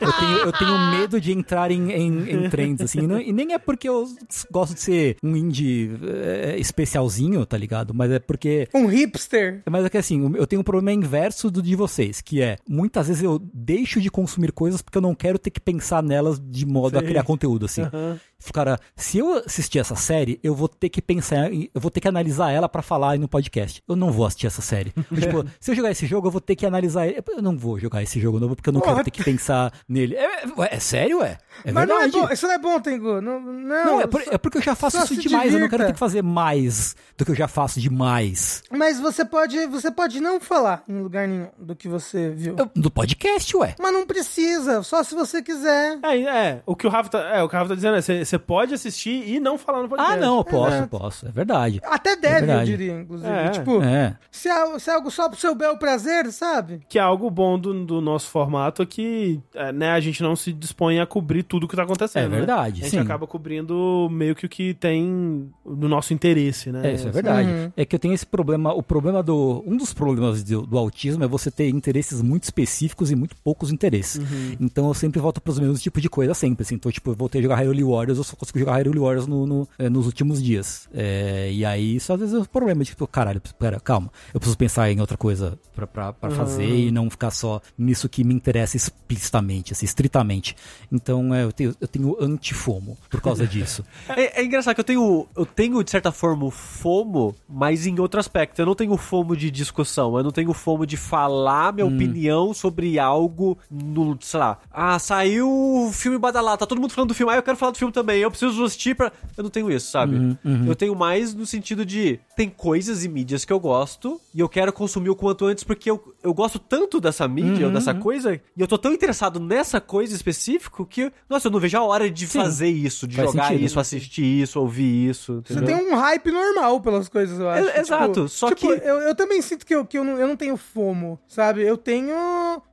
eu 0.00 0.12
tenho, 0.12 0.38
eu 0.46 0.52
tenho 0.52 0.90
medo 0.90 1.20
de 1.20 1.32
entrar 1.32 1.70
em, 1.70 1.90
em, 1.92 2.30
em 2.30 2.50
trends, 2.50 2.80
assim. 2.82 3.00
E, 3.00 3.06
não- 3.06 3.20
e 3.20 3.32
nem 3.32 3.52
é 3.52 3.58
porque 3.58 3.88
eu 3.88 4.06
gosto 4.50 4.74
de 4.74 4.80
ser 4.80 5.16
um 5.22 5.36
indie 5.36 5.90
é, 6.02 6.56
especialzinho, 6.58 7.44
tá 7.46 7.56
ligado? 7.56 7.92
Mas 7.94 8.10
é 8.10 8.18
porque. 8.18 8.68
Um 8.74 8.86
hipster. 8.86 9.62
Mas 9.70 9.84
é 9.84 9.90
que 9.90 9.98
assim, 9.98 10.32
eu 10.36 10.46
tenho 10.46 10.60
um 10.60 10.64
problema 10.64 10.92
inverso 10.92 11.50
do 11.50 11.62
de 11.62 11.74
vocês, 11.76 12.20
que 12.20 12.40
é 12.42 12.56
muitas 12.68 13.08
vezes 13.08 13.22
eu 13.22 13.40
deixo 13.52 14.00
de 14.00 14.10
consumir 14.10 14.52
coisas 14.52 14.80
porque 14.82 14.98
eu 14.98 15.02
não 15.02 15.14
quero 15.14 15.38
ter 15.38 15.50
que 15.50 15.60
pensar 15.60 16.02
nelas 16.02 16.40
de 16.40 16.64
modo 16.66 16.96
a 16.96 17.00
Sei. 17.00 17.08
criar 17.08 17.22
conteúdo, 17.24 17.66
assim. 17.66 17.82
Aham. 17.82 18.18
Cara, 18.52 18.78
se 18.94 19.18
eu 19.18 19.32
assistir 19.44 19.78
essa 19.78 19.96
série, 19.96 20.38
eu 20.42 20.54
vou 20.54 20.68
ter 20.68 20.90
que 20.90 21.00
pensar, 21.00 21.50
eu 21.52 21.80
vou 21.80 21.90
ter 21.90 22.00
que 22.00 22.06
analisar 22.06 22.50
ela 22.50 22.68
pra 22.68 22.82
falar 22.82 23.12
aí 23.12 23.18
no 23.18 23.26
podcast. 23.26 23.82
Eu 23.88 23.96
não 23.96 24.12
vou 24.12 24.26
assistir 24.26 24.46
essa 24.46 24.60
série. 24.60 24.92
tipo, 25.18 25.44
se 25.58 25.70
eu 25.70 25.74
jogar 25.76 25.90
esse 25.90 26.06
jogo, 26.06 26.26
eu 26.28 26.30
vou 26.32 26.40
ter 26.40 26.56
que 26.56 26.66
analisar 26.66 27.06
ele. 27.06 27.22
Eu 27.28 27.42
não 27.42 27.56
vou 27.56 27.78
jogar 27.78 28.02
esse 28.02 28.18
jogo 28.20 28.40
novo 28.40 28.56
porque 28.56 28.68
eu 28.68 28.72
não 28.72 28.80
quero 28.80 28.96
What? 28.96 29.04
ter 29.04 29.10
que 29.10 29.22
pensar 29.24 29.72
nele. 29.88 30.14
É, 30.16 30.44
é- 30.44 30.74
é 30.76 30.80
sério, 30.80 31.22
é? 31.22 31.38
É 31.64 31.72
Mas 31.72 31.88
não 31.88 31.96
é 31.96 32.00
verdade. 32.02 32.26
bom. 32.26 32.32
Isso 32.32 32.46
não 32.46 32.54
é 32.54 32.58
bom, 32.58 32.80
Tengu. 32.80 33.20
Não, 33.20 33.40
não, 33.40 33.84
Não, 33.84 34.00
é, 34.00 34.06
por- 34.06 34.22
é 34.30 34.38
porque 34.38 34.58
eu 34.58 34.62
já 34.62 34.74
faço 34.74 34.98
isso 34.98 35.16
demais. 35.16 35.52
Eu 35.52 35.60
não 35.60 35.68
quero 35.68 35.82
divirta. 35.82 35.86
ter 35.86 35.92
que 35.94 35.98
fazer 35.98 36.22
mais 36.22 36.94
do 37.16 37.24
que 37.24 37.30
eu 37.30 37.34
já 37.34 37.48
faço 37.48 37.80
demais. 37.80 38.62
Mas 38.70 39.00
você 39.00 39.24
pode, 39.24 39.66
você 39.66 39.90
pode 39.90 40.20
não 40.20 40.38
falar 40.40 40.82
em 40.88 41.00
lugar 41.00 41.26
nenhum 41.26 41.48
do 41.58 41.74
que 41.74 41.88
você 41.88 42.30
viu. 42.30 42.56
Eu- 42.58 42.70
do 42.74 42.90
podcast, 42.90 43.56
ué. 43.56 43.74
Mas 43.80 43.92
não 43.92 44.06
precisa, 44.06 44.82
só 44.82 45.02
se 45.02 45.14
você 45.14 45.42
quiser. 45.42 45.98
É, 46.02 46.18
é, 46.22 46.62
o 46.66 46.76
que 46.76 46.86
o 46.86 46.90
Rafa 46.90 47.08
tá, 47.10 47.18
é, 47.36 47.42
o 47.42 47.48
que 47.48 47.54
o 47.54 47.58
Rafa 47.58 47.70
tá 47.70 47.74
dizendo 47.74 47.96
é, 47.96 48.02
você 48.02 48.24
você 48.24 48.38
pode 48.38 48.74
assistir 48.74 49.28
e 49.28 49.40
não 49.40 49.56
falar 49.58 49.82
no 49.82 49.88
podcast. 49.88 50.14
Ah, 50.14 50.16
não, 50.16 50.38
eu 50.38 50.44
posso, 50.44 50.74
Exato. 50.76 50.88
posso. 50.98 51.26
É 51.26 51.30
verdade. 51.30 51.80
Até 51.84 52.16
deve, 52.16 52.34
eu 52.42 52.46
verdade. 52.46 52.70
diria, 52.70 52.92
inclusive. 53.00 53.30
É. 53.30 53.48
Tipo, 53.50 53.82
É. 53.82 54.16
se, 54.30 54.48
é, 54.48 54.78
se 54.78 54.90
é 54.90 54.92
algo 54.94 55.10
só 55.10 55.28
pro 55.28 55.38
seu 55.38 55.54
bel 55.66 55.76
prazer, 55.76 56.30
sabe? 56.32 56.80
Que 56.88 56.98
é 56.98 57.02
algo 57.02 57.30
bom 57.30 57.58
do, 57.58 57.84
do 57.84 58.00
nosso 58.00 58.28
formato 58.30 58.82
é 58.82 58.86
que, 58.86 59.40
é, 59.54 59.72
né, 59.72 59.90
a 59.90 60.00
gente 60.00 60.22
não 60.22 60.34
se 60.36 60.52
dispõe 60.52 61.00
a 61.00 61.06
cobrir 61.06 61.42
tudo 61.42 61.66
que 61.68 61.76
tá 61.76 61.82
acontecendo. 61.82 62.24
É 62.24 62.28
né? 62.28 62.36
verdade, 62.38 62.80
A 62.80 62.84
gente 62.84 62.90
sim. 62.90 62.98
acaba 62.98 63.26
cobrindo 63.26 64.08
meio 64.10 64.34
que 64.34 64.46
o 64.46 64.48
que 64.48 64.74
tem 64.74 65.50
no 65.64 65.88
nosso 65.88 66.12
interesse, 66.14 66.70
né? 66.70 66.90
É, 66.90 66.94
isso 66.94 67.08
é 67.08 67.10
verdade. 67.10 67.48
Uhum. 67.48 67.72
É 67.76 67.84
que 67.84 67.94
eu 67.94 67.98
tenho 67.98 68.14
esse 68.14 68.26
problema. 68.26 68.72
O 68.72 68.82
problema 68.82 69.22
do. 69.22 69.62
Um 69.66 69.76
dos 69.76 69.92
problemas 69.92 70.42
do, 70.42 70.62
do 70.66 70.78
autismo 70.78 71.24
é 71.24 71.26
você 71.28 71.50
ter 71.50 71.68
interesses 71.68 72.22
muito 72.22 72.44
específicos 72.44 73.10
e 73.10 73.16
muito 73.16 73.36
poucos 73.36 73.70
interesses. 73.70 74.16
Uhum. 74.16 74.56
Então 74.60 74.86
eu 74.88 74.94
sempre 74.94 75.20
volto 75.20 75.40
pros 75.40 75.58
mesmos 75.58 75.82
tipos 75.82 76.00
de 76.02 76.08
coisa, 76.08 76.34
sempre. 76.34 76.62
Assim. 76.62 76.76
Então, 76.76 76.90
tipo, 76.92 77.10
eu 77.10 77.14
voltei 77.14 77.40
a 77.40 77.42
jogar 77.42 77.56
Hyrule 77.56 77.82
Warriors, 77.84 78.18
eu 78.18 78.24
só 78.24 78.36
consigo 78.36 78.58
jogar 78.58 78.76
Hyrule 78.76 78.98
Warriors 78.98 79.26
no, 79.26 79.46
no- 79.46 79.68
é, 79.78 79.88
nos 79.88 80.06
últimos 80.06 80.42
dias. 80.42 80.88
É, 80.94 81.50
e 81.52 81.64
aí, 81.64 81.96
isso 81.96 82.12
às 82.12 82.20
vezes 82.20 82.34
é 82.34 82.38
o 82.38 82.48
problema. 82.48 82.84
Tipo, 82.84 83.06
caralho, 83.06 83.40
pera, 83.58 83.80
calma. 83.80 84.10
Eu 84.32 84.40
preciso 84.40 84.56
pensar 84.58 84.90
em 84.90 85.00
outra 85.00 85.16
coisa 85.16 85.55
pra, 85.74 85.86
pra, 85.86 86.12
pra 86.12 86.30
fazer 86.30 86.66
e 86.66 86.90
não 86.90 87.08
ficar 87.10 87.30
só 87.30 87.60
nisso 87.76 88.08
que 88.08 88.24
me 88.24 88.34
interessa 88.34 88.76
explicitamente, 88.76 89.72
assim, 89.72 89.84
estritamente. 89.84 90.56
Então, 90.90 91.34
é, 91.34 91.44
eu 91.44 91.52
tenho, 91.52 91.74
eu 91.80 91.88
tenho 91.88 92.16
antifomo 92.20 92.96
por 93.10 93.20
causa 93.20 93.46
disso. 93.48 93.84
É, 94.08 94.40
é 94.40 94.44
engraçado 94.44 94.74
que 94.74 94.80
eu 94.80 94.84
tenho, 94.84 95.26
eu 95.36 95.46
tenho, 95.46 95.82
de 95.82 95.90
certa 95.90 96.12
forma, 96.12 96.50
FOMO, 96.50 97.34
mas 97.48 97.86
em 97.86 97.98
outro 97.98 98.18
aspecto. 98.20 98.60
Eu 98.60 98.66
não 98.66 98.74
tenho 98.74 98.96
FOMO 98.96 99.36
de 99.36 99.50
discussão, 99.50 100.16
eu 100.16 100.24
não 100.24 100.30
tenho 100.30 100.52
FOMO 100.52 100.86
de 100.86 100.96
falar 100.96 101.72
minha 101.72 101.86
opinião 101.86 102.52
sobre 102.54 102.98
algo 102.98 103.58
no, 103.70 104.16
sei 104.20 104.40
lá, 104.40 104.58
ah, 104.72 104.98
saiu 104.98 105.48
o 105.48 105.92
filme 105.92 106.18
Badalá, 106.18 106.56
tá 106.56 106.66
todo 106.66 106.80
mundo 106.80 106.92
falando 106.92 107.08
do 107.08 107.14
filme, 107.14 107.32
ah, 107.32 107.36
eu 107.36 107.42
quero 107.42 107.56
falar 107.56 107.72
do 107.72 107.78
filme 107.78 107.92
também, 107.92 108.20
eu 108.20 108.30
preciso 108.30 108.64
assistir 108.64 108.94
pra... 108.94 109.12
Eu 109.36 109.42
não 109.44 109.50
tenho 109.50 109.70
isso, 109.70 109.90
sabe? 109.90 110.36
Eu 110.66 110.74
tenho 110.74 110.94
mais 110.94 111.34
no 111.34 111.46
sentido 111.46 111.84
de, 111.84 112.18
tem 112.36 112.48
coisas 112.48 113.04
e 113.04 113.08
mídias 113.08 113.44
que 113.44 113.52
eu 113.52 113.60
gosto, 113.60 114.20
e 114.34 114.40
eu 114.40 114.48
quero 114.48 114.72
consumir 114.72 115.10
o 115.10 115.16
quanto 115.16 115.45
antes, 115.46 115.64
porque 115.64 115.90
eu, 115.90 116.14
eu 116.22 116.34
gosto 116.34 116.58
tanto 116.58 117.00
dessa 117.00 117.26
mídia, 117.28 117.66
ou 117.66 117.72
dessa 117.72 117.94
coisa, 117.94 118.34
e 118.34 118.40
eu 118.60 118.66
tô 118.66 118.76
tão 118.76 118.92
interessado 118.92 119.38
nessa 119.40 119.80
coisa 119.80 120.14
específica 120.14 120.84
que, 120.84 121.12
nossa, 121.28 121.48
eu 121.48 121.52
não 121.52 121.60
vejo 121.60 121.76
a 121.78 121.82
hora 121.82 122.10
de 122.10 122.26
Sim. 122.26 122.40
fazer 122.40 122.68
isso, 122.68 123.06
de 123.06 123.16
Faz 123.16 123.30
jogar 123.30 123.48
sentido. 123.48 123.64
isso, 123.64 123.80
assistir 123.80 124.24
isso, 124.42 124.60
ouvir 124.60 125.08
isso. 125.10 125.42
Você 125.46 125.54
entendeu? 125.54 125.76
tem 125.78 125.90
um 125.92 125.94
hype 125.96 126.30
normal 126.30 126.80
pelas 126.80 127.08
coisas, 127.08 127.38
eu 127.38 127.48
acho. 127.48 127.68
É, 127.68 127.80
exato, 127.80 128.28
só 128.28 128.48
tipo, 128.48 128.60
que- 128.68 128.84
Eu, 128.86 128.96
eu 129.00 129.14
também 129.14 129.40
sinto 129.40 129.64
que, 129.64 129.74
eu, 129.74 129.84
que 129.86 129.96
eu, 129.98 130.04
não, 130.04 130.18
eu 130.18 130.26
não 130.28 130.36
tenho 130.36 130.56
fomo, 130.56 131.18
sabe? 131.26 131.62
Eu 131.62 131.76
tenho 131.76 132.14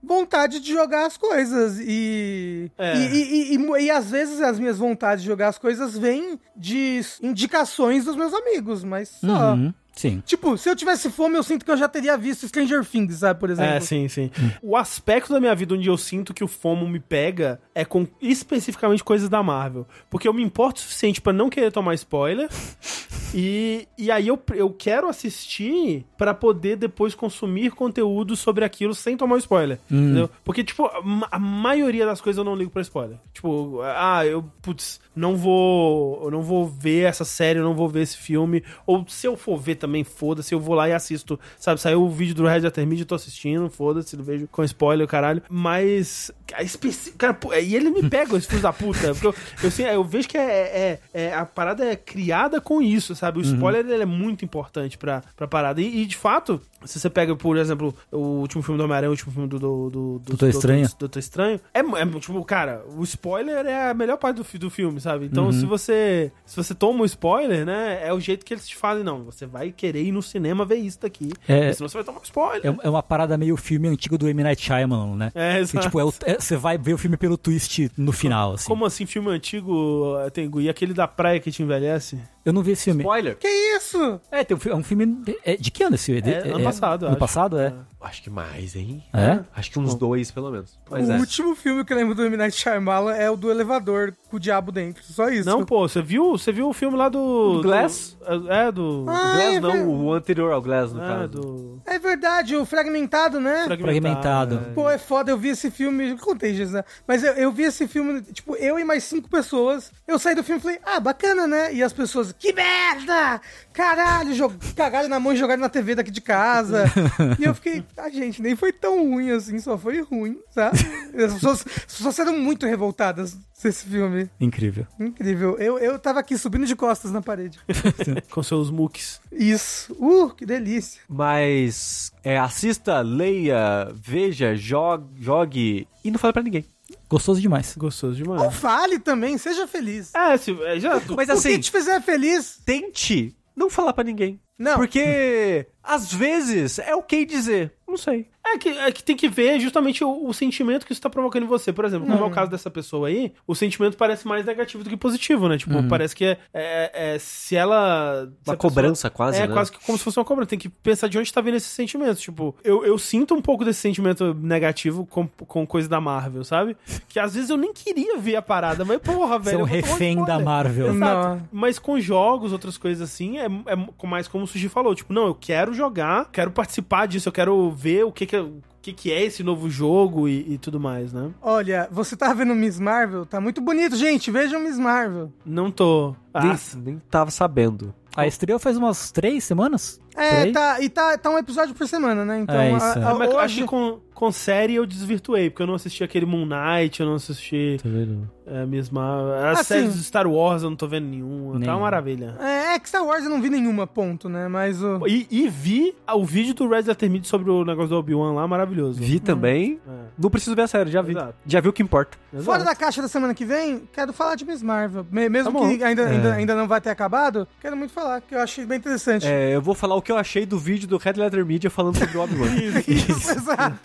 vontade 0.04 0.60
de 0.60 0.72
jogar 0.74 1.06
as 1.06 1.18
coisas 1.18 1.80
e... 1.80 2.72
É. 2.78 2.98
E, 2.98 3.00
e, 3.00 3.54
e, 3.54 3.58
e- 3.58 3.84
e 3.86 3.92
às 3.92 4.10
vezes 4.12 4.42
as 4.42 4.60
minhas 4.60 4.78
vontades 4.78 5.22
de 5.24 5.30
jogar 5.30 5.50
as 5.50 5.58
coisas 5.58 5.98
vêm 5.98 6.40
de 6.56 7.02
indicações 7.22 8.06
dos 8.06 8.16
meus 8.16 8.34
amigos, 8.34 8.84
mas 8.84 9.10
só. 9.10 9.54
Uhum, 9.54 9.74
sim. 9.96 10.22
Tipo, 10.26 10.58
se 10.58 10.70
eu 10.70 10.76
tivesse 10.76 11.10
fome, 11.10 11.36
eu 11.36 11.44
sinto 11.44 11.64
que 11.64 11.72
eu 11.72 11.78
já 11.78 11.88
teria 11.88 12.18
visto 12.18 12.48
Stranger 12.48 12.86
Things, 12.86 13.20
sabe, 13.20 13.40
por 13.40 13.50
exemplo. 13.50 13.72
É, 13.72 13.80
sim, 13.80 14.08
sim. 14.08 14.30
O 14.62 14.76
aspecto 14.76 15.32
da 15.32 15.40
minha 15.40 15.56
vida 15.56 15.76
onde 15.76 15.88
eu 15.88 15.98
sinto 15.98 16.34
que 16.34 16.44
o 16.44 16.48
FOMO 16.48 16.88
me 16.88 17.00
pega 17.00 17.60
é 17.74 17.86
com 17.86 18.08
especificamente 18.22 19.04
coisas 19.04 19.30
da 19.30 19.42
Marvel. 19.42 19.88
Porque 20.10 20.28
eu 20.28 20.34
me 20.34 20.44
importo 20.44 20.80
o 20.80 20.84
suficiente 20.84 21.22
pra 21.22 21.34
não 21.34 21.50
querer 21.50 21.72
tomar 21.72 21.94
spoiler. 21.96 22.50
E, 23.36 23.88
e 23.98 24.12
aí 24.12 24.28
eu, 24.28 24.40
eu 24.54 24.70
quero 24.70 25.08
assistir 25.10 26.06
pra 26.18 26.36
poder 26.36 26.76
depois 26.76 27.16
consumir 27.16 27.72
conteúdo 27.72 28.36
sobre 28.36 28.64
aquilo 28.64 28.94
sem 28.94 29.18
tomar 29.18 29.38
spoiler. 29.40 29.80
Entendeu? 29.90 30.30
Porque, 30.44 30.64
tipo, 30.64 30.86
a, 30.86 31.02
a 31.32 31.40
maioria 31.40 32.06
das 32.06 32.22
coisas 32.22 32.38
eu 32.38 32.44
não 32.44 32.56
ligo 32.56 32.70
pra 32.70 32.84
spoiler. 32.84 33.18
Tipo, 33.34 33.82
ah, 33.82 34.24
eu, 34.26 34.44
putz, 34.62 35.02
não 35.16 35.36
vou. 35.36 36.26
Eu 36.26 36.32
não 36.32 36.44
vou 36.44 36.68
ver 36.68 37.06
essa 37.06 37.26
série, 37.26 37.58
eu 37.58 37.64
não 37.64 37.74
vou 37.74 37.90
ver 37.90 38.02
esse 38.02 38.18
filme. 38.18 38.64
Ou 38.86 39.04
se 39.08 39.26
eu 39.26 39.36
for 39.36 39.58
ver 39.58 39.76
também, 39.84 40.06
foda-se, 40.06 40.56
eu 40.56 40.62
vou 40.62 40.76
lá 40.76 40.88
e 40.88 40.94
assisto. 40.94 41.38
Sabe, 41.60 41.82
saiu 41.82 42.02
o 42.02 42.10
vídeo 42.10 42.36
do 42.36 42.46
Red 42.46 42.62
Letter 42.62 42.88
Media, 42.88 43.04
eu 43.04 43.08
tô 43.08 43.16
assistindo, 43.16 43.70
foda-se, 43.70 44.16
não 44.16 44.24
vejo 44.24 44.48
com 44.50 44.64
spoiler, 44.64 45.06
caralho. 45.06 45.44
Mas. 45.50 46.32
Especi... 46.62 47.12
Cara, 47.14 47.34
pô, 47.34 47.54
e 47.54 47.76
ele 47.76 47.90
me 47.90 48.10
pega, 48.10 48.36
esse 48.38 48.48
filho 48.48 48.62
da 48.62 48.74
puta. 48.74 49.14
Porque 49.14 49.28
eu, 49.28 49.36
eu, 49.64 49.68
assim, 49.70 49.84
eu 49.84 50.04
vejo 50.04 50.28
que 50.28 50.38
é, 50.38 50.44
é- 50.44 51.00
é- 51.14 51.34
A 51.34 51.46
parada 51.46 51.86
é 51.86 51.96
criada 51.96 52.60
com 52.62 52.82
isso, 52.82 53.16
sabe? 53.16 53.40
O 53.40 53.42
spoiler 53.42 53.86
ele 53.86 54.04
é 54.04 54.06
muito 54.06 54.44
importante 54.46 54.98
pra, 54.98 55.24
pra 55.36 55.48
parada. 55.48 55.82
E, 55.82 56.02
e, 56.02 56.06
de 56.06 56.18
fato, 56.18 56.62
se 56.86 57.00
você 57.00 57.10
pega, 57.10 57.36
por 57.36 57.58
exemplo, 57.58 57.96
o 58.12 58.18
último 58.42 58.62
filme 58.62 58.78
do 58.78 58.84
Homem-Aranha, 58.84 59.10
o 59.10 59.14
último 59.14 59.32
filme 59.32 59.48
do. 59.48 59.60
do, 59.60 59.90
do, 59.90 60.20
do 60.20 60.20
Doutor 60.26 60.50
Estranho. 60.50 60.88
Doutor 61.00 61.20
Estranho. 61.20 61.60
É, 61.74 61.80
é, 61.80 62.20
tipo, 62.20 62.44
cara, 62.46 62.84
o 62.96 63.04
spoiler 63.04 63.66
é 63.66 63.90
a 63.90 63.94
melhor 63.94 64.18
parte 64.18 64.38
do, 64.42 64.60
do 64.60 64.70
filme, 64.70 65.00
sabe? 65.00 65.26
Então, 65.26 65.52
se 65.52 65.66
você 65.66 66.32
se 66.46 66.56
você 66.56 66.74
toma 66.76 67.02
um 67.04 67.06
spoiler, 67.06 67.66
né, 67.66 68.02
é 68.06 68.14
o 68.14 68.20
jeito 68.20 68.46
que 68.46 68.54
eles 68.54 68.68
te 68.68 68.76
fazem, 68.76 69.04
não, 69.04 69.24
você 69.24 69.46
vai 69.46 69.72
querer 69.72 70.04
ir 70.04 70.12
no 70.12 70.22
cinema 70.22 70.66
ver 70.66 70.76
isso 70.76 71.00
daqui. 71.02 71.32
É. 71.48 71.72
senão 71.74 71.88
você 71.90 71.96
vai 71.98 72.04
tomar 72.04 72.20
um 72.20 72.24
spoiler. 72.24 72.62
É, 72.66 72.88
é 72.88 72.90
uma 72.90 73.04
parada 73.04 73.38
meio 73.38 73.56
filme 73.58 73.88
antigo 73.88 74.18
do 74.18 74.28
M. 74.28 74.44
Night 74.44 74.62
Shyamalan, 74.62 75.16
né? 75.16 75.32
É, 75.36 75.54
Que, 75.56 75.60
exato. 75.62 75.86
tipo, 75.88 76.00
é 76.00 76.04
o- 76.04 76.14
é- 76.26 76.40
você 76.44 76.56
vai 76.58 76.78
ver 76.78 76.94
o 76.94 76.98
filme 76.98 77.18
pelo 77.18 77.38
twist 77.38 77.90
no 77.98 78.12
final, 78.12 78.54
assim. 78.54 78.68
Como 78.68 78.86
assim, 78.86 79.06
filme 79.06 79.30
antigo, 79.30 80.16
eh, 80.26 80.30
tem 80.30 80.52
e 80.60 80.70
aquele 80.70 80.94
da 80.94 81.08
praia 81.08 81.40
que 81.40 81.52
te 81.52 81.64
envelhece? 81.64 82.20
Eu 82.46 82.52
não 82.54 82.62
vi 82.62 82.72
esse 82.72 82.84
filme. 82.86 83.02
Spoiler? 83.04 83.38
Que 83.38 83.48
isso? 83.48 84.20
É, 84.30 84.44
tem 84.44 84.56
um, 84.58 84.60
é 84.72 84.76
um 84.76 84.84
filme. 84.84 85.06
De, 85.06 85.38
é, 85.46 85.56
de 85.56 85.72
que 85.72 85.84
ano 85.84 85.96
esse 85.96 86.14
filme? 86.14 86.30
É, 86.32 86.50
ano 86.50 86.64
passado, 86.64 87.04
eu 87.04 87.08
Ano 87.08 87.16
acho. 87.16 87.20
passado, 87.20 87.60
é. 87.60 87.74
Acho 88.04 88.22
que 88.22 88.30
mais, 88.30 88.76
hein? 88.76 89.02
É? 89.14 89.40
Acho 89.56 89.72
que 89.72 89.80
uns 89.80 89.96
dois, 89.96 90.30
pelo 90.30 90.52
menos. 90.52 90.78
Mas 90.92 91.08
o 91.08 91.14
é. 91.14 91.18
último 91.18 91.56
filme 91.56 91.86
que 91.86 91.94
eu 91.94 91.98
lembro 91.98 92.14
do 92.14 92.26
M. 92.26 92.36
Night 92.36 92.56
Shyamalan 92.56 93.14
é 93.16 93.32
o 93.32 93.38
do 93.38 93.50
elevador 93.50 94.14
com 94.30 94.36
o 94.36 94.40
diabo 94.40 94.72
dentro. 94.74 95.02
Só 95.06 95.30
isso. 95.30 95.48
Não, 95.50 95.66
pô, 95.66 95.88
você 95.88 96.02
viu, 96.02 96.32
você 96.38 96.52
viu 96.52 96.68
o 96.68 96.74
filme 96.74 96.98
lá 96.98 97.08
do... 97.08 97.54
Do 97.58 97.62
Glass? 97.64 98.18
do- 98.20 98.52
é, 98.52 98.72
do... 98.72 99.06
Ah, 99.08 99.12
O 99.12 99.34
Glass 99.36 99.40
é 99.56 99.60
não, 99.62 99.72
ver- 99.72 99.86
o 99.86 100.14
anterior 100.14 100.52
ao 100.52 100.62
Glass, 100.62 100.92
no 100.92 101.02
é, 101.04 101.08
caso. 101.08 101.28
do... 101.30 101.82
É 101.86 101.98
verdade, 101.98 102.56
o 102.58 102.66
fragmentado, 102.66 103.40
né? 103.40 103.64
Fragmentado. 103.66 104.56
é. 104.56 104.74
Pô, 104.74 104.90
é 104.90 104.98
foda, 104.98 105.32
eu 105.32 105.38
vi 105.38 105.50
esse 105.50 105.72
filme, 105.72 106.18
contei, 106.18 106.54
Jesus, 106.54 106.74
né? 106.76 106.84
Mas 107.08 107.24
eu, 107.24 107.34
eu 107.34 107.52
vi 107.54 107.64
esse 107.64 107.88
filme, 107.88 108.22
tipo, 108.22 108.56
eu 108.58 108.78
e 108.78 108.84
mais 108.84 109.06
cinco 109.06 109.30
pessoas, 109.30 109.92
eu 110.06 110.20
saí 110.20 110.36
do 110.36 110.44
filme 110.44 110.60
e 110.60 110.62
falei, 110.62 110.80
ah, 110.86 111.00
bacana, 111.00 111.48
né? 111.48 111.74
E 111.74 111.82
as 111.82 111.94
pessoas, 111.94 112.34
que 112.34 112.52
merda! 112.52 113.40
Caralho, 113.74 114.34
jog... 114.36 114.56
cagaram 114.76 115.10
na 115.10 115.20
mão 115.20 115.34
e 115.34 115.36
jogaram 115.36 115.62
na 115.62 115.70
TV 115.70 115.96
daqui 115.96 116.12
de 116.12 116.22
casa. 116.22 116.86
e 117.40 117.44
eu 117.44 117.56
fiquei, 117.56 117.84
ah, 117.98 118.10
gente, 118.10 118.42
nem 118.42 118.56
foi 118.56 118.72
tão 118.72 119.10
ruim 119.10 119.32
assim, 119.32 119.60
só 119.60 119.78
foi 119.78 120.02
ruim, 120.02 120.40
sabe? 120.52 120.78
As 121.14 121.34
pessoas, 121.34 121.66
as 121.66 121.98
pessoas 121.98 122.20
eram 122.20 122.38
muito 122.38 122.66
revoltadas 122.66 123.38
desse 123.62 123.86
filme. 123.86 124.30
Incrível. 124.40 124.86
Incrível. 125.00 125.58
Eu, 125.58 125.80
eu 125.80 125.98
tava 125.98 126.20
aqui 126.20 126.38
subindo 126.38 126.66
de 126.66 126.76
costas 126.76 127.12
na 127.12 127.22
parede. 127.22 127.60
Com 128.30 128.44
seus 128.44 128.70
mooks. 128.70 129.20
Isso. 129.32 129.94
Uh, 129.94 130.30
que 130.30 130.46
delícia. 130.46 131.02
Mas 131.08 132.12
é, 132.24 132.38
assista, 132.38 133.02
leia, 133.02 133.92
veja, 133.94 134.56
jogue, 134.56 135.08
jogue 135.20 135.88
e 136.04 136.12
não 136.12 136.20
fale 136.20 136.34
pra 136.34 136.44
ninguém. 136.44 136.66
Gostoso 137.10 137.42
demais. 137.42 137.76
Gostoso 137.78 138.18
Ou 138.20 138.24
demais. 138.24 138.56
fale 138.56 139.00
também, 139.00 139.38
seja 139.38 139.68
feliz. 139.68 140.14
É, 140.14 140.38
se, 140.38 140.52
é, 140.64 140.80
já... 140.80 141.02
Mas 141.16 141.30
o 141.30 141.34
assim, 141.34 141.52
que 141.52 141.60
te 141.60 141.72
fizer 141.72 142.02
feliz, 142.02 142.60
tente 142.66 143.36
não 143.56 143.70
falar 143.70 143.94
pra 143.94 144.04
ninguém. 144.04 144.40
Não. 144.58 144.78
Porque 144.78 145.68
às 145.84 146.14
vezes 146.14 146.80
é 146.80 146.96
ok 146.96 147.26
dizer. 147.26 147.74
Não 147.88 147.98
sei. 147.98 148.30
É 148.54 148.58
que, 148.58 148.70
é 148.70 148.92
que 148.92 149.04
tem 149.04 149.16
que 149.16 149.28
ver 149.28 149.60
justamente 149.60 150.04
o, 150.04 150.28
o 150.28 150.34
sentimento 150.34 150.86
que 150.86 150.92
isso 150.92 151.02
tá 151.02 151.10
provocando 151.10 151.44
em 151.44 151.48
você. 151.48 151.74
Por 151.74 151.86
exemplo, 151.86 152.08
como 152.08 152.24
é 152.24 152.28
o 152.28 152.32
caso 152.32 152.52
dessa 152.52 152.70
pessoa 152.70 153.08
aí, 153.08 153.34
o 153.48 153.56
sentimento 153.56 153.98
parece 153.98 154.28
mais 154.28 154.46
negativo 154.46 154.84
do 154.84 154.90
que 154.90 154.98
positivo, 154.98 155.48
né? 155.48 155.58
Tipo, 155.58 155.84
parece 155.88 156.16
que 156.16 156.24
é, 156.26 156.38
é- 156.54 157.16
é- 157.16 157.20
se 157.20 157.56
ela. 157.56 157.74
se 158.22 158.24
Uhum. 158.24 158.26
Uma 158.26 158.32
a 158.32 158.38
pessoa- 158.44 158.58
cobrança 158.58 159.10
quase, 159.10 159.38
É, 159.40 159.48
né? 159.48 159.54
quase 159.54 159.72
que 159.72 159.84
como 159.86 159.98
se 159.98 160.04
fosse 160.04 160.20
uma 160.20 160.26
cobrança. 160.26 160.50
Tem 160.50 160.60
que 160.60 160.70
pensar 160.70 161.08
de 161.08 161.18
onde 161.18 161.32
tá 161.34 161.42
vindo 161.42 161.56
esse 161.56 161.68
sentimento. 161.70 162.20
Tipo, 162.20 162.56
eu, 162.64 162.86
eu 162.86 162.98
sinto 162.98 163.34
um 163.34 163.42
pouco 163.42 163.66
desse 163.66 163.80
sentimento 163.80 164.34
negativo 164.34 165.06
com, 165.06 165.28
com 165.28 165.66
coisa 165.66 165.90
da 165.90 166.00
Marvel, 166.00 166.44
sabe? 166.44 166.78
Que 167.08 167.20
às 167.20 167.34
vezes 167.34 167.50
eu 167.50 167.58
nem 167.58 167.74
queria 167.74 168.18
ver 168.18 168.36
a 168.36 168.42
parada, 168.42 168.86
mas 168.86 169.00
porra, 169.00 169.40
Você 169.40 169.52
velho. 169.52 169.62
é 169.62 169.64
um 169.64 169.68
eu 169.68 169.68
vou 169.68 169.82
tomar 169.82 169.92
refém 169.94 170.26
da. 170.26 170.40
Marvel. 170.40 170.88
Exato. 170.94 171.00
Não. 171.40 171.50
Mas 171.52 171.80
com 171.80 172.00
jogos, 172.00 172.52
outras 172.52 172.78
coisas 172.78 173.02
assim, 173.10 173.38
é, 173.40 173.46
é 173.46 174.08
mais 174.08 174.28
como 174.28 174.44
o 174.44 174.48
Suji 174.48 174.70
falou. 174.70 174.94
Tipo, 174.94 175.14
não, 175.14 175.26
eu 175.28 175.36
quero 175.36 175.74
jogar, 175.74 176.30
quero 176.32 176.52
participar 176.52 177.08
disso, 177.08 177.30
eu 177.30 177.34
quero 177.34 177.72
ver 177.72 178.04
o 178.06 178.12
que 178.12 178.26
que, 178.26 178.43
o 178.44 178.62
que, 178.82 178.94
que 178.94 179.12
é 179.12 179.24
esse 179.24 179.44
novo 179.44 179.70
jogo 179.70 180.28
e, 180.28 180.54
e 180.54 180.58
tudo 180.58 180.80
mais, 180.80 181.14
né? 181.14 181.32
Olha, 181.42 181.88
você 181.92 182.16
tá 182.16 182.34
vendo 182.34 182.54
Miss 182.54 182.80
Marvel? 182.80 183.26
Tá 183.26 183.40
muito 183.40 183.62
bonito, 183.62 183.96
gente. 183.96 184.30
Vejam 184.32 184.60
Miss 184.62 184.78
Marvel. 184.78 185.32
Não 185.46 185.72
tô. 185.72 186.16
Ah, 186.34 186.44
Nem, 186.44 186.84
nem 186.84 187.02
tava 187.10 187.32
sabendo. 187.32 187.94
A 188.16 188.28
estreia 188.28 188.60
faz 188.60 188.78
umas 188.78 189.12
três 189.12 189.44
semanas? 189.44 190.00
É, 190.16 190.52
tá, 190.52 190.82
e 190.82 190.90
tá, 190.90 191.18
tá 191.18 191.30
um 191.30 191.38
episódio 191.38 191.74
por 191.74 191.88
semana, 191.88 192.24
né? 192.24 192.40
Então, 192.40 192.56
É 192.56 192.72
isso, 192.72 192.86
a- 192.86 193.00
é. 193.00 193.04
a- 193.04 193.16
mas 193.16 193.32
eu 193.32 193.40
acho 193.40 193.54
hoje... 193.56 193.62
que 193.62 193.68
com, 193.68 194.00
com 194.14 194.32
série 194.32 194.76
eu 194.76 194.86
desvirtuei, 194.86 195.50
porque 195.50 195.64
eu 195.64 195.68
não 195.68 195.74
assisti 195.76 196.04
aquele 196.04 196.26
Moon 196.26 196.46
Knight, 196.46 197.00
eu 197.02 197.06
não 197.08 197.16
assisti 197.16 197.78
Tá 197.82 197.90
vendo? 197.90 198.30
é, 198.46 198.66
mesma. 198.66 199.50
As 199.52 199.60
Assim- 199.62 199.74
séries 199.74 199.94
de 199.96 200.04
Star 200.04 200.28
Wars 200.28 200.62
eu 200.64 200.70
não 200.70 200.78
tô 200.78 200.88
vendo 200.88 201.08
nenhuma. 201.08 201.60
Tá 201.60 201.72
uma 201.74 201.82
maravilha. 201.82 202.36
É, 202.40 202.76
é 202.76 202.80
que 202.80 202.88
Star 202.88 203.04
Wars 203.06 203.24
eu 203.24 203.30
não 203.30 203.42
vi 203.42 203.50
nenhuma, 203.50 203.88
ponto, 203.88 204.30
né? 204.30 204.48
Mas 204.48 204.82
o... 204.84 205.06
E, 205.08 205.28
e 205.32 205.48
vi 205.50 205.96
o 206.14 206.24
vídeo 206.24 206.54
do 206.54 206.68
Red 206.70 206.84
Media 207.10 207.24
sobre 207.24 207.50
o 207.50 207.66
negócio 207.66 207.90
do 207.90 207.98
Obi-Wan 207.98 208.34
lá, 208.34 208.48
maravilhoso. 208.48 209.00
Vi 209.02 209.20
também. 209.20 209.80
É. 209.88 209.92
Não 210.18 210.30
preciso 210.30 210.56
ver 210.56 210.64
a 210.64 210.68
série, 210.68 210.92
já 210.92 211.02
vi. 211.02 211.12
Exato. 211.12 211.36
Já 211.46 211.60
vi 211.60 211.70
o 211.70 211.74
que 211.74 211.82
importa. 211.82 212.18
Exato. 212.32 212.46
Fora 212.46 212.64
da 212.64 212.76
caixa 212.76 213.02
da 213.02 213.08
semana 213.08 213.34
que 213.34 213.46
vem, 213.46 213.88
quero 213.92 214.14
falar 214.14 214.36
de 214.36 214.46
Miss 214.46 214.62
Marvel. 214.62 215.06
Me- 215.12 215.30
Mesmo 215.30 215.52
Tá 215.60 215.68
que 215.78 215.84
ainda, 215.84 216.02
É. 216.04 216.08
ainda, 216.12 216.34
ainda 216.34 216.56
não 216.56 216.68
vai 216.68 216.80
ter 216.82 216.90
acabado, 216.92 217.48
quero 217.62 217.76
muito 217.76 217.92
falar, 217.94 218.22
que 218.22 218.36
eu 218.36 218.40
achei 218.40 218.66
bem 218.66 218.78
interessante. 218.78 219.26
É, 219.26 219.56
eu 219.56 219.62
vou 219.62 219.74
falar 219.74 219.96
o 219.96 220.02
que 220.04 220.12
eu 220.12 220.18
achei 220.18 220.46
do 220.46 220.60
vídeo 220.60 220.88
do 220.88 220.98
Red 220.98 221.14
Letter 221.14 221.46
Media 221.46 221.70
falando 221.70 221.98
sobre 221.98 222.18
o 222.18 222.22
Obi-Wan. 222.22 222.50
Isso, 222.88 223.32
exato. 223.32 223.80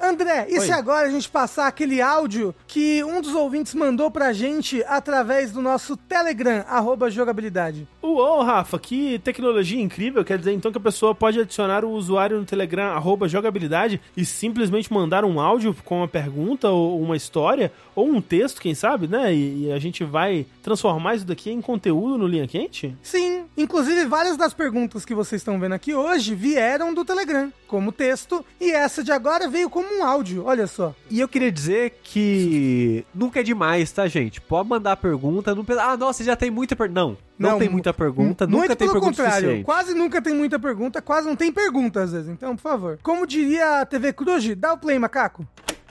André, 0.00 0.46
e 0.48 0.58
se 0.60 0.70
Oi. 0.70 0.72
agora 0.72 1.06
a 1.06 1.10
gente 1.10 1.28
passar 1.28 1.66
aquele 1.66 2.00
áudio 2.00 2.54
que 2.66 3.04
um 3.04 3.20
dos 3.20 3.34
ouvintes 3.34 3.74
mandou 3.74 4.10
pra 4.10 4.32
gente 4.32 4.82
através 4.84 5.52
do 5.52 5.60
nosso 5.60 5.94
Telegram, 5.94 6.64
arroba 6.66 7.10
jogabilidade? 7.10 7.86
Uou, 8.02 8.42
Rafa, 8.42 8.78
que 8.78 9.18
tecnologia 9.18 9.80
incrível. 9.80 10.24
Quer 10.24 10.38
dizer, 10.38 10.52
então, 10.52 10.72
que 10.72 10.78
a 10.78 10.80
pessoa 10.80 11.14
pode 11.14 11.38
adicionar 11.38 11.84
o 11.84 11.90
usuário 11.90 12.38
no 12.38 12.46
Telegram, 12.46 12.92
arroba 12.92 13.28
jogabilidade, 13.28 14.00
e 14.16 14.24
simplesmente 14.24 14.90
mandar 14.90 15.22
um 15.22 15.38
áudio 15.38 15.76
com 15.84 15.98
uma 15.98 16.08
pergunta, 16.08 16.70
ou 16.70 17.00
uma 17.00 17.16
história, 17.16 17.70
ou 17.94 18.08
um 18.08 18.22
texto, 18.22 18.60
quem 18.60 18.74
sabe, 18.74 19.06
né? 19.06 19.34
E, 19.34 19.66
e 19.66 19.72
a 19.72 19.78
gente 19.78 20.02
vai 20.02 20.46
transformar 20.62 21.16
isso 21.16 21.26
daqui 21.26 21.50
em 21.50 21.60
conteúdo 21.60 22.16
no 22.16 22.26
Linha 22.26 22.48
Quente? 22.48 22.96
Sim, 23.02 23.44
inclusive 23.60 24.04
várias 24.06 24.36
das 24.36 24.52
perguntas 24.54 25.04
que 25.04 25.14
vocês 25.14 25.40
estão 25.40 25.58
vendo 25.60 25.72
aqui 25.74 25.94
hoje 25.94 26.34
vieram 26.34 26.92
do 26.94 27.04
Telegram, 27.04 27.52
como 27.66 27.92
texto, 27.92 28.44
e 28.60 28.70
essa 28.70 29.02
de 29.04 29.12
agora 29.12 29.48
veio 29.48 29.68
como 29.70 29.86
um 29.98 30.04
áudio, 30.04 30.44
olha 30.46 30.66
só. 30.66 30.94
E 31.10 31.20
eu 31.20 31.28
queria 31.28 31.52
dizer 31.52 32.00
que 32.02 33.04
nunca 33.14 33.40
é 33.40 33.42
demais, 33.42 33.90
tá, 33.92 34.06
gente? 34.08 34.40
Pode 34.40 34.68
mandar 34.68 34.96
pergunta, 34.96 35.54
não 35.54 35.64
pensa, 35.64 35.82
ah, 35.82 35.96
nossa, 35.96 36.24
já 36.24 36.34
tem 36.36 36.50
muita 36.50 36.74
pergunta. 36.74 37.00
Não, 37.00 37.16
não, 37.38 37.50
Não, 37.52 37.58
tem 37.58 37.68
mu- 37.68 37.74
muita 37.74 37.92
pergunta, 37.92 38.46
Muito 38.46 38.60
nunca 38.62 38.76
tem 38.76 38.88
pelo 38.88 38.92
pergunta 39.00 39.16
contrário, 39.22 39.40
suficiente. 39.40 39.64
quase 39.64 39.94
nunca 39.94 40.20
tem 40.22 40.34
muita 40.34 40.58
pergunta, 40.58 41.00
quase 41.02 41.26
não 41.28 41.36
tem 41.36 41.52
pergunta 41.52 42.02
às 42.02 42.12
vezes. 42.12 42.28
Então, 42.28 42.54
por 42.56 42.62
favor. 42.62 42.98
Como 43.02 43.26
diria 43.26 43.80
a 43.80 43.86
TV 43.86 44.12
Cruz, 44.12 44.54
dá 44.56 44.72
o 44.72 44.78
play, 44.78 44.98
macaco. 44.98 45.46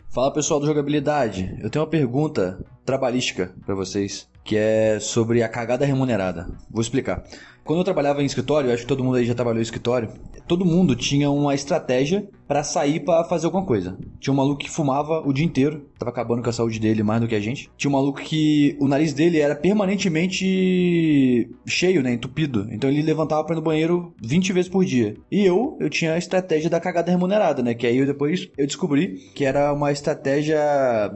Fala 0.10 0.34
pessoal 0.34 0.60
do 0.60 0.66
Jogabilidade, 0.66 1.56
eu 1.62 1.70
tenho 1.70 1.84
uma 1.86 1.90
pergunta 1.90 2.60
trabalhística 2.84 3.54
pra 3.66 3.76
vocês, 3.76 4.28
que 4.44 4.58
é 4.58 5.00
sobre 5.00 5.44
a 5.44 5.48
cagada 5.50 5.86
remunerada. 5.86 6.50
Vou 6.70 6.82
explicar. 6.82 7.24
Quando 7.70 7.82
eu 7.82 7.86
trabalhava 7.86 8.24
em 8.24 8.26
escritório, 8.26 8.74
acho 8.74 8.82
que 8.82 8.88
todo 8.88 9.04
mundo 9.04 9.18
aí 9.18 9.26
já 9.26 9.36
trabalhou 9.36 9.60
em 9.60 9.62
escritório, 9.62 10.10
todo 10.48 10.66
mundo 10.66 10.96
tinha 10.96 11.30
uma 11.30 11.54
estratégia 11.54 12.28
pra 12.48 12.64
sair 12.64 13.02
pra 13.02 13.24
fazer 13.24 13.46
alguma 13.46 13.64
coisa. 13.64 13.96
Tinha 14.20 14.34
um 14.34 14.38
maluco 14.38 14.58
que 14.58 14.68
fumava 14.72 15.22
o 15.24 15.32
dia 15.32 15.46
inteiro, 15.46 15.86
tava 16.00 16.10
acabando 16.10 16.42
com 16.42 16.50
a 16.50 16.52
saúde 16.52 16.80
dele 16.80 17.04
mais 17.04 17.22
do 17.22 17.28
que 17.28 17.36
a 17.36 17.40
gente. 17.40 17.70
Tinha 17.78 17.88
um 17.92 17.94
maluco 17.94 18.22
que 18.22 18.76
o 18.80 18.88
nariz 18.88 19.14
dele 19.14 19.40
era 19.40 19.56
permanentemente 19.56 21.48
cheio, 21.64 22.02
né, 22.02 22.12
entupido. 22.12 22.68
Então 22.72 22.90
ele 22.90 23.04
levantava 23.04 23.44
pra 23.44 23.54
ir 23.54 23.58
no 23.58 23.64
banheiro 23.64 24.16
20 24.20 24.52
vezes 24.52 24.72
por 24.72 24.84
dia. 24.84 25.16
E 25.32 25.46
eu, 25.46 25.78
eu 25.80 25.92
tinha 25.92 26.16
a 26.16 26.18
estratégia 26.18 26.72
da 26.72 26.80
cagada 26.80 27.12
remunerada, 27.12 27.62
né, 27.62 27.76
que 27.76 27.86
aí 27.86 28.00
eu 28.00 28.08
depois 28.08 28.50
eu 28.58 28.66
descobri 28.66 29.30
que 29.36 29.46
era 29.46 29.72
uma 29.72 29.92
estratégia 29.92 30.60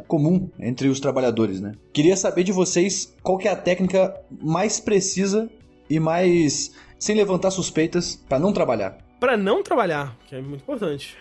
comum 0.07 0.51
entre 0.59 0.87
os 0.87 0.99
trabalhadores, 0.99 1.59
né. 1.59 1.71
Queria 1.91 2.15
saber 2.15 2.43
de 2.43 2.51
vocês 2.51 3.11
qual 3.23 3.39
que 3.39 3.47
é 3.47 3.51
a 3.51 3.55
técnica 3.55 4.13
mais 4.39 4.79
precisa 4.79 5.49
e 5.95 5.99
mais 5.99 6.71
sem 6.99 7.15
levantar 7.15 7.51
suspeitas 7.51 8.15
pra 8.27 8.39
não 8.39 8.51
trabalhar. 8.53 8.97
Pra 9.19 9.37
não 9.37 9.63
trabalhar, 9.63 10.13
que 10.27 10.35
é 10.35 10.41
muito 10.41 10.63
importante. 10.63 11.15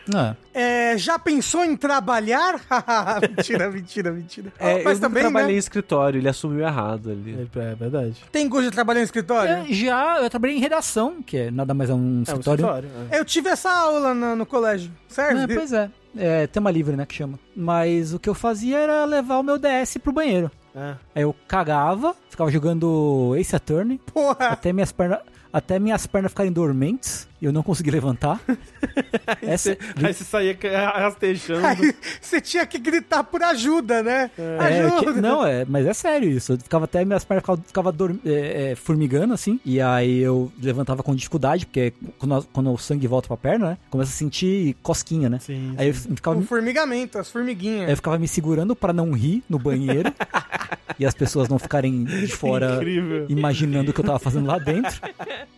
É. 0.54 0.92
É, 0.92 0.98
já 0.98 1.20
pensou 1.20 1.64
em 1.64 1.76
trabalhar? 1.76 2.60
mentira, 3.36 3.70
mentira, 3.70 4.10
mentira. 4.10 4.52
É, 4.58 4.82
Mas 4.82 4.94
eu 4.98 5.02
também, 5.02 5.22
também 5.22 5.22
trabalhei 5.22 5.48
né? 5.50 5.54
em 5.54 5.58
escritório, 5.58 6.18
ele 6.18 6.28
assumiu 6.28 6.66
errado 6.66 7.10
ali. 7.12 7.48
É, 7.54 7.58
é 7.60 7.74
verdade. 7.76 8.16
Tem 8.32 8.48
gosto 8.48 8.64
de 8.64 8.70
trabalhar 8.72 9.00
em 9.00 9.04
escritório? 9.04 9.52
É, 9.52 9.66
já 9.72 10.18
eu 10.20 10.28
trabalhei 10.28 10.56
em 10.56 10.60
redação, 10.60 11.22
que 11.22 11.36
é 11.36 11.50
nada 11.52 11.74
mais 11.74 11.90
é 11.90 11.94
um 11.94 11.98
É 11.98 12.00
um 12.00 12.22
escritório. 12.22 12.64
escritório. 12.64 12.90
é. 13.10 13.18
Eu 13.20 13.24
tive 13.24 13.50
essa 13.50 13.70
aula 13.70 14.12
no, 14.12 14.34
no 14.34 14.46
colégio, 14.46 14.90
certo? 15.06 15.38
É, 15.38 15.54
pois 15.54 15.72
é. 15.72 15.90
É 16.16 16.46
tema 16.48 16.70
livre, 16.72 16.96
né, 16.96 17.06
que 17.06 17.14
chama. 17.14 17.38
Mas 17.54 18.12
o 18.12 18.18
que 18.18 18.28
eu 18.28 18.34
fazia 18.34 18.78
era 18.78 19.04
levar 19.04 19.38
o 19.38 19.42
meu 19.44 19.58
DS 19.58 19.96
pro 20.02 20.12
banheiro. 20.12 20.50
É. 20.74 20.94
Aí 21.14 21.22
eu 21.22 21.34
cagava, 21.46 22.14
ficava 22.30 22.50
jogando 22.50 23.34
Ace 23.36 23.54
Attorney, 23.54 23.98
Porra. 24.12 24.48
até 24.48 24.72
minhas 24.72 24.90
pernas 24.92 25.20
até 25.52 25.78
minhas 25.78 26.06
pernas 26.06 26.32
ficarem 26.32 26.50
dormentes 26.50 27.28
eu 27.46 27.52
não 27.52 27.62
consegui 27.62 27.90
levantar. 27.90 28.40
Essa, 29.42 29.76
Aí 30.02 30.12
você 30.14 30.24
saía 30.24 30.56
rastejando. 30.94 31.66
Aí 31.66 31.94
você 32.20 32.40
tinha 32.40 32.66
que 32.66 32.78
gritar 32.78 33.24
por 33.24 33.42
ajuda, 33.42 34.02
né? 34.02 34.30
É, 34.38 34.56
Ajuda. 34.58 35.00
tinha- 35.12 35.22
não, 35.22 35.44
é, 35.46 35.64
mas 35.64 35.86
é 35.86 35.94
sério 35.94 36.28
isso. 36.30 36.52
Eu 36.52 36.58
ficava 36.58 36.84
até 36.84 37.04
minhas 37.04 37.24
pernas 37.24 37.42
ficavam, 37.42 37.64
ficava 37.66 37.92
dorm- 37.92 38.18
é, 38.24 38.70
é, 38.72 38.74
formigando 38.74 39.34
assim. 39.34 39.60
E 39.64 39.80
aí 39.80 40.18
eu 40.20 40.52
levantava 40.60 41.02
com 41.02 41.14
dificuldade, 41.14 41.66
porque 41.66 41.92
quando, 42.18 42.46
quando 42.52 42.72
o 42.72 42.78
sangue 42.78 43.06
volta 43.06 43.28
pra 43.28 43.36
perna, 43.36 43.70
né? 43.70 43.78
Começa 43.90 44.10
a 44.10 44.14
sentir 44.14 44.76
cosquinha, 44.82 45.28
né? 45.28 45.38
Sim, 45.40 45.74
Aí 45.76 45.88
eu 45.88 45.94
ficava, 45.94 46.38
O 46.38 46.42
formigamento, 46.42 47.18
as 47.18 47.28
formiguinhas. 47.30 47.86
aí 47.86 47.92
eu 47.92 47.96
ficava 47.96 48.18
me 48.18 48.28
segurando 48.28 48.74
pra 48.76 48.92
não 48.92 49.12
rir 49.12 49.42
no 49.48 49.58
banheiro 49.58 50.12
e 50.98 51.06
as 51.06 51.14
pessoas 51.14 51.48
não 51.48 51.58
ficarem 51.58 52.04
de 52.04 52.26
fora 52.28 52.76
Incrível. 52.76 53.26
imaginando 53.28 53.90
o 53.90 53.94
que 53.94 54.00
eu 54.00 54.04
tava 54.04 54.18
fazendo 54.18 54.46
lá 54.46 54.58
dentro 54.58 55.00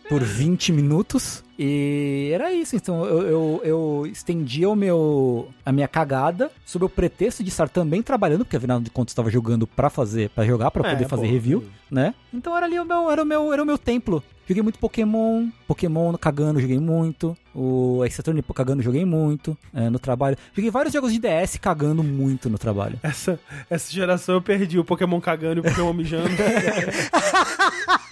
por 0.09 0.21
20 0.23 0.71
minutos. 0.71 1.43
E 1.57 2.31
era 2.33 2.51
isso, 2.51 2.75
então 2.75 3.05
eu, 3.05 3.21
eu, 3.21 3.61
eu 3.63 4.07
estendia 4.11 4.69
o 4.69 4.75
meu, 4.75 5.49
a 5.65 5.71
minha 5.71 5.87
cagada 5.87 6.51
sob 6.65 6.85
o 6.85 6.89
pretexto 6.89 7.43
de 7.43 7.49
estar 7.49 7.69
também 7.69 8.01
trabalhando, 8.01 8.43
porque 8.43 8.57
afinal 8.57 8.79
de 8.79 8.89
contas 8.89 9.11
eu 9.11 9.13
estava 9.13 9.29
jogando 9.29 9.65
pra 9.65 9.89
fazer, 9.89 10.29
para 10.29 10.45
jogar, 10.45 10.69
pra 10.71 10.87
É, 10.87 10.91
poder 10.93 11.07
fazer 11.07 11.27
pô, 11.27 11.31
review, 11.31 11.63
né? 11.89 12.13
Então 12.33 12.55
era 12.55 12.65
ali 12.65 12.77
o 12.79 12.85
meu, 12.85 13.09
era 13.09 13.23
o 13.23 13.25
meu, 13.25 13.53
era 13.53 13.63
o 13.63 13.65
meu 13.65 13.77
templo. 13.77 14.21
Joguei 14.47 14.61
muito 14.61 14.77
Pokémon, 14.77 15.47
Pokémon 15.67 16.13
cagando, 16.17 16.59
joguei 16.59 16.79
muito. 16.79 17.35
O 17.53 18.03
Attorney 18.03 18.43
cagando, 18.53 18.83
joguei 18.83 19.03
muito 19.03 19.57
é, 19.73 19.89
no 19.89 19.97
trabalho. 19.97 20.37
Joguei 20.53 20.69
vários 20.69 20.93
jogos 20.93 21.11
de 21.11 21.19
DS 21.19 21.57
cagando 21.57 22.03
muito 22.03 22.47
no 22.47 22.57
trabalho. 22.59 22.99
Essa, 23.01 23.39
essa 23.67 23.91
geração 23.91 24.35
eu 24.35 24.41
perdi 24.43 24.77
o 24.77 24.83
Pokémon 24.85 25.19
cagando 25.19 25.57
e 25.57 25.61
o 25.61 25.63
Pokémon 25.63 25.93
mijando. 25.93 26.29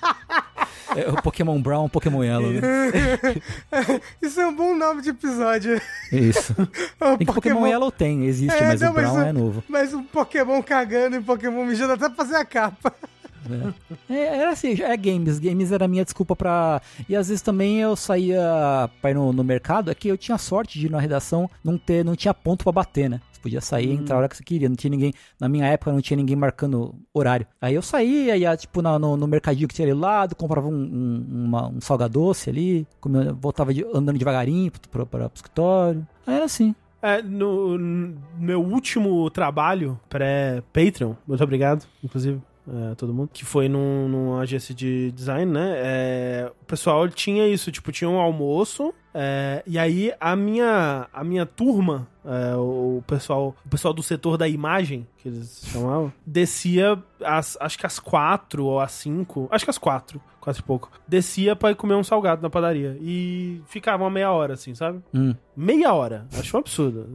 É, 0.96 1.10
o 1.10 1.22
Pokémon 1.22 1.60
Brown, 1.62 1.89
Pokémon 1.89 2.24
Yellow, 2.24 2.52
né? 2.52 2.62
Isso 4.22 4.39
é 4.39 4.48
um 4.48 4.56
bom 4.56 4.76
nome 4.76 5.02
de 5.02 5.10
episódio. 5.10 5.82
Isso. 6.12 6.54
O 6.54 6.66
Tem 7.18 7.26
que 7.28 7.34
Pokémon 7.34 7.66
Yellow 7.68 7.91
tem, 7.91 8.26
existe, 8.26 8.56
É, 8.56 8.68
mas 8.68 8.82
não, 8.82 8.91
o 8.91 8.94
Brown 8.94 9.14
mas 9.16 9.24
o- 9.24 9.28
é 9.28 9.34
novo. 9.34 9.64
Mas 9.68 9.94
o 9.94 10.04
Pokémon 10.04 10.62
cagando 10.62 11.16
e 11.16 11.22
Pokémon 11.22 11.66
mijando 11.66 11.94
até 11.94 12.08
pra 12.10 12.16
fazer 12.26 12.36
a 12.36 12.46
capa. 12.46 12.94
É, 14.10 14.38
era 14.38 14.52
assim, 14.52 14.82
é 14.82 14.96
games. 14.96 15.38
Games 15.39 15.72
era 15.72 15.84
a 15.86 15.88
minha 15.88 16.06
desculpa 16.06 16.34
pra. 16.36 16.82
E 17.10 17.16
às 17.16 17.28
vezes 17.28 17.41
também 17.41 17.82
eu 17.82 17.94
saía 17.96 18.89
pra 19.02 19.12
ir 19.12 19.16
no, 19.16 19.34
no 19.34 19.44
mercado. 19.44 19.91
É 19.91 19.96
que 19.96 20.08
eu 20.08 20.18
tinha 20.18 20.38
sorte 20.38 20.80
de 20.80 20.86
ir 20.86 20.89
na 20.89 21.00
redação 21.00 21.50
não 21.64 21.78
ter, 21.78 22.06
não 22.06 22.16
tinha 22.16 22.34
ponto 22.34 22.64
pra 22.64 22.72
bater, 22.72 23.10
né? 23.10 23.20
Podia 23.44 23.62
sair 23.62 23.89
e 23.89 23.94
entrar 23.94 24.16
a 24.16 24.20
hora 24.20 24.30
que 24.30 24.36
você 24.38 24.44
queria. 24.44 24.68
Não 24.70 24.76
tinha 24.76 24.89
ninguém. 24.89 25.14
Na 25.39 25.48
minha 25.50 25.66
época 25.68 25.91
não 25.91 26.02
tinha 26.02 26.18
ninguém 26.18 26.36
marcando 26.36 26.96
horário. 27.14 27.46
Aí 27.62 27.76
eu 27.76 27.82
saía, 27.82 28.36
ia 28.38 28.56
tipo 28.58 28.82
na- 28.82 28.98
no, 28.98 29.16
no 29.18 29.28
mercadinho 29.28 29.68
que 29.68 29.76
tinha 29.76 29.86
ali 29.86 29.94
do 29.94 30.00
lado, 30.00 30.36
comprava 30.36 30.68
um, 30.68 30.74
um, 30.74 31.46
uma- 31.46 31.68
um 31.68 31.82
salgadoce 31.82 32.50
ali, 32.50 32.88
comia, 33.02 33.34
voltava 33.34 33.74
de- 33.74 33.86
andando 33.94 34.18
devagarinho 34.18 34.72
pro, 34.72 34.82
pro, 34.89 35.06
pro 35.06 35.32
escritório. 35.36 36.08
Aí 36.26 36.36
era 36.36 36.46
assim. 36.46 36.74
É, 37.02 37.22
no, 37.22 37.78
no 37.78 38.16
meu 38.39 38.62
último 38.64 39.30
trabalho 39.30 40.00
pré-Patreon, 40.08 41.14
muito 41.28 41.44
obrigado, 41.44 41.86
inclusive, 42.04 42.41
é, 42.68 42.95
todo 42.95 43.14
mundo, 43.14 43.30
que 43.34 43.43
foi 43.43 43.68
num, 43.68 44.07
numa 44.07 44.41
agência 44.41 44.74
de 44.74 45.11
design, 45.11 45.51
né? 45.51 45.74
É, 45.76 46.51
o 46.61 46.66
pessoal 46.66 47.07
tinha 47.09 47.47
isso, 47.47 47.72
tipo, 47.72 47.91
tinha 47.91 48.09
um 48.09 48.20
almoço, 48.20 48.93
é, 49.14 49.61
e 49.68 49.78
aí 49.78 50.14
a 50.20 50.36
minha, 50.36 51.07
a 51.11 51.24
minha 51.24 51.45
turma, 51.45 52.07
é, 52.26 52.55
o 52.55 53.03
pessoal, 53.05 53.55
o 53.66 53.70
pessoal 53.70 53.93
do 53.93 54.01
setor 54.01 54.38
da 54.38 54.47
imagem, 54.47 55.05
que 55.18 55.28
eles 55.28 55.64
chamavam, 55.66 56.11
descia 56.26 57.01
acho 57.59 57.78
que 57.78 57.86
às 57.86 57.99
quatro 57.99 58.66
ou 58.66 58.80
às 58.80 58.91
cinco, 58.91 59.47
acho 59.51 59.66
que 59.66 59.70
às 59.72 59.78
quatro, 59.78 60.22
quase 60.44 60.62
pouco, 60.62 60.91
descia 61.08 61.56
pra 61.56 61.72
ir 61.72 61.76
comer 61.76 61.96
um 61.96 62.04
salgado 62.04 62.41
na 62.41 62.50
padaria, 62.50 62.98
e 63.00 63.62
ficava 63.66 64.04
uma 64.04 64.10
meia 64.10 64.30
hora, 64.30 64.56
assim, 64.56 64.76
sabe? 64.76 65.00
Hum. 65.14 65.34
Meia 65.56 65.94
hora. 65.94 66.28
Acho 66.38 66.58
um 66.58 66.60
absurdo. 66.60 67.08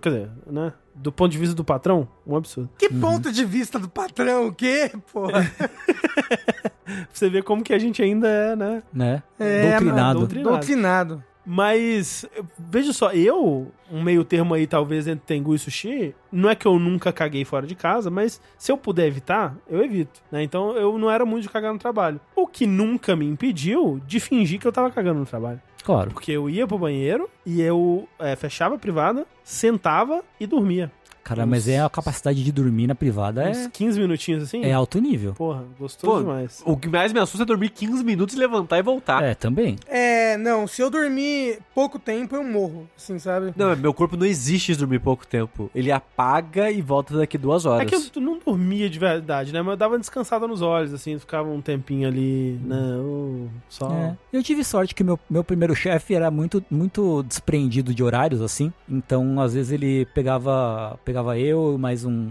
Quer 0.00 0.08
dizer, 0.10 0.30
né? 0.46 0.72
Do 0.94 1.10
ponto 1.10 1.32
de 1.32 1.38
vista 1.38 1.54
do 1.54 1.64
patrão, 1.64 2.08
um 2.26 2.36
absurdo. 2.36 2.70
Que 2.78 2.88
ponto 2.88 3.32
de 3.32 3.44
vista 3.44 3.78
do 3.78 3.88
patrão, 3.88 4.46
o 4.46 4.54
quê, 4.54 4.90
porra? 5.12 5.42
Pra 5.42 7.06
você 7.12 7.28
ver 7.28 7.42
como 7.42 7.62
que 7.62 7.72
a 7.72 7.78
gente 7.78 8.00
ainda 8.02 8.28
é, 8.28 8.56
né? 8.56 8.82
Né? 8.92 9.22
É, 9.38 9.70
Doutrinado. 9.72 10.18
doutrina- 10.20 10.50
Doutrinado. 10.50 11.24
Mas, 11.46 12.26
veja 12.58 12.92
só, 12.92 13.12
eu, 13.12 13.70
um 13.90 14.02
meio 14.02 14.24
termo 14.24 14.52
aí, 14.52 14.66
talvez, 14.66 15.06
entre 15.06 15.24
Tengu 15.24 15.54
e 15.54 15.58
Sushi, 15.58 16.12
não 16.32 16.50
é 16.50 16.56
que 16.56 16.66
eu 16.66 16.76
nunca 16.76 17.12
caguei 17.12 17.44
fora 17.44 17.66
de 17.66 17.76
casa, 17.76 18.10
mas 18.10 18.40
se 18.58 18.72
eu 18.72 18.76
puder 18.76 19.06
evitar, 19.06 19.56
eu 19.68 19.84
evito, 19.84 20.20
né? 20.30 20.42
Então, 20.42 20.76
eu 20.76 20.98
não 20.98 21.08
era 21.08 21.24
muito 21.24 21.44
de 21.44 21.48
cagar 21.48 21.72
no 21.72 21.78
trabalho. 21.78 22.20
O 22.34 22.48
que 22.48 22.66
nunca 22.66 23.14
me 23.14 23.24
impediu 23.24 24.00
de 24.04 24.18
fingir 24.18 24.58
que 24.58 24.66
eu 24.66 24.72
tava 24.72 24.90
cagando 24.90 25.20
no 25.20 25.26
trabalho. 25.26 25.60
Claro. 25.84 26.10
Porque 26.10 26.32
eu 26.32 26.50
ia 26.50 26.66
pro 26.66 26.78
banheiro 26.78 27.30
e 27.44 27.62
eu 27.62 28.08
é, 28.18 28.34
fechava 28.34 28.74
a 28.74 28.78
privada, 28.78 29.24
sentava 29.44 30.24
e 30.40 30.44
dormia. 30.44 30.90
Cara, 31.26 31.44
mas 31.44 31.66
é 31.66 31.80
a 31.80 31.90
capacidade 31.90 32.44
de 32.44 32.52
dormir 32.52 32.86
na 32.86 32.94
privada 32.94 33.50
Uns 33.50 33.66
é, 33.66 33.68
15 33.68 33.98
minutinhos 33.98 34.44
assim. 34.44 34.62
é 34.62 34.72
alto 34.72 35.00
nível. 35.00 35.34
Porra, 35.34 35.64
gostoso 35.76 36.12
Pô, 36.12 36.20
demais. 36.20 36.62
O 36.64 36.76
que 36.76 36.88
mais 36.88 37.12
me 37.12 37.18
assusta 37.18 37.42
é 37.42 37.44
dormir 37.44 37.70
15 37.70 38.04
minutos 38.04 38.36
e 38.36 38.38
levantar 38.38 38.78
e 38.78 38.82
voltar. 38.82 39.24
É, 39.24 39.34
também. 39.34 39.76
É, 39.88 40.36
não, 40.36 40.68
se 40.68 40.80
eu 40.80 40.88
dormir 40.88 41.58
pouco 41.74 41.98
tempo, 41.98 42.36
eu 42.36 42.44
morro, 42.44 42.88
assim, 42.96 43.18
sabe? 43.18 43.52
Não, 43.56 43.74
meu 43.74 43.92
corpo 43.92 44.16
não 44.16 44.24
existe 44.24 44.72
de 44.72 44.78
dormir 44.78 45.00
pouco 45.00 45.26
tempo. 45.26 45.68
Ele 45.74 45.90
apaga 45.90 46.70
e 46.70 46.80
volta 46.80 47.18
daqui 47.18 47.36
duas 47.36 47.66
horas. 47.66 47.82
É 47.82 47.84
que 47.90 47.96
eu 47.96 48.22
não 48.22 48.38
dormia 48.38 48.88
de 48.88 48.98
verdade, 48.98 49.52
né? 49.52 49.60
Mas 49.62 49.72
eu 49.72 49.76
dava 49.76 49.94
uma 49.94 49.98
descansada 49.98 50.46
nos 50.46 50.62
olhos, 50.62 50.94
assim, 50.94 51.18
ficava 51.18 51.48
um 51.48 51.60
tempinho 51.60 52.06
ali, 52.06 52.60
né? 52.64 52.96
ô, 53.00 53.48
só. 53.68 53.90
É. 53.92 54.16
Eu 54.32 54.44
tive 54.44 54.62
sorte 54.62 54.94
que 54.94 55.02
meu, 55.02 55.18
meu 55.28 55.42
primeiro 55.42 55.74
chefe 55.74 56.14
era 56.14 56.30
muito, 56.30 56.64
muito 56.70 57.24
desprendido 57.24 57.92
de 57.92 58.04
horários, 58.04 58.40
assim. 58.40 58.72
Então, 58.88 59.40
às 59.40 59.54
vezes, 59.54 59.72
ele 59.72 60.06
pegava, 60.14 60.96
pegava 61.04 61.15
eu 61.36 61.74
e 61.74 61.78
mais 61.78 62.04
um, 62.04 62.28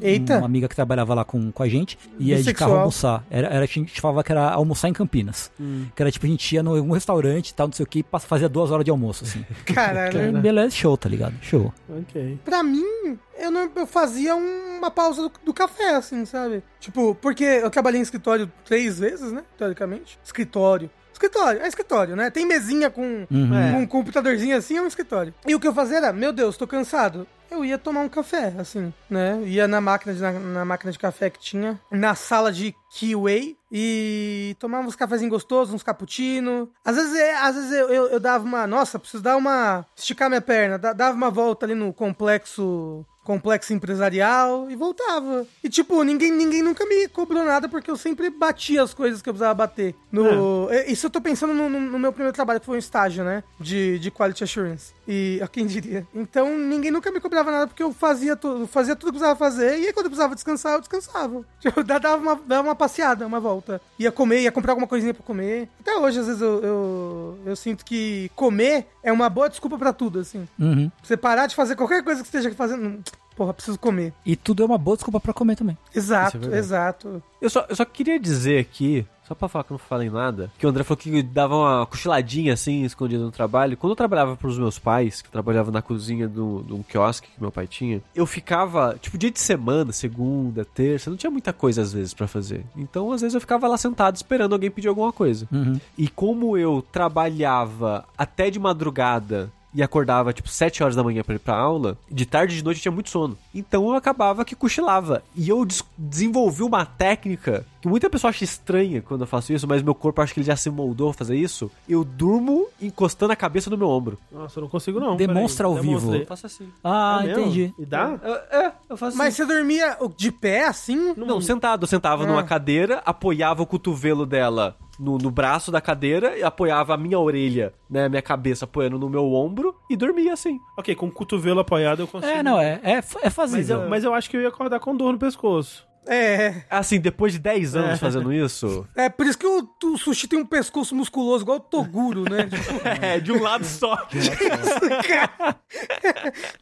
Eita. 0.00 0.38
uma 0.38 0.46
amiga 0.46 0.68
que 0.68 0.74
trabalhava 0.74 1.14
lá 1.14 1.24
com, 1.24 1.50
com 1.52 1.62
a 1.62 1.68
gente 1.68 1.98
e 2.18 2.30
ia 2.30 2.42
de 2.42 2.54
carro 2.54 2.76
almoçar. 2.76 3.24
Era, 3.30 3.48
era, 3.48 3.64
a 3.64 3.66
gente 3.66 4.00
falava 4.00 4.22
que 4.22 4.32
era 4.32 4.50
almoçar 4.50 4.88
em 4.88 4.92
Campinas. 4.92 5.50
Hum. 5.60 5.86
Que 5.94 6.02
era 6.02 6.10
tipo, 6.10 6.26
a 6.26 6.28
gente 6.28 6.54
ia 6.54 6.62
num 6.62 6.90
restaurante 6.90 7.50
e 7.50 7.54
tal, 7.54 7.68
não 7.68 7.72
sei 7.72 7.84
o 7.84 7.86
que, 7.86 8.00
e 8.00 8.20
fazia 8.20 8.48
duas 8.48 8.70
horas 8.70 8.84
de 8.84 8.90
almoço, 8.90 9.24
assim. 9.24 9.44
Caralho. 9.66 10.38
Beleza, 10.40 10.70
show, 10.70 10.96
tá 10.96 11.08
ligado? 11.08 11.34
Show. 11.42 11.72
Ok. 11.88 12.38
Pra 12.44 12.62
mim, 12.62 13.18
eu, 13.38 13.50
não, 13.50 13.70
eu 13.74 13.86
fazia 13.86 14.34
uma 14.34 14.90
pausa 14.90 15.22
do, 15.22 15.32
do 15.44 15.54
café, 15.54 15.96
assim, 15.96 16.24
sabe? 16.24 16.62
Tipo, 16.80 17.14
porque 17.14 17.44
eu 17.44 17.70
trabalhei 17.70 18.00
em 18.00 18.02
escritório 18.02 18.50
três 18.64 18.98
vezes, 18.98 19.32
né? 19.32 19.42
Teoricamente. 19.56 20.18
Escritório. 20.24 20.90
Escritório, 21.16 21.62
é 21.62 21.66
escritório, 21.66 22.14
né? 22.14 22.28
Tem 22.30 22.44
mesinha 22.46 22.90
com, 22.90 23.26
Uhum. 23.30 23.58
É. 23.58 23.72
com 23.72 23.78
um 23.78 23.86
computadorzinho 23.86 24.54
assim, 24.54 24.76
é 24.76 24.82
um 24.82 24.86
escritório. 24.86 25.32
E 25.46 25.54
o 25.54 25.58
que 25.60 25.66
eu 25.66 25.72
fazia 25.72 25.96
era, 25.96 26.12
meu 26.12 26.30
Deus, 26.30 26.58
tô 26.58 26.66
cansado. 26.66 27.26
Eu 27.50 27.64
ia 27.64 27.78
tomar 27.78 28.00
um 28.00 28.08
café, 28.08 28.52
assim, 28.58 28.92
né? 29.08 29.40
Ia 29.46 29.66
na 29.68 29.80
máquina 29.80 30.12
de, 30.12 30.20
na, 30.20 30.32
na 30.32 30.64
máquina 30.64 30.90
de 30.92 30.98
café 30.98 31.30
que 31.30 31.38
tinha, 31.38 31.80
na 31.90 32.14
sala 32.14 32.52
de 32.52 32.74
Keyway, 32.90 33.56
e 33.72 34.54
tomava 34.58 34.86
uns 34.86 34.96
cafezinhos 34.96 35.30
gostosos, 35.30 35.72
uns 35.72 35.82
cappuccino. 35.82 36.68
Às 36.84 36.96
vezes, 36.96 37.14
é, 37.16 37.36
às 37.36 37.54
vezes 37.54 37.72
eu, 37.72 37.88
eu, 37.88 38.06
eu 38.08 38.20
dava 38.20 38.44
uma, 38.44 38.66
nossa, 38.66 38.98
preciso 38.98 39.22
dar 39.22 39.36
uma, 39.36 39.86
esticar 39.96 40.28
minha 40.28 40.40
perna, 40.40 40.76
da- 40.76 40.92
dava 40.92 41.16
uma 41.16 41.30
volta 41.30 41.64
ali 41.64 41.74
no 41.74 41.92
complexo 41.94 43.06
complexo 43.26 43.72
empresarial 43.72 44.70
e 44.70 44.76
voltava. 44.76 45.44
E 45.62 45.68
tipo, 45.68 46.02
ninguém, 46.04 46.30
ninguém 46.30 46.62
nunca 46.62 46.86
me 46.86 47.08
cobrou 47.08 47.44
nada 47.44 47.68
porque 47.68 47.90
eu 47.90 47.96
sempre 47.96 48.30
batia 48.30 48.82
as 48.82 48.94
coisas 48.94 49.20
que 49.20 49.28
eu 49.28 49.34
precisava 49.34 49.52
bater. 49.52 49.94
No, 50.12 50.68
é, 50.70 50.90
Isso 50.90 51.06
eu 51.06 51.10
tô 51.10 51.20
pensando 51.20 51.52
no, 51.52 51.68
no- 51.68 51.98
meu 51.98 52.12
primeiro 52.12 52.32
trabalho, 52.34 52.60
que 52.60 52.66
foi 52.66 52.76
um 52.76 52.78
estágio, 52.78 53.24
né? 53.24 53.42
De, 53.58 53.98
de 53.98 54.10
Quality 54.10 54.44
Assurance. 54.44 54.94
E 55.08 55.40
ó, 55.42 55.46
quem 55.48 55.66
diria. 55.66 56.06
Então 56.14 56.56
ninguém 56.56 56.90
nunca 56.92 57.10
me 57.10 57.20
cobrava 57.20 57.50
nada 57.50 57.66
porque 57.66 57.82
eu 57.82 57.92
fazia 57.92 58.36
tudo, 58.36 58.66
fazia 58.66 58.94
tudo 58.94 59.06
que 59.12 59.18
precisava 59.18 59.36
fazer. 59.36 59.78
E 59.80 59.86
aí 59.88 59.92
quando 59.92 60.06
eu 60.06 60.10
precisava 60.10 60.34
descansar, 60.34 60.74
eu 60.74 60.80
descansava. 60.80 61.44
Tipo, 61.60 61.80
eu 61.80 61.84
dava 61.84 62.16
uma, 62.16 62.40
dava 62.46 62.68
uma 62.68 62.74
passeada, 62.76 63.26
uma 63.26 63.40
volta. 63.40 63.80
Ia 63.98 64.12
comer, 64.12 64.42
ia 64.42 64.52
comprar 64.52 64.72
alguma 64.72 64.86
coisinha 64.86 65.12
pra 65.12 65.22
comer. 65.24 65.68
Até 65.80 65.96
hoje, 65.96 66.20
às 66.20 66.26
vezes, 66.26 66.40
eu, 66.40 66.62
eu, 66.62 67.38
eu 67.46 67.56
sinto 67.56 67.84
que 67.84 68.30
comer 68.36 68.86
é 69.02 69.10
uma 69.10 69.28
boa 69.28 69.48
desculpa 69.48 69.76
pra 69.76 69.92
tudo, 69.92 70.20
assim. 70.20 70.46
Uhum. 70.58 70.90
Você 71.02 71.16
parar 71.16 71.46
de 71.46 71.54
fazer 71.56 71.74
qualquer 71.74 72.04
coisa 72.04 72.20
que 72.22 72.26
esteja 72.28 72.52
fazendo. 72.54 73.02
Porra, 73.36 73.52
preciso 73.52 73.78
comer. 73.78 74.14
E 74.24 74.34
tudo 74.34 74.62
é 74.62 74.66
uma 74.66 74.78
boa 74.78 74.96
desculpa 74.96 75.20
pra 75.20 75.32
comer 75.34 75.56
também. 75.56 75.76
Isso 75.90 75.98
é 75.98 76.00
Exato, 76.00 76.54
exato. 76.54 77.22
Eu 77.40 77.50
só, 77.50 77.66
eu 77.68 77.76
só 77.76 77.84
queria 77.84 78.18
dizer 78.18 78.58
aqui, 78.60 79.06
só 79.28 79.34
pra 79.34 79.46
falar 79.46 79.62
que 79.64 79.72
eu 79.72 79.74
não 79.74 79.78
falei 79.78 80.08
nada, 80.08 80.50
que 80.58 80.64
o 80.64 80.70
André 80.70 80.82
falou 80.82 80.96
que 80.96 81.22
dava 81.22 81.54
uma 81.54 81.84
cochiladinha 81.86 82.54
assim, 82.54 82.82
escondida 82.84 83.22
no 83.22 83.30
trabalho. 83.30 83.76
Quando 83.76 83.90
eu 83.90 83.96
trabalhava 83.96 84.36
pros 84.36 84.58
meus 84.58 84.78
pais, 84.78 85.20
que 85.20 85.28
eu 85.28 85.32
trabalhava 85.32 85.70
na 85.70 85.82
cozinha 85.82 86.26
do- 86.26 86.62
de 86.62 86.72
um 86.72 86.82
quiosque 86.82 87.28
que 87.28 87.40
meu 87.40 87.52
pai 87.52 87.66
tinha, 87.66 88.00
eu 88.14 88.24
ficava, 88.24 88.96
tipo, 89.02 89.18
dia 89.18 89.30
de 89.30 89.38
semana, 89.38 89.92
segunda, 89.92 90.64
terça, 90.64 91.10
não 91.10 91.16
tinha 91.18 91.30
muita 91.30 91.52
coisa 91.52 91.82
às 91.82 91.92
vezes 91.92 92.14
pra 92.14 92.26
fazer. 92.26 92.64
Então, 92.74 93.12
às 93.12 93.20
vezes 93.20 93.34
eu 93.34 93.40
ficava 93.40 93.68
lá 93.68 93.76
sentado 93.76 94.16
esperando 94.16 94.54
alguém 94.54 94.70
pedir 94.70 94.88
alguma 94.88 95.12
coisa. 95.12 95.46
Uhum. 95.52 95.78
E 95.98 96.08
como 96.08 96.56
eu 96.56 96.82
trabalhava 96.90 98.04
até 98.16 98.48
de 98.50 98.58
madrugada 98.58 99.52
e 99.76 99.82
acordava 99.82 100.32
tipo 100.32 100.48
7 100.48 100.82
horas 100.82 100.96
da 100.96 101.04
manhã 101.04 101.22
pra 101.22 101.34
ir 101.34 101.38
pra 101.38 101.54
aula, 101.56 101.96
de 102.10 102.24
tarde 102.24 102.54
e 102.54 102.56
de 102.56 102.64
noite 102.64 102.78
eu 102.78 102.82
tinha 102.82 102.92
muito 102.92 103.10
sono. 103.10 103.36
Então 103.54 103.88
eu 103.90 103.94
acabava 103.94 104.44
que 104.44 104.56
cochilava. 104.56 105.22
E 105.36 105.48
eu 105.48 105.64
des- 105.64 105.84
desenvolvi 105.96 106.62
uma 106.62 106.84
técnica 106.86 107.64
que 107.80 107.86
muita 107.86 108.08
pessoa 108.10 108.30
acha 108.30 108.42
estranha 108.42 109.02
quando 109.02 109.20
eu 109.20 109.26
faço 109.26 109.52
isso, 109.52 109.68
mas 109.68 109.82
meu 109.82 109.94
corpo 109.94 110.20
acho 110.22 110.32
que 110.34 110.40
ele 110.40 110.46
já 110.46 110.56
se 110.56 110.70
moldou 110.70 111.10
a 111.10 111.14
fazer 111.14 111.36
isso. 111.36 111.70
Eu 111.88 112.02
durmo 112.04 112.66
encostando 112.80 113.32
a 113.32 113.36
cabeça 113.36 113.68
no 113.70 113.76
meu 113.76 113.88
ombro. 113.88 114.18
Nossa, 114.32 114.58
eu 114.58 114.62
não 114.62 114.68
consigo 114.68 114.98
não. 114.98 115.14
Demonstra 115.16 115.66
ao 115.66 115.74
vivo. 115.76 116.14
Eu 116.14 116.26
faço 116.26 116.46
assim. 116.46 116.68
Ah, 116.82 117.20
É 117.24 117.30
entendi. 117.32 117.72
E 117.78 117.84
dá? 117.84 118.18
É, 118.50 118.72
eu 118.88 118.96
faço 118.96 119.16
Mas 119.16 119.34
você 119.34 119.44
dormia 119.44 119.96
de 120.16 120.32
pé, 120.32 120.64
assim? 120.66 121.12
Não, 121.16 121.40
sentado. 121.40 121.82
Eu 121.84 121.88
sentava 121.88 122.24
Ah. 122.24 122.26
numa 122.26 122.42
cadeira, 122.42 123.02
apoiava 123.04 123.62
o 123.62 123.66
cotovelo 123.66 124.24
dela 124.24 124.74
no, 124.98 125.18
no 125.18 125.30
braço 125.30 125.70
da 125.70 125.80
cadeira 125.80 126.36
e 126.36 126.42
apoiava 126.42 126.94
a 126.94 126.96
minha 126.96 127.18
orelha, 127.18 127.72
né, 127.88 128.08
minha 128.08 128.22
cabeça 128.22 128.64
apoiando 128.64 128.98
no 128.98 129.08
meu 129.08 129.32
ombro 129.32 129.74
e 129.90 129.96
dormia 129.96 130.32
assim. 130.32 130.58
Ok, 130.76 130.94
com 130.94 131.06
o 131.06 131.12
cotovelo 131.12 131.60
apoiado 131.60 132.00
eu 132.00 132.06
consigo. 132.06 132.32
É, 132.32 132.42
não, 132.42 132.60
é, 132.60 132.80
é, 132.82 132.92
é 132.92 133.02
Mas 133.24 133.34
fazível. 133.34 133.82
eu, 133.82 133.88
mas 133.88 134.04
eu 134.04 134.14
acho 134.14 134.30
que 134.30 134.36
eu 134.36 134.42
ia 134.42 134.48
acordar 134.48 134.80
com 134.80 134.96
dor 134.96 135.12
no 135.12 135.18
pescoço. 135.18 135.86
É. 136.06 136.62
Assim, 136.70 137.00
depois 137.00 137.32
de 137.32 137.38
10 137.38 137.76
anos 137.76 138.00
fazendo 138.00 138.32
isso, 138.32 138.86
É 138.94 139.08
por 139.08 139.26
isso 139.26 139.36
que 139.36 139.46
o, 139.46 139.68
o 139.84 139.98
sushi 139.98 140.28
tem 140.28 140.38
um 140.38 140.46
pescoço 140.46 140.94
musculoso, 140.94 141.44
igual 141.44 141.58
o 141.58 141.60
Toguro, 141.60 142.24
né? 142.24 142.46
Tipo, 142.56 142.88
é 143.02 143.20
de 143.20 143.32
um 143.32 143.42
lado 143.42 143.64
só. 143.64 143.94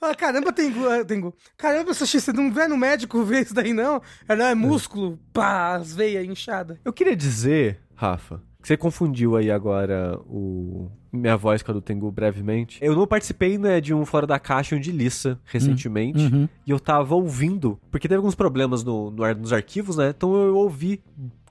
ah, 0.00 0.14
caramba, 0.14 0.52
Tengu, 0.52 0.88
ah, 0.88 1.04
Tengu. 1.04 1.34
Caramba, 1.56 1.92
sushi, 1.94 2.20
você 2.20 2.32
não 2.32 2.52
vai 2.52 2.68
no 2.68 2.76
médico 2.76 3.22
ver 3.22 3.42
isso 3.42 3.54
daí, 3.54 3.72
não? 3.72 4.00
É, 4.28 4.34
não, 4.34 4.46
é 4.46 4.54
músculo, 4.54 5.18
pá, 5.32 5.74
as 5.74 5.94
veias 5.94 6.24
inchadas. 6.24 6.78
Eu 6.84 6.92
queria 6.92 7.16
dizer, 7.16 7.80
Rafa, 7.94 8.42
que 8.62 8.68
você 8.68 8.76
confundiu 8.76 9.36
aí 9.36 9.50
agora 9.50 10.18
o 10.26 10.90
minha 11.14 11.36
voz 11.36 11.62
com 11.62 11.70
a 11.70 11.74
do 11.74 11.80
Tengu 11.80 12.10
brevemente. 12.10 12.78
Eu 12.82 12.94
não 12.94 13.06
participei, 13.06 13.56
né, 13.58 13.80
de 13.80 13.94
um 13.94 14.04
Fora 14.04 14.26
da 14.26 14.38
Caixa 14.38 14.78
de 14.78 14.92
Lissa 14.92 15.38
recentemente. 15.44 16.18
Uhum. 16.18 16.48
E 16.66 16.70
eu 16.70 16.80
tava 16.80 17.14
ouvindo, 17.14 17.78
porque 17.90 18.08
teve 18.08 18.16
alguns 18.16 18.34
problemas 18.34 18.82
no, 18.82 19.10
no 19.10 19.34
nos 19.34 19.52
arquivos, 19.52 19.96
né? 19.96 20.12
Então 20.16 20.34
eu 20.34 20.56
ouvi 20.56 21.00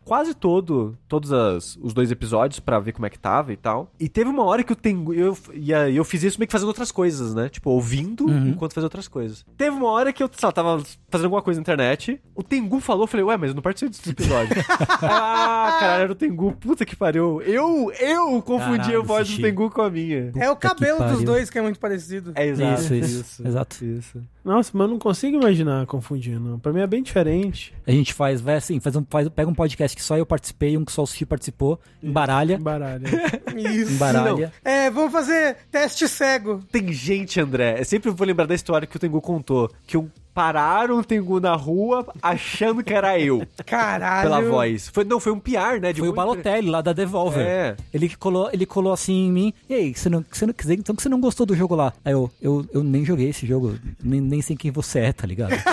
quase 0.05 0.33
todo, 0.33 0.97
todos 1.07 1.31
as- 1.31 1.77
os 1.81 1.93
dois 1.93 2.11
episódios 2.11 2.59
pra 2.59 2.79
ver 2.79 2.91
como 2.91 3.05
é 3.05 3.09
que 3.09 3.19
tava 3.19 3.53
e 3.53 3.57
tal. 3.57 3.91
E 3.99 4.07
teve 4.09 4.29
uma 4.29 4.43
hora 4.43 4.63
que 4.63 4.73
o 4.73 4.75
Tengu, 4.75 5.13
eu, 5.13 5.37
e 5.53 5.73
aí 5.73 5.95
eu 5.95 6.03
fiz 6.03 6.23
isso 6.23 6.39
meio 6.39 6.47
que 6.47 6.51
fazendo 6.51 6.67
outras 6.67 6.91
coisas, 6.91 7.33
né? 7.33 7.49
Tipo, 7.49 7.69
ouvindo 7.71 8.29
enquanto 8.47 8.73
fazia 8.73 8.85
outras 8.85 9.07
coisas. 9.07 9.45
Teve 9.57 9.75
uma 9.75 9.89
hora 9.89 10.11
que 10.13 10.21
eu, 10.23 10.29
sei 10.35 10.45
lá, 10.47 10.51
tava 10.51 10.83
fazendo 11.09 11.25
alguma 11.25 11.41
coisa 11.41 11.59
na 11.59 11.61
internet, 11.61 12.19
o 12.35 12.43
Tengu 12.43 12.79
falou, 12.79 13.03
eu 13.03 13.07
falei, 13.07 13.25
ué, 13.25 13.37
mas 13.37 13.49
eu 13.49 13.55
não 13.55 13.61
participei 13.61 13.89
desse 13.91 14.09
episódio. 14.09 14.55
ah, 15.01 15.77
caralho, 15.79 16.03
era 16.03 16.11
o 16.11 16.15
Tengu, 16.15 16.51
puta 16.53 16.85
que 16.85 16.95
pariu. 16.95 17.41
Eu, 17.41 17.91
eu 17.99 18.41
confundi 18.41 18.77
Caralho, 18.79 18.99
a 18.99 19.03
voz 19.03 19.27
Sushi. 19.27 19.41
do 19.41 19.47
Tengu 19.47 19.69
com 19.69 19.81
a 19.81 19.89
minha. 19.89 20.31
É 20.35 20.49
o 20.49 20.55
cabelo 20.55 20.99
dos 21.09 21.23
dois 21.23 21.49
que 21.49 21.57
é 21.57 21.61
muito 21.61 21.79
parecido. 21.79 22.31
É 22.35 22.47
exato. 22.47 22.81
Isso, 22.81 22.93
isso, 22.95 23.47
exato. 23.47 23.85
Isso. 23.85 24.21
Nossa, 24.43 24.71
mas 24.73 24.85
eu 24.85 24.91
não 24.91 24.99
consigo 24.99 25.37
imaginar 25.37 25.85
confundindo. 25.85 26.59
Pra 26.61 26.73
mim 26.73 26.81
é 26.81 26.87
bem 26.87 27.01
diferente. 27.01 27.73
A 27.87 27.91
gente 27.91 28.13
faz, 28.13 28.41
vai 28.41 28.55
assim, 28.55 28.79
faz 28.79 28.95
um, 28.95 29.05
faz, 29.09 29.29
pega 29.29 29.49
um 29.49 29.53
podcast 29.53 29.95
que 29.95 30.03
só 30.03 30.17
eu 30.17 30.25
participei, 30.25 30.77
um 30.77 30.83
que 30.83 30.91
só 30.91 31.03
o 31.03 31.07
Sushi 31.07 31.25
participou, 31.25 31.79
embaralha, 32.01 32.57
Baralho. 32.57 33.05
Isso. 33.55 33.93
embaralha. 33.93 34.51
É, 34.63 34.89
vamos 34.89 35.11
fazer 35.11 35.57
teste 35.71 36.07
cego. 36.07 36.61
Tem 36.71 36.91
gente, 36.91 37.39
André, 37.39 37.79
eu 37.79 37.85
sempre 37.85 38.11
vou 38.11 38.27
lembrar 38.27 38.45
da 38.45 38.55
história 38.55 38.85
que 38.87 38.97
o 38.97 38.99
Tengu 38.99 39.21
contou, 39.21 39.71
que 39.87 39.97
um 39.97 40.09
pararam 40.33 40.97
o 40.99 41.03
Tengu 41.03 41.39
na 41.39 41.55
rua 41.55 42.05
achando 42.21 42.83
que 42.83 42.93
era 42.93 43.19
eu, 43.19 43.45
Caralho. 43.65 44.29
pela 44.29 44.41
voz. 44.41 44.89
Foi, 44.89 45.03
não, 45.03 45.19
foi 45.19 45.31
um 45.31 45.39
PR, 45.39 45.79
né? 45.81 45.93
de 45.93 45.99
Foi 45.99 46.09
o 46.09 46.11
um- 46.11 46.15
Balotelli 46.15 46.69
lá 46.69 46.81
da 46.81 46.93
Devolver. 46.93 47.45
É. 47.45 47.75
Ele 47.93 48.09
colou, 48.15 48.49
ele 48.51 48.65
colou 48.65 48.91
assim 48.93 49.27
em 49.27 49.31
mim. 49.31 49.53
E 49.69 49.73
aí, 49.73 49.93
você 49.93 50.09
não, 50.09 50.23
você 50.31 50.45
não 50.45 50.53
quiser, 50.53 50.73
então 50.73 50.95
que 50.95 51.01
você 51.03 51.09
não 51.09 51.19
gostou 51.21 51.45
do 51.45 51.55
jogo 51.55 51.75
lá? 51.75 51.93
Aí 52.03 52.13
eu, 52.13 52.29
eu, 52.41 52.65
eu 52.73 52.83
nem 52.83 53.05
joguei 53.05 53.29
esse 53.29 53.45
jogo, 53.45 53.77
nem, 54.03 54.19
nem 54.21 54.41
sei 54.41 54.55
quem 54.55 54.71
você 54.71 54.99
é, 54.99 55.13
tá 55.13 55.27
ligado? 55.27 55.53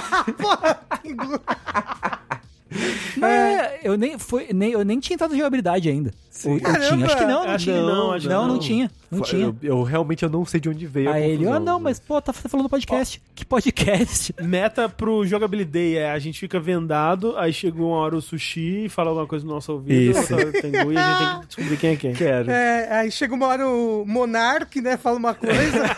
É, 3.21 3.81
eu 3.83 3.99
nem, 3.99 4.17
foi, 4.19 4.49
nem, 4.53 4.71
eu 4.73 4.85
nem 4.85 5.01
tinha 5.01 5.15
entrado 5.15 5.37
jogabilidade 5.37 5.89
ainda. 5.89 6.13
Eu 6.45 6.61
Caramba! 6.61 6.87
tinha, 6.87 7.07
acho 7.07 7.17
que 7.17 7.25
não, 7.25 7.45
não 7.45 7.51
Acho 7.51 7.65
que 7.65 7.71
tinha. 7.73 7.83
não, 7.83 8.13
acho 8.13 8.29
que 8.29 8.33
não, 8.33 8.47
não 8.47 8.55
não. 8.55 8.61
tinha. 8.61 8.91
Não 9.11 9.19
Foi- 9.19 9.29
tinha. 9.29 9.43
Eu, 9.47 9.57
eu 9.63 9.83
realmente 9.83 10.23
eu 10.23 10.31
não 10.31 10.47
sei 10.47 10.61
de 10.61 10.69
onde 10.69 10.87
veio 10.87 11.11
a 11.11 11.15
Aí 11.15 11.33
ele, 11.33 11.47
ah 11.49 11.59
não, 11.59 11.79
né? 11.79 11.85
mas 11.85 11.99
pô, 11.99 12.23
tá 12.23 12.33
falando 12.33 12.69
podcast. 12.69 13.21
Que 13.35 13.45
podcast? 13.45 14.33
Meta 14.41 14.89
pro 14.89 15.27
jogabilidade 15.27 15.97
é 15.97 16.13
a 16.13 16.19
gente 16.21 16.39
fica 16.39 16.61
vendado, 16.61 17.37
aí 17.37 17.53
chega 17.53 17.83
uma 17.83 17.97
hora 17.97 18.17
o 18.17 18.23
sushi 18.23 18.85
e 18.85 18.89
fala 18.89 19.11
alguma 19.11 19.27
coisa 19.27 19.45
no 19.45 19.53
nosso 19.53 19.73
ouvido, 19.73 20.17
Isso. 20.19 20.37
Tengu, 20.63 20.93
e 20.93 20.97
a 20.97 21.13
gente 21.13 21.19
tem 21.31 21.41
que 21.41 21.47
descobrir 21.49 21.77
quem 21.77 21.91
é 21.91 21.97
quem. 21.97 22.13
Quero. 22.15 22.51
É, 22.51 22.99
aí 23.01 23.11
chega 23.11 23.35
uma 23.35 23.47
hora 23.49 23.69
o 23.69 24.05
Monark, 24.07 24.81
né, 24.81 24.97
fala 24.97 25.17
uma 25.17 25.35
coisa. 25.35 25.85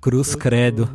Cruz 0.00 0.34
credo. 0.34 0.88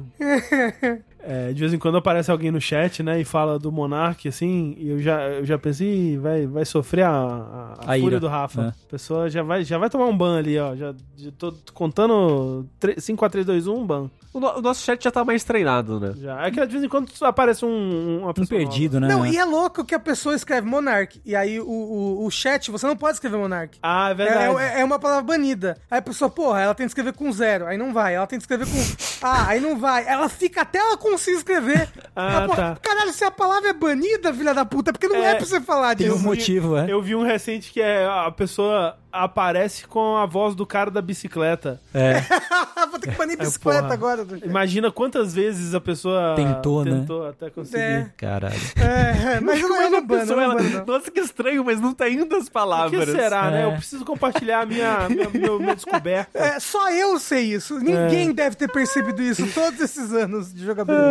É, 1.28 1.52
de 1.54 1.60
vez 1.60 1.74
em 1.74 1.80
quando 1.80 1.98
aparece 1.98 2.30
alguém 2.30 2.52
no 2.52 2.62
chat, 2.62 3.02
né, 3.02 3.20
e 3.20 3.26
fala 3.26 3.58
do 3.58 3.72
Monark, 3.72 4.28
assim, 4.28 4.76
e 4.78 4.90
eu 4.90 5.00
já, 5.02 5.22
eu 5.30 5.46
já 5.46 5.58
pensei, 5.58 5.88
"Ih, 6.14 6.18
vai, 6.18 6.46
vai 6.46 6.66
sofrer 6.66 7.04
a, 7.04 7.10
a, 7.10 7.74
a 7.80 7.94
A 7.94 8.00
fúria 8.00 8.02
ira. 8.16 8.20
do 8.20 8.28
Rafa. 8.28 8.62
É. 8.62 8.68
A 8.68 8.90
pessoa 8.92 9.30
já 9.30 9.42
vai, 9.44 9.64
já 9.64 9.78
vai 9.78 9.90
tomar 9.90 10.06
um 10.06 10.16
ban 10.18 10.38
ali, 10.40 10.58
ó. 10.60 10.76
Já, 10.76 10.94
já 11.18 11.32
tô 11.38 11.54
contando 11.74 12.66
3, 12.80 13.04
5, 13.04 13.18
4, 13.18 13.32
3, 13.44 13.46
2, 13.46 13.68
1, 13.68 13.74
um 13.76 13.86
ban. 13.86 14.10
O, 14.34 14.40
no- 14.40 14.58
o 14.58 14.62
nosso 14.62 14.84
chat 14.84 15.02
já 15.04 15.12
tá 15.12 15.24
mais 15.24 15.44
treinado, 15.44 16.00
né? 16.00 16.14
Já. 16.18 16.46
É 16.46 16.52
que 16.52 16.66
de 16.66 16.72
vez 16.74 16.84
em 16.84 16.90
quando 16.90 17.10
aparece 17.22 17.64
um, 17.66 18.20
uma 18.22 18.30
Um 18.32 18.46
perdido, 18.46 19.00
né? 19.00 19.08
Não, 19.08 19.26
e 19.26 19.38
é 19.38 19.46
louco 19.46 19.84
que 19.86 19.96
a 19.96 20.00
pessoa 20.00 20.36
escreve 20.36 20.68
Monark. 20.68 21.22
E 21.26 21.36
aí 21.36 21.60
o, 21.60 21.66
o, 21.68 22.26
o 22.26 22.30
chat, 22.32 22.70
você 22.70 22.86
não 22.86 22.98
pode 22.98 23.14
escrever 23.16 23.38
Monark. 23.38 23.78
Ah, 23.82 24.10
é 24.10 24.12
É, 24.12 24.14
verdade. 24.16 24.58
é- 24.62 24.82
é 24.82 24.84
uma 24.84 25.00
palavra 25.00 25.24
banida. 25.24 25.78
Aí 25.90 26.00
a 26.00 26.02
pessoa, 26.02 26.30
porra, 26.30 26.60
ela 26.62 26.76
tem 26.76 26.86
que 26.86 26.90
escrever 26.92 27.14
com 27.14 27.32
zero. 27.32 27.66
Aí 27.66 27.78
não 27.78 27.94
vai. 27.94 28.16
Ela 28.16 28.28
tem 28.28 28.38
que 28.38 28.44
escrever 28.44 28.66
com. 28.68 28.76
Ah, 29.28 29.48
aí 29.48 29.60
não 29.60 29.80
vai. 29.80 30.06
Ela 30.08 30.30
fica 30.30 30.62
até 30.62 30.78
ela 30.78 30.98
conseguir 31.16 31.38
escrever. 31.38 31.90
Ah, 32.18 32.46
pô, 32.48 32.56
tá. 32.56 32.78
Caralho, 32.82 33.12
se 33.12 33.26
a 33.26 33.30
palavra 33.32 33.72
é 33.72 33.74
banida, 33.74 34.34
filha 34.34 34.54
da 34.54 34.64
puta, 34.64 34.90
é 34.90 34.94
porque 34.94 35.06
não 35.10 35.18
é, 35.18 35.32
É, 35.32 35.36
pra 35.36 35.46
você 35.46 35.60
falar 35.60 35.98
Tem 35.98 36.08
disso. 36.08 36.18
um 36.18 36.22
motivo, 36.22 36.78
é. 36.78 36.86
Eu 36.90 37.02
vi 37.02 37.14
um 37.14 37.24
recente 37.24 37.74
que 37.74 37.82
é 37.82 38.06
a 38.06 38.32
pessoa 38.32 38.96
aparece 39.12 39.86
com 39.88 40.16
a 40.18 40.26
voz 40.26 40.56
do 40.56 40.66
cara 40.66 40.90
da 40.90 41.02
bicicleta. 41.02 41.82
É. 41.94 42.22
Vou 42.90 43.00
ter 43.00 43.12
que 43.12 43.18
banir 43.18 43.38
Aí, 43.38 43.46
bicicleta 43.46 43.82
porra. 43.84 43.94
agora. 43.94 44.26
Imagina 44.46 44.90
quantas 44.92 45.34
vezes 45.34 45.74
a 45.74 45.82
pessoa 45.82 46.36
Tentou, 46.38 46.86
né? 46.86 46.92
tentou 46.92 47.28
até 47.28 47.50
conseguir. 47.50 47.82
É. 47.82 48.10
Caralho. 48.16 48.56
É, 48.78 49.40
mas 49.42 49.60
eu 49.62 49.68
não, 49.70 49.82
eu 49.82 49.90
não 49.90 50.06
bano, 50.06 50.40
ela- 50.40 50.56
não. 50.62 50.86
Nossa, 50.86 51.12
que 51.12 51.20
estranho, 51.20 51.64
mas 51.66 51.82
não 51.82 51.94
tá 51.94 52.10
indo 52.10 52.34
as 52.36 52.44
O 52.44 52.46
que 52.46 52.52
palavras. 52.52 53.10
será, 53.10 53.52
né? 53.52 53.64
É. 53.64 53.66
Eu 53.66 53.72
preciso 53.74 54.06
compartilhar 54.06 54.62
a 54.62 54.66
minha, 54.66 55.10
minha, 55.10 55.30
meu- 55.30 55.60
minha 55.60 55.76
descoberta. 55.76 56.38
É, 56.38 56.60
só 56.62 56.90
eu 56.92 57.20
sei 57.20 57.54
isso. 57.54 57.78
Ninguém 57.80 58.32
deve 58.32 58.56
ter 58.56 58.70
percebido 58.72 59.22
isso 59.22 59.46
todos 59.54 59.80
esses 59.82 60.14
anos 60.14 60.54
de 60.54 60.64
jogabilidade. 60.66 61.05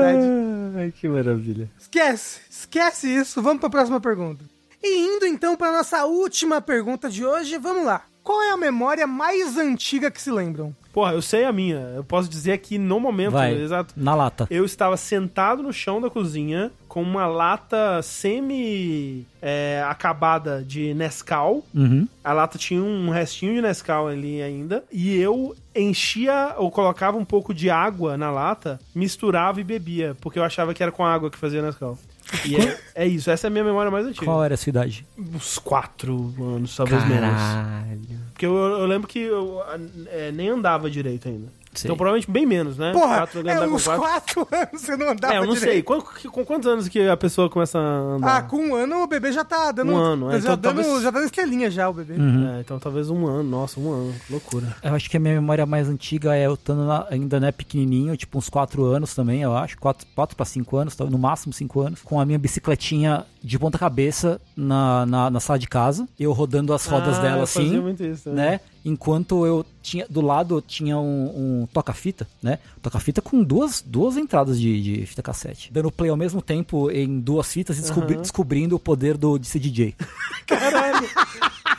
Ai, 0.77 0.93
que 0.93 1.09
maravilha. 1.09 1.71
Esquece, 1.79 2.41
esquece 2.51 3.09
isso. 3.09 3.41
Vamos 3.41 3.61
para 3.61 3.69
a 3.69 3.71
próxima 3.71 4.01
pergunta. 4.01 4.45
E 4.83 5.07
indo 5.07 5.27
então 5.27 5.57
para 5.57 5.73
nossa 5.73 6.05
última 6.05 6.61
pergunta 6.61 7.09
de 7.09 7.25
hoje, 7.25 7.57
vamos 7.59 7.85
lá. 7.85 8.05
Qual 8.23 8.43
é 8.43 8.51
a 8.51 8.57
memória 8.57 9.07
mais 9.07 9.57
antiga 9.57 10.11
que 10.11 10.21
se 10.21 10.31
lembram? 10.31 10.75
Porra, 10.95 11.13
eu 11.13 11.21
sei 11.21 11.45
a 11.45 11.51
minha. 11.51 11.93
Eu 11.97 12.05
posso 12.05 12.29
dizer 12.29 12.59
que 12.59 12.79
no 12.79 13.01
momento, 13.01 13.33
Vai. 13.33 13.53
exato. 13.53 13.93
Na 13.97 14.15
lata. 14.15 14.47
Eu 14.49 14.65
estava 14.65 14.97
sentado 14.97 15.61
no 15.61 15.73
chão 15.73 16.01
da 16.01 16.09
cozinha 16.09 16.71
com 16.87 17.03
uma 17.03 17.27
lata 17.27 18.01
semi 18.01 19.27
é, 19.43 19.85
acabada 19.89 20.63
de 20.65 20.95
Nescau. 20.95 21.65
Uhum. 21.75 22.07
A 22.23 22.33
lata 22.33 22.57
tinha 22.57 22.81
um 22.81 23.11
restinho 23.11 23.55
de 23.55 23.61
Nescau 23.61 24.07
ali 24.07 24.41
ainda. 24.41 24.85
E 24.93 25.17
eu 25.17 25.57
enchia 25.75 26.55
ou 26.59 26.71
colocava 26.71 27.19
um 27.19 27.25
pouco 27.25 27.53
de 27.53 27.69
água 27.69 28.17
na 28.17 28.31
lata, 28.31 28.79
misturava 28.95 29.61
e 29.61 29.65
bebia. 29.65 30.17
Porque 30.21 30.39
eu 30.39 30.45
achava 30.45 30.73
que 30.73 30.81
era 30.81 30.93
com 30.93 31.05
água 31.05 31.29
que 31.29 31.37
fazia 31.37 31.61
Nescau. 31.61 31.99
E 32.45 32.55
é, 32.55 32.79
é 33.03 33.05
isso, 33.05 33.29
essa 33.33 33.49
é 33.49 33.49
a 33.49 33.51
minha 33.51 33.65
memória 33.65 33.91
mais 33.91 34.07
antiga. 34.07 34.27
Qual 34.27 34.45
era 34.45 34.55
a 34.55 34.57
sua 34.57 34.71
idade? 34.71 35.05
Uns 35.19 35.59
quatro 35.59 36.33
anos, 36.39 36.77
talvez 36.77 37.05
menos. 37.09 37.31
Caralho. 37.31 38.24
Porque 38.35 38.45
eu, 38.45 38.53
eu 38.53 38.85
lembro 38.85 39.07
que 39.07 39.21
eu 39.21 39.63
é, 40.09 40.33
nem 40.33 40.49
andava 40.49 40.91
direito 40.91 41.29
ainda. 41.29 41.47
Sei. 41.75 41.89
Então 41.89 41.97
provavelmente 41.97 42.31
bem 42.31 42.47
menos, 42.47 42.77
né? 42.79 42.93
Porra, 42.93 43.19
Quatro, 43.19 43.49
é 43.49 43.67
uns 43.67 43.85
quatro. 43.85 44.47
4 44.47 44.49
anos 44.53 44.81
você 44.83 44.97
não 44.97 45.11
andava 45.11 45.35
É, 45.35 45.39
eu 45.39 45.47
não 45.47 45.53
sei. 45.57 45.83
direito. 45.83 46.05
Com, 46.31 46.45
quantos 46.45 46.69
anos 46.69 46.89
que 46.89 47.01
a 47.09 47.17
pessoa 47.17 47.49
começa 47.51 47.79
a 47.79 47.83
andar? 47.83 48.37
Ah, 48.37 48.43
com 48.43 48.57
um 48.59 48.75
ano 48.75 49.03
o 49.03 49.07
bebê 49.07 49.33
já 49.33 49.45
tá 49.45 49.73
dando. 49.73 49.93
Um 49.93 49.97
ano, 49.97 50.29
é, 50.31 50.33
já, 50.35 50.39
então 50.39 50.57
dando 50.57 50.75
talvez- 50.83 51.03
já 51.03 51.11
tá 51.13 51.19
dando 51.19 51.27
estrelinha 51.27 51.71
já, 51.71 51.89
o 51.89 51.93
bebê. 51.93 52.15
É, 52.15 52.61
então 52.61 52.79
talvez 52.79 53.11
um 53.11 53.27
ano. 53.27 53.43
Nossa, 53.43 53.79
um 53.81 53.93
ano. 53.93 54.15
Loucura. 54.31 54.77
Eu 54.83 54.95
acho 54.95 55.11
que 55.11 55.17
a 55.17 55.21
minha 55.21 55.35
memória 55.35 55.67
mais 55.67 55.89
antiga 55.89 56.35
é 56.37 56.47
eu 56.47 56.55
estando 56.55 56.89
ainda 57.11 57.39
né, 57.41 57.51
pequenininho, 57.53 58.17
tipo 58.17 58.39
uns 58.39 58.49
4 58.49 58.85
anos 58.85 59.15
também, 59.15 59.43
eu 59.43 59.57
acho. 59.57 59.77
4, 59.79 60.07
quatro 60.15 60.37
para 60.37 60.47
5 60.47 60.77
anos, 60.77 60.95
tá, 60.97 61.05
no 61.05 61.19
máximo 61.19 61.53
5 61.53 61.81
anos. 61.81 62.03
Com 62.03 62.21
a 62.21 62.25
minha 62.25 62.39
bicicletinha 62.39 63.25
de 63.43 63.59
ponta 63.59 63.79
cabeça 63.79 64.41
na, 64.57 65.05
na, 65.07 65.31
na 65.31 65.41
sala 65.41 65.59
de 65.59 65.67
casa. 65.69 66.09
Eu 66.19 66.33
rodando 66.33 66.73
as 66.73 66.87
rodas 66.87 67.19
Ah, 67.19 67.23
dela 67.23 67.43
assim, 67.43 67.79
muito 67.81 68.03
isso, 68.05 68.31
né? 68.31 68.61
Enquanto 68.85 69.47
eu 69.47 69.65
tinha, 69.83 70.07
do 70.11 70.21
lado 70.21 70.61
tinha 70.67 70.99
um, 70.99 71.63
um 71.63 71.67
toca-fita, 71.73 72.27
né? 72.43 72.59
Toca-fita 72.83 73.23
com 73.23 73.43
duas, 73.43 73.81
duas 73.81 74.17
entradas 74.17 74.61
de, 74.61 74.81
de 74.83 75.07
fita 75.07 75.23
cassete. 75.23 75.73
Dando 75.73 75.91
play 75.91 76.11
ao 76.11 76.17
mesmo 76.17 76.43
tempo 76.43 76.91
em 76.91 77.19
duas 77.21 77.51
fitas 77.53 77.79
e 77.79 77.81
descobri- 77.81 78.15
Aham. 78.15 78.23
descobrindo 78.23 78.77
o 78.77 78.79
poder 78.79 79.17
do, 79.17 79.39
de 79.39 79.47
ser 79.47 79.59
DJ. 79.59 79.95
Caralho. 80.47 81.09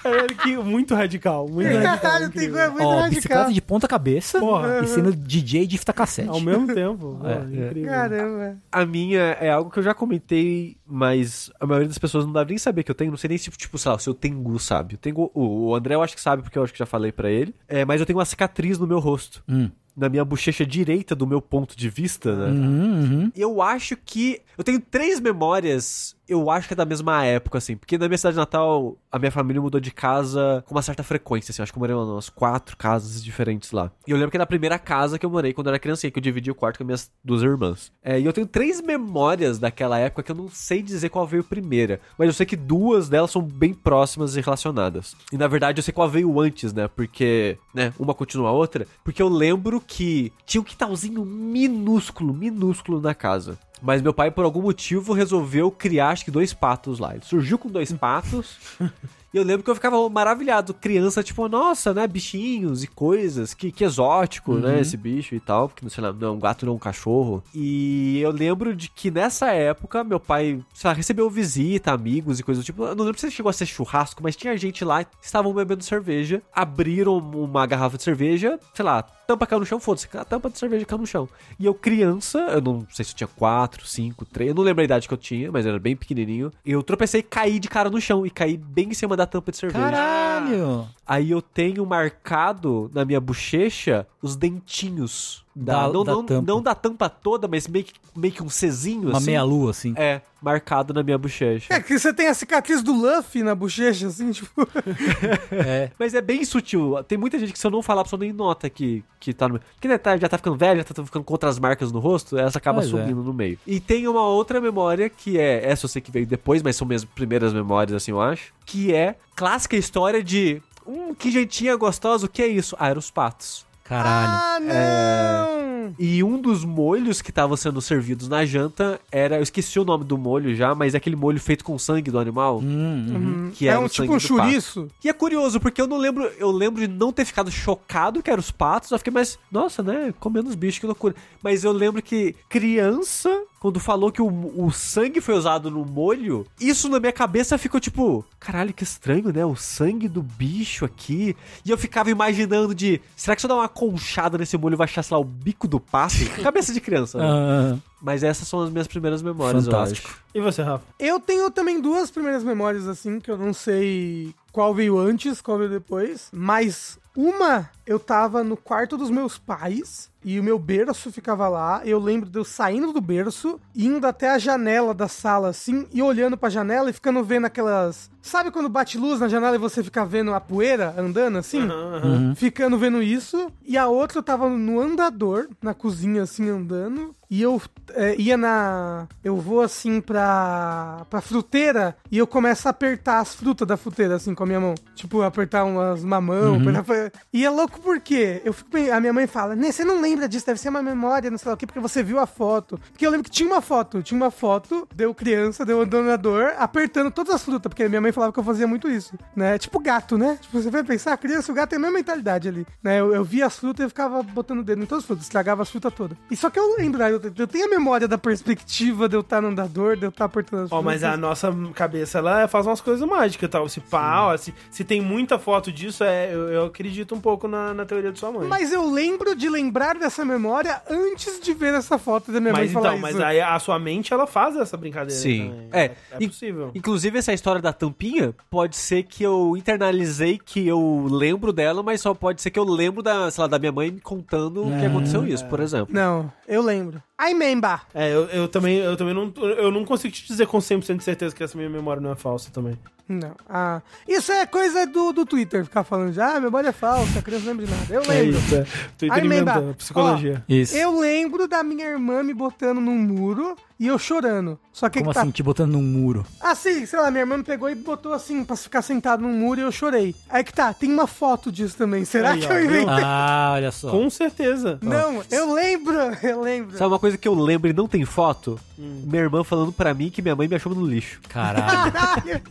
Caralho, 0.02 0.36
que 0.36 0.58
muito 0.58 0.94
radical. 0.94 1.48
Muito 1.50 1.68
radical. 1.68 1.98
Caralho, 2.00 2.30
tem 2.32 2.50
coisa 2.52 2.70
muito 2.70 2.84
Ó, 2.84 2.90
radical. 3.00 3.10
bicicleta 3.16 3.54
de 3.54 3.62
ponta 3.62 3.88
cabeça 3.88 4.40
Porra. 4.40 4.82
e 4.84 4.88
sendo 4.88 5.16
DJ 5.16 5.66
de 5.66 5.78
fita 5.80 5.94
cassete. 5.94 6.30
Ao 6.30 6.40
mesmo 6.40 6.68
tempo. 6.74 7.18
Pô, 7.22 7.28
É, 7.28 7.40
incrível. 7.66 7.90
Caramba. 7.92 8.58
A 8.72 8.86
minha 8.86 9.20
é 9.20 9.50
algo 9.50 9.72
que 9.72 9.80
eu 9.80 9.84
já 9.84 9.94
comentei, 9.96 10.78
mas 10.86 11.52
a 11.60 11.66
maioria 11.66 11.88
das 11.88 11.98
pessoas 11.98 12.26
não 12.26 12.34
deve 12.34 12.50
nem 12.50 12.58
saber 12.58 12.84
que 12.84 12.92
eu 12.92 12.96
tenho. 12.96 13.10
Não 13.12 13.18
sei 13.18 13.30
nem 13.30 13.38
se, 13.38 13.50
tipo, 13.52 13.78
sei 13.80 13.92
lá, 13.92 13.98
se 13.98 14.10
o 14.10 14.14
Tengu 14.14 14.60
sabe. 14.60 14.94
Eu 14.94 14.98
tenho, 15.00 15.32
o, 15.34 15.70
o 15.70 15.76
André 15.76 15.96
eu 15.96 16.04
acho 16.04 16.16
que 16.16 16.22
sabe, 16.22 16.44
porque 16.44 16.58
eu 16.58 16.64
acho 16.64 16.74
que 16.74 16.80
já 16.80 16.86
falei 16.96 17.12
pra 17.12 17.30
ele. 17.30 17.54
É, 17.68 17.84
mas 17.84 18.00
eu 18.00 18.06
tenho 18.06 18.18
uma 18.18 18.26
cicatriz 18.26 18.80
no 18.80 18.88
meu 18.88 19.00
rosto. 19.00 19.44
Hum. 19.48 19.70
Na 19.96 20.10
minha 20.10 20.26
bochecha 20.26 20.66
direita, 20.66 21.16
do 21.16 21.28
meu 21.28 21.42
ponto 21.42 21.78
de 21.78 21.90
vista, 21.90 22.36
né? 22.36 22.52
Uhum, 22.52 23.02
uhum. 23.02 23.32
Eu 23.36 23.62
acho 23.62 23.96
que. 23.96 24.42
Eu 24.58 24.64
tenho 24.64 24.80
três 24.80 25.20
memórias, 25.20 26.15
eu 26.28 26.50
acho 26.50 26.68
que 26.68 26.74
é 26.74 26.78
da 26.78 26.86
mesma 26.86 27.24
época, 27.24 27.58
assim. 27.58 27.76
Porque 27.76 27.98
na 27.98 28.08
minha 28.08 28.18
cidade 28.18 28.38
natal, 28.38 28.98
a 29.12 29.20
minha 29.20 29.32
família 29.32 29.62
mudou 29.62 29.80
de 29.80 29.92
casa 29.92 30.64
com 30.68 30.74
uma 30.74 30.82
certa 30.82 31.04
frequência, 31.04 31.52
assim. 31.52 31.62
Acho 31.62 31.72
que 31.72 31.78
eu 31.78 31.82
morei 31.82 31.96
umas 31.96 32.30
quatro 32.30 32.76
casas 32.78 33.24
diferentes 33.24 33.72
lá. 33.72 33.92
E 34.08 34.12
eu 34.12 34.18
lembro 34.18 34.32
que 34.32 34.38
na 34.38 34.46
primeira 34.46 34.80
casa 34.80 35.20
que 35.20 35.26
eu 35.26 35.30
morei 35.30 35.54
quando 35.54 35.68
eu 35.68 35.72
era 35.72 35.80
criancinha, 35.80 36.12
que 36.12 36.20
eu 36.20 36.24
dividi 36.24 36.50
o 36.50 36.56
quarto 36.56 36.78
com 36.78 36.84
minhas 36.84 37.12
duas 37.24 37.42
irmãs. 37.42 37.92
É, 38.04 38.20
e 38.20 38.26
eu 38.26 38.34
tenho 38.34 38.48
três 38.48 38.82
memórias 38.82 39.60
daquela 39.60 39.98
época 39.98 40.24
que 40.24 40.32
eu 40.32 40.36
não 40.36 40.50
sei 40.50 40.82
dizer 40.82 41.10
qual 41.10 41.28
veio 41.28 41.44
primeira. 41.44 42.00
Mas 42.18 42.28
eu 42.28 42.34
sei 42.34 42.46
que 42.46 42.56
duas 42.56 43.10
delas 43.10 43.32
são 43.32 43.42
bem 43.42 43.74
próximas 43.74 44.36
e 44.36 44.42
relacionadas. 44.42 45.16
E 45.32 45.38
na 45.38 45.48
verdade 45.48 45.80
eu 45.80 45.84
sei 45.84 45.94
qual 45.94 46.10
veio 46.10 46.40
antes, 46.40 46.74
né? 46.74 46.88
Porque, 46.88 47.58
né, 47.74 47.94
uma 48.00 48.14
continua 48.14 48.50
a 48.50 48.54
outra. 48.54 48.88
Porque 49.04 49.22
eu 49.22 49.30
lembro 49.30 49.82
que 49.82 50.32
tinha 50.46 50.62
um 50.62 50.64
quintalzinho 50.64 51.26
minúsculo, 51.26 52.34
minúsculo 52.34 53.00
na 53.00 53.14
casa. 53.14 53.58
Mas 53.82 54.02
meu 54.02 54.14
pai, 54.14 54.32
por 54.32 54.46
algum 54.46 54.62
motivo, 54.62 55.14
resolveu 55.14 55.70
criar, 55.72 56.10
acho 56.10 56.26
que 56.26 56.32
dois 56.32 56.54
patos 56.54 57.00
lá. 57.00 57.14
Ele 57.14 57.24
surgiu 57.24 57.58
com 57.58 57.70
dois 57.70 57.92
patos. 57.92 58.58
E 59.36 59.38
eu 59.38 59.44
lembro 59.44 59.64
que 59.64 59.70
eu 59.70 59.76
ficava 59.76 60.10
maravilhado, 60.10 60.74
criança, 60.74 61.22
tipo, 61.22 61.46
nossa, 61.50 61.94
né, 61.94 62.08
bichinhos 62.08 62.86
e 62.86 62.88
coisas, 62.88 63.54
que, 63.54 63.70
que 63.70 63.84
exótico, 63.84 64.54
né, 64.54 64.80
esse 64.80 64.96
bicho 64.96 65.36
e 65.36 65.42
tal, 65.42 65.68
porque, 65.68 65.90
sei 65.90 66.02
lá, 66.02 66.14
não 66.14 66.30
é 66.30 66.32
um 66.32 66.40
gato, 66.40 66.66
não 66.66 66.72
é 66.72 66.76
um 66.78 66.80
cachorro. 66.80 67.44
E 67.54 68.18
eu 68.22 68.32
lembro 68.32 68.74
de 68.74 68.88
que 68.88 69.12
nessa 69.12 69.52
época, 69.52 70.06
meu 70.06 70.22
pai, 70.22 70.64
sei 70.74 70.88
lá, 70.88 70.94
recebeu 70.94 71.30
visita, 71.30 71.92
amigos 71.92 72.40
e 72.40 72.44
coisas 72.44 72.64
do 72.64 72.66
tipo, 72.66 72.86
eu 72.86 72.96
não 72.96 73.04
lembro 73.04 73.20
se 73.20 73.30
chegou 73.30 73.50
a 73.50 73.54
ser 73.54 73.66
churrasco, 73.66 74.24
mas 74.24 74.38
tinha 74.38 74.56
gente 74.56 74.86
lá, 74.86 75.06
estavam 75.22 75.54
bebendo 75.54 75.84
cerveja, 75.84 76.42
abriram 76.54 77.18
uma 77.18 77.66
garrafa 77.66 77.98
de 77.98 78.04
cerveja, 78.04 78.58
sei 78.74 78.86
lá, 78.86 79.04
tampa 79.26 79.46
caiu 79.46 79.60
no 79.60 79.66
chão, 79.66 79.80
foda-se, 79.80 80.08
a 80.16 80.26
tampa 80.26 80.50
de 80.50 80.58
cerveja 80.58 80.86
caiu 80.86 81.00
no 81.00 81.08
chão. 81.08 81.28
E 81.60 81.66
eu, 81.66 81.74
criança, 81.74 82.40
eu 82.40 82.62
não 82.62 82.88
sei 82.92 83.06
se 83.06 83.12
eu 83.12 83.18
tinha 83.18 83.28
4, 83.28 83.86
5, 83.86 84.26
3, 84.26 84.50
eu 84.50 84.56
não 84.56 84.64
lembro 84.64 84.82
a 84.82 84.86
idade 84.86 85.08
que 85.08 85.14
eu 85.14 85.18
tinha, 85.18 85.52
mas 85.52 85.66
era 85.66 85.80
bem 85.80 85.96
pequenininho. 85.96 86.52
Eu 86.66 86.82
tropecei 86.84 87.20
e 87.20 87.24
caí 87.24 87.60
de 87.60 87.68
cara 87.68 87.90
no 87.90 88.00
chão, 88.00 88.26
e 88.26 88.30
caí 88.30 88.58
bem 88.58 88.90
em 88.90 88.94
cima 88.94 89.16
da 89.18 89.26
tampa 89.26 89.52
de 89.52 89.58
cerveja. 89.58 89.84
Caralho! 89.84 90.88
Aí 91.08 91.30
eu 91.32 91.42
tenho 91.42 91.86
marcado 91.86 92.90
na 92.94 93.06
minha 93.06 93.20
bochecha 93.20 94.08
os 94.22 94.36
dentinhos. 94.36 95.44
Da, 95.58 95.88
Da- 95.88 95.94
não, 95.94 96.04
da 96.04 96.12
não, 96.12 96.24
tampa. 96.26 96.46
não 96.52 96.62
da 96.62 96.76
tampa 96.76 97.08
toda, 97.10 97.48
mas 97.48 97.66
meio 97.66 97.86
que, 97.86 97.94
meio 98.14 98.34
que 98.34 98.44
um 98.44 98.48
Czinho 98.50 99.08
Uma 99.08 99.20
assim. 99.20 99.28
meia-lua, 99.28 99.72
assim. 99.72 99.94
É, 99.96 100.20
marcado 100.42 100.94
na 100.94 101.02
minha 101.02 101.18
bochecha. 101.18 101.74
É 101.74 101.80
que 101.80 101.98
você 101.98 102.14
tem 102.14 102.28
a 102.28 102.34
cicatriz 102.34 102.84
do 102.84 102.92
Luffy 102.92 103.42
na 103.42 103.56
bochecha, 103.56 104.08
assim, 104.08 104.32
tipo. 104.32 104.50
É. 105.52 105.92
Mas 105.98 106.14
é 106.14 106.20
bem 106.22 106.44
sutil. 106.44 107.02
Tem 107.08 107.18
muita 107.18 107.40
gente 107.40 107.54
que 107.54 107.60
se 107.60 107.66
eu 107.66 107.72
não 107.72 107.82
falar, 107.82 108.02
a 108.02 108.04
pessoa 108.04 108.20
nem 108.20 108.34
nota 108.34 108.70
que, 108.70 109.02
que 109.20 109.34
tá 109.34 109.48
no. 109.48 109.60
Porque 109.60 109.88
né, 109.88 109.98
tá- 109.98 110.18
já 110.18 110.28
tá 110.28 110.38
ficando 110.38 110.58
velho, 110.58 110.80
já 110.80 110.84
tá 110.94 111.06
ficando 111.06 111.24
com 111.24 111.34
outras 111.34 111.58
marcas 111.58 111.90
no 111.92 112.00
rosto, 112.00 112.38
essa 112.38 112.58
acaba 112.58 112.82
Pois 112.82 112.88
é. 112.94 113.02
sumindo 113.04 113.24
no 113.24 113.34
meio. 113.34 113.58
E 113.66 113.80
tem 113.80 114.08
uma 114.10 114.24
outra 114.28 114.60
memória 114.60 115.10
que 115.10 115.38
é, 115.40 115.66
essa 115.70 115.86
eu 115.86 115.90
sei 115.90 116.02
que 116.02 116.12
veio 116.12 116.26
depois, 116.28 116.62
mas 116.62 116.76
são 116.76 116.86
minhas 116.86 117.06
primeiras 117.06 117.54
memórias, 117.54 117.96
assim, 117.96 118.12
eu 118.12 118.20
acho. 118.20 118.52
Que 118.66 118.94
é 118.94 119.16
clássica 119.36 119.78
história 119.78 120.22
de. 120.24 120.62
Hum, 120.88 121.14
que 121.14 121.32
jeitinha 121.32 121.76
gostosa, 121.76 122.26
o 122.26 122.30
que 122.30 122.42
é 122.42 122.48
isso? 122.48 122.76
Ah, 122.80 122.90
eram 122.90 123.00
os 123.00 123.10
patos. 123.12 123.66
Caralho. 123.84 124.34
Ah, 124.34 124.60
não! 124.60 125.96
E 126.00 126.24
um 126.24 126.42
dos 126.42 126.66
molhos 126.66 127.22
que 127.22 127.30
estavam 127.30 127.56
sendo 127.56 127.80
servidos 127.80 128.28
na 128.28 128.44
janta 128.44 129.00
era. 129.12 129.38
Eu 129.38 129.44
esqueci 129.44 129.80
o 129.80 129.86
nome 129.86 130.04
do 130.04 130.18
molho 130.18 130.56
já, 130.56 130.74
mas 130.74 130.96
é 130.96 130.98
aquele 130.98 131.16
molho 131.16 131.40
feito 131.40 131.64
com 131.64 131.78
sangue 131.78 132.10
do 132.10 132.18
animal. 132.18 132.58
Hum, 132.60 132.64
uhum. 132.64 133.16
Hum, 133.48 133.52
Que 133.54 133.68
é 133.68 133.78
um 133.78 133.86
o 133.86 133.90
tipo 133.90 134.12
um 134.12 134.20
chouriço. 134.20 134.88
E 135.04 135.10
é 135.10 135.14
curioso, 135.14 135.60
porque 135.60 135.80
eu 135.80 135.86
não 135.86 135.98
lembro. 135.98 136.24
Eu 136.40 136.50
lembro 136.50 136.82
de 136.82 136.88
não 136.88 137.12
ter 137.12 137.26
ficado 137.26 137.52
chocado 137.52 138.24
que 138.24 138.32
eram 138.32 138.40
os 138.40 138.50
patos. 138.50 138.90
Eu 138.90 138.98
fiquei 138.98 139.14
mais. 139.14 139.38
Nossa, 139.52 139.84
né? 139.84 140.12
Comendo 140.20 140.50
os 140.50 140.56
bichos, 140.56 140.80
que 140.80 140.86
loucura. 140.88 141.14
Mas 141.44 141.64
eu 141.64 141.72
lembro 141.72 142.02
que 142.02 142.36
criança, 142.50 143.44
quando 143.66 143.80
falou 143.80 144.12
que 144.12 144.22
o, 144.22 144.64
o 144.64 144.72
sangue 144.72 145.20
foi 145.20 145.34
usado 145.34 145.72
no 145.72 145.84
molho, 145.84 146.46
isso 146.62 146.88
na 146.88 147.00
minha 147.00 147.12
cabeça 147.12 147.58
ficou 147.58 147.80
tipo. 147.80 148.24
Caralho, 148.40 148.72
que 148.72 148.84
estranho, 148.84 149.34
né? 149.34 149.44
O 149.44 149.56
sangue 149.56 150.08
do 150.08 150.22
bicho 150.22 150.86
aqui. 150.86 151.36
E 151.66 151.72
eu 151.72 151.78
ficava 151.78 152.12
imaginando 152.12 152.76
de. 152.76 153.02
Será 153.16 153.34
que 153.34 153.42
se 153.42 153.48
eu 153.48 153.50
dar 153.50 153.56
uma 153.56 153.68
conchada 153.68 154.38
nesse 154.38 154.56
molho 154.56 154.78
vai 154.78 154.86
achar, 154.86 155.02
sei 155.02 155.16
lá, 155.16 155.20
o 155.20 155.24
bico 155.24 155.68
do 155.68 155.80
pato? 155.80 156.14
Cabeça 156.44 156.72
de 156.72 156.80
criança, 156.80 157.18
né? 157.18 157.80
Mas 158.00 158.22
essas 158.22 158.48
são 158.48 158.62
as 158.62 158.70
minhas 158.70 158.86
primeiras 158.86 159.24
memórias, 159.24 159.66
Fantástico. 159.66 160.10
eu 160.10 160.14
acho. 160.14 160.24
E 160.36 160.42
você, 160.42 160.62
Rafa? 160.62 160.86
Eu 161.00 161.20
tenho 161.20 161.50
também 161.50 161.82
duas 161.82 162.12
primeiras 162.12 162.44
memórias, 162.44 162.88
assim, 162.88 163.20
que 163.20 163.32
eu 163.32 163.38
não 163.38 163.52
sei 163.52 164.36
qual 164.52 164.76
veio 164.76 165.00
antes, 165.00 165.42
qual 165.42 165.58
veio 165.58 165.72
depois. 165.72 166.30
Mas 166.32 167.00
uma, 167.16 167.70
eu 167.86 168.00
tava 168.00 168.44
no 168.44 168.58
quarto 168.58 168.98
dos 168.98 169.10
meus 169.10 169.38
pais 169.38 170.10
e 170.24 170.40
o 170.40 170.44
meu 170.44 170.58
berço 170.58 171.12
ficava 171.12 171.48
lá. 171.48 171.82
Eu 171.86 172.00
lembro 172.00 172.30
de 172.30 172.38
eu 172.40 172.44
saindo 172.44 172.92
do 172.92 173.00
berço, 173.00 173.60
indo 173.76 174.06
até 174.08 174.32
a 174.32 174.40
janela 174.40 174.94
da 174.94 175.08
sala, 175.08 175.50
assim, 175.50 175.86
e 175.94 176.02
olhando 176.02 176.36
pra 176.36 176.50
janela 176.50 176.90
e 176.90 176.94
ficando 176.94 177.24
vendo 177.24 177.46
aquelas. 177.46 178.10
Sabe 178.22 178.50
quando 178.50 178.68
bate 178.68 178.98
luz 178.98 179.20
na 179.20 179.28
janela 179.28 179.56
e 179.56 179.60
você 179.60 179.84
fica 179.84 180.04
vendo 180.04 180.34
a 180.34 180.42
poeira 180.42 180.96
andando 180.98 181.38
assim? 181.38 181.62
uhum. 181.62 182.34
Ficando 182.36 182.78
vendo 182.78 183.04
isso. 183.04 183.52
E 183.64 183.78
a 183.78 183.88
outra 183.88 184.18
eu 184.18 184.24
tava 184.24 184.50
no 184.50 184.80
andador, 184.80 185.48
na 185.62 185.76
cozinha, 185.76 186.24
assim, 186.24 186.50
andando. 186.50 187.16
E 187.30 187.42
eu 187.42 187.62
é, 187.94 188.16
ia 188.20 188.36
na. 188.38 189.08
Eu 189.24 189.38
vou 189.38 189.62
assim 189.62 190.00
pra. 190.02 191.06
pra 191.10 191.22
fruteira 191.22 191.96
e 192.12 192.18
eu 192.18 192.26
começo 192.28 192.68
a 192.68 192.72
apertar 192.72 193.20
as 193.20 193.34
frutas 193.36 193.68
da 193.68 193.78
fruteira, 193.78 194.16
assim, 194.16 194.34
com 194.34 194.44
a 194.44 194.48
minha 194.48 194.60
mão. 194.60 194.76
Tipo, 194.96 195.22
apertar 195.22 195.64
umas 195.66 196.04
mamão. 196.04 196.56
apertar- 196.60 197.05
E 197.34 197.46
é 197.46 197.50
louco 197.50 197.80
porque 197.82 198.42
eu 198.44 198.54
fico, 198.54 198.70
bem- 198.70 198.92
a 198.92 199.00
minha 199.00 199.14
mãe 199.14 199.28
fala, 199.28 199.56
né, 199.56 199.72
você 199.72 199.84
não 199.84 200.02
lembra 200.02 200.28
disso, 200.28 200.46
deve 200.46 200.60
ser 200.60 200.70
uma 200.70 200.82
memória, 200.82 201.30
não 201.32 201.38
sei 201.38 201.50
lá 201.50 201.56
o 201.56 201.58
quê, 201.58 201.66
porque 201.66 201.80
você 201.80 202.02
viu 202.04 202.20
a 202.20 202.26
foto. 202.26 202.80
Porque 202.92 203.06
eu 203.06 203.12
lembro 203.12 203.26
que 203.26 203.32
tinha 203.32 203.48
uma 203.50 203.62
foto, 203.62 204.02
tinha 204.04 204.18
uma 204.18 204.32
foto, 204.32 204.88
deu 204.94 205.14
criança, 205.14 205.66
deu 205.66 205.82
andador, 205.82 206.54
apertando 206.58 207.12
todas 207.12 207.36
as 207.36 207.44
frutas, 207.44 207.70
porque 207.70 207.88
minha 207.90 208.02
mãe 208.02 208.12
falava 208.12 208.32
que 208.34 208.40
eu 208.40 208.44
fazia 208.44 208.68
muito 208.68 208.90
isso, 208.90 209.14
né? 209.36 209.58
Tipo 209.58 209.80
gato, 209.80 210.18
né? 210.18 210.38
Tipo, 210.42 210.62
você 210.62 210.70
vai 210.70 210.84
pensar, 210.84 211.14
a 211.14 211.18
criança 211.18 211.52
o 211.52 211.56
gato 211.56 211.70
tem 211.72 211.78
a 211.78 211.82
mesma 211.82 211.98
mentalidade 211.98 212.48
ali, 212.48 212.66
né? 212.84 213.00
Eu, 213.00 213.14
eu 213.14 213.24
via 213.24 213.46
as 213.46 213.58
frutas 213.58 213.86
e 213.86 213.90
ficava 213.90 214.22
botando 214.24 214.60
o 214.60 214.64
dedo 214.64 214.82
em 214.82 214.86
todas 214.86 215.04
as 215.04 215.08
frutas, 215.08 215.26
estragava 215.26 215.62
as 215.62 215.70
frutas 215.70 215.94
todas. 215.94 216.18
E 216.30 216.36
só 216.36 216.50
que 216.50 216.60
eu 216.60 216.76
lembro, 216.78 217.00
né? 217.00 217.12
Eu, 217.12 217.22
eu 217.38 217.48
tenho 217.48 217.66
a 217.66 217.70
memória 217.70 218.08
da 218.08 218.18
perspectiva 218.18 219.10
de 219.10 219.16
eu 219.16 219.22
estar 219.22 219.42
no 219.42 219.50
andador, 219.50 219.96
de 219.98 220.06
eu 220.06 220.10
estar 220.10 220.26
apertando 220.26 220.64
as 220.66 220.72
Ó, 220.72 220.78
frutas. 220.82 220.86
mas 220.86 221.04
a 221.04 221.18
nossa 221.18 221.52
cabeça, 221.74 222.20
ela 222.20 222.48
faz 222.48 222.66
umas 222.66 222.82
coisas 222.82 223.08
mágicas, 223.08 223.50
tal. 223.50 223.68
Se 223.68 223.80
pá, 223.80 224.22
ó, 224.28 224.38
se, 224.38 224.54
se 224.70 224.84
tem 224.84 225.02
muita 225.02 225.38
foto 225.40 225.72
disso, 225.72 226.04
é, 226.04 226.34
eu, 226.34 226.50
eu 226.50 226.66
acredito 226.66 226.95
um 227.14 227.20
pouco 227.20 227.48
na, 227.48 227.74
na 227.74 227.86
teoria 227.86 228.12
de 228.12 228.20
sua 228.20 228.32
mãe. 228.32 228.48
Mas 228.48 228.72
eu 228.72 228.90
lembro 228.90 229.36
de 229.36 229.50
lembrar 229.50 229.96
dessa 229.98 230.24
memória 230.24 230.82
antes 230.90 231.40
de 231.42 231.54
ver 231.54 231.74
essa 231.74 231.98
foto 231.98 232.32
da 232.32 232.40
minha 232.40 232.54
mãe 232.54 232.64
Mas 232.64 232.72
falar 232.72 232.96
então, 232.96 233.10
isso. 233.10 233.18
mas 233.18 233.26
aí 233.28 233.42
a 233.42 233.58
sua 233.60 233.78
mente, 233.80 234.14
ela 234.14 234.26
faz 234.28 234.56
essa 234.56 234.78
brincadeira 234.78 235.20
Sim. 235.22 235.50
também. 235.50 235.70
É, 235.72 235.84
É, 235.86 235.96
in- 236.22 236.28
possível. 236.28 236.72
Inclusive, 236.74 237.18
essa 237.20 237.34
história 237.34 237.62
da 237.62 237.74
tampinha, 237.74 238.34
pode 238.50 238.76
ser 238.78 239.04
que 239.04 239.24
eu 239.24 239.56
internalizei 239.58 240.40
que 240.44 240.66
eu 240.68 241.08
lembro 241.10 241.52
dela, 241.52 241.82
mas 241.84 242.02
só 242.02 242.14
pode 242.14 242.42
ser 242.42 242.52
que 242.52 242.60
eu 242.60 242.64
lembro 242.64 243.02
da, 243.04 243.30
sei 243.32 243.42
lá, 243.42 243.48
da 243.48 243.60
minha 243.60 243.72
mãe 243.72 243.92
me 243.92 244.00
contando 244.02 244.64
que 244.80 244.86
aconteceu 244.86 245.28
isso, 245.28 245.46
por 245.48 245.60
exemplo. 245.60 245.94
Não, 245.94 246.32
eu 246.48 246.62
lembro. 246.62 247.02
Ai, 247.18 247.34
memba! 247.34 247.82
É, 247.94 248.14
eu, 248.14 248.26
eu 248.26 248.48
também, 248.48 248.78
eu 248.78 248.98
também 248.98 249.14
não, 249.14 249.32
eu 249.38 249.72
não 249.72 249.86
consigo 249.86 250.14
te 250.14 250.28
dizer 250.28 250.46
com 250.48 250.58
100% 250.58 250.98
de 250.98 251.04
certeza 251.04 251.34
que 251.36 251.44
essa 251.44 251.58
minha 251.58 251.70
memória 251.70 252.02
não 252.02 252.12
é 252.12 252.16
falsa 252.16 252.50
também. 252.52 252.78
Não. 253.08 253.36
Ah, 253.48 253.82
isso 254.08 254.32
é 254.32 254.46
coisa 254.48 254.86
do, 254.88 255.14
do 255.14 255.26
Twitter, 255.26 255.64
ficar 255.64 255.84
falando 255.84 256.12
já, 256.12 256.36
ah, 256.38 256.40
memória 256.40 256.70
é 256.70 256.72
falsa, 256.72 257.20
a 257.20 257.22
criança 257.22 257.46
não 257.46 257.52
lembra 257.54 257.66
de 257.68 257.72
nada. 257.72 257.94
Eu 257.94 258.02
É 258.02 258.08
lembro. 258.22 258.40
isso, 258.40 258.56
é. 258.56 258.66
Twitter 258.98 259.12
Aí, 259.24 259.74
psicologia. 259.76 260.44
Isso. 260.50 260.76
Eu 260.76 261.00
lembro 261.00 261.48
da 261.48 261.62
minha 261.64 261.86
irmã 261.86 262.24
me 262.24 262.34
botando 262.34 262.80
num 262.82 262.98
muro 262.98 263.56
e 263.80 263.88
eu 263.88 263.98
chorando. 264.00 264.58
Só 264.72 264.90
que 264.90 265.00
Como 265.00 265.12
que 265.12 265.16
tá... 265.16 265.22
assim, 265.22 265.32
te 265.32 265.42
botando 265.44 265.72
num 265.74 265.82
muro? 265.82 266.26
Assim, 266.42 266.86
sei 266.86 267.00
lá, 267.00 267.10
minha 267.10 267.22
irmã 267.24 267.38
me 267.38 267.44
pegou 267.44 267.70
e 267.70 267.76
botou 267.76 268.14
assim 268.14 268.44
pra 268.44 268.56
ficar 268.56 268.82
sentado 268.82 269.22
num 269.22 269.34
muro 269.34 269.60
e 269.60 269.64
eu 269.64 269.72
chorei. 269.72 270.14
Aí 270.30 270.44
que 270.44 270.54
tá, 270.54 270.74
tem 270.74 270.92
uma 270.92 271.08
foto 271.08 271.52
disso 271.52 271.78
também. 271.78 272.04
Será 272.06 272.32
Aí, 272.32 272.40
que 272.42 272.48
ó, 272.48 272.52
eu 272.54 272.66
inventei? 272.66 273.04
Ah, 273.04 273.52
olha 273.56 273.72
só. 273.72 273.90
Com 273.90 274.10
certeza. 274.10 274.80
Não, 274.82 275.24
eu 275.32 275.54
lembro, 275.54 275.96
eu 276.24 276.42
lembro. 276.42 276.78
Sabe 276.78 276.92
uma 276.92 277.00
coisa 277.00 277.18
que 277.18 277.28
eu 277.28 277.34
lembro 277.36 277.70
e 277.70 277.74
não 277.74 277.88
tem 277.88 278.04
foto? 278.06 278.60
Minha 278.78 279.24
irmã 279.24 279.44
falando 279.44 279.72
pra 279.72 279.94
mim 279.94 280.10
que 280.10 280.22
minha 280.22 280.36
mãe 280.36 280.48
me 280.50 280.56
achou 280.56 280.76
no 280.76 280.86
lixo. 280.86 281.22
Caralho. 281.30 281.94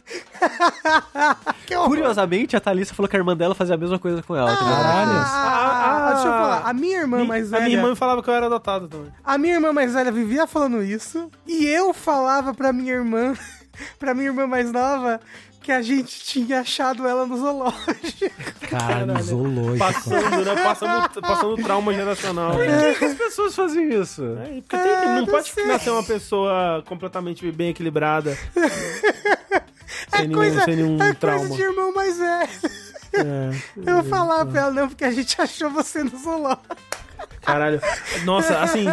Curiosamente, 1.87 2.57
a 2.57 2.61
Thalissa 2.61 2.95
falou 2.95 3.09
que 3.09 3.17
a 3.17 3.19
irmã 3.19 3.37
dela 3.37 3.55
fazia 3.55 3.75
a 3.75 3.79
mesma 3.79 3.99
coisa 3.99 4.23
com 4.23 4.35
ela. 4.37 4.51
tá 4.51 4.57
Caralho. 4.57 5.11
Ah, 5.13 6.09
ah, 6.09 6.13
deixa 6.13 6.29
eu 6.29 6.33
falar. 6.33 6.63
A 6.65 6.73
minha 6.73 7.01
irmã 7.01 7.19
Mi- 7.21 7.27
mais 7.29 7.53
a 7.53 7.59
velha. 7.59 7.69
minha 7.69 7.79
irmã 7.83 7.95
falava 7.95 8.23
que 8.23 8.31
eu 8.31 8.35
era 8.35 8.47
adotado 8.47 8.89
também. 8.89 9.11
A 9.25 9.39
minha 9.39 9.55
irmã 9.55 9.73
mais 9.73 9.93
velha 9.95 10.13
vivia 10.13 10.47
falando 10.47 10.83
isso. 10.83 11.14
E 11.47 11.67
eu 11.67 11.93
falava 11.95 12.53
pra 12.55 12.73
minha 12.73 12.93
irmã, 12.93 13.35
pra 13.99 14.15
minha 14.15 14.27
irmã 14.29 14.47
mais 14.47 14.71
nova, 14.73 15.21
que 15.63 15.73
a 15.73 15.81
gente 15.81 16.21
tinha 16.25 16.61
achado 16.61 17.07
ela 17.07 17.27
no 17.27 17.37
zoológico. 17.39 18.31
Caralho, 18.69 19.23
zoológico. 19.23 19.79
Passando, 19.79 20.45
né? 20.45 20.63
Passando, 20.63 21.21
passando 21.23 21.57
trauma 21.63 21.95
geracional. 21.95 22.53
Por 22.53 22.67
que, 22.67 22.99
que 22.99 23.05
as 23.07 23.15
pessoas 23.15 23.55
fazem 23.55 23.89
isso? 24.01 24.23
É, 24.43 24.61
porque 24.61 24.77
tem- 24.77 24.91
Ah, 24.93 25.05
não 25.07 25.17
não 25.21 25.27
pode 25.27 25.49
sei. 25.49 25.67
nascer 25.67 25.91
uma 25.91 26.03
pessoa 26.05 26.83
completamente 26.87 27.51
bem 27.53 27.71
equilibrada. 27.71 28.37
É 30.13 30.19
sem, 30.19 30.27
nenhum, 30.29 30.39
coisa, 30.41 30.65
sem 30.65 30.77
nenhum 30.77 31.03
é 31.03 31.13
trauma. 31.15 31.39
coisa 31.41 31.55
de 31.57 31.63
irmão 31.63 31.93
mais 31.95 32.19
velho. 32.19 32.49
É. 33.15 33.51
Eu 33.77 33.95
vou 33.95 34.05
falar 34.05 34.45
pra 34.47 34.61
ela, 34.63 34.71
não, 34.73 34.89
porque 34.89 35.05
a 35.05 35.11
gente 35.11 35.41
achou 35.41 35.71
você 35.71 36.03
no 36.03 36.17
zoológico. 36.19 36.77
Caralho. 37.43 37.81
Nossa, 38.25 38.59
assim. 38.61 38.87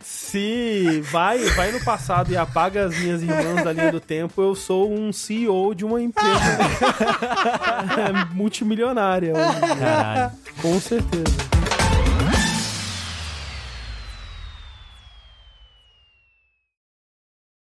Se 0.00 1.00
vai, 1.10 1.38
vai 1.50 1.70
no 1.72 1.80
passado 1.84 2.32
e 2.32 2.36
apaga 2.36 2.86
as 2.86 2.98
minhas 2.98 3.22
irmãs 3.22 3.64
da 3.64 3.72
linha 3.72 3.92
do 3.92 4.00
tempo, 4.00 4.42
eu 4.42 4.54
sou 4.54 4.92
um 4.92 5.12
CEO 5.12 5.74
de 5.74 5.84
uma 5.84 6.00
empresa 6.00 6.40
multimilionária. 8.34 9.32
Caralho. 9.78 10.32
Com 10.60 10.80
certeza. 10.80 11.55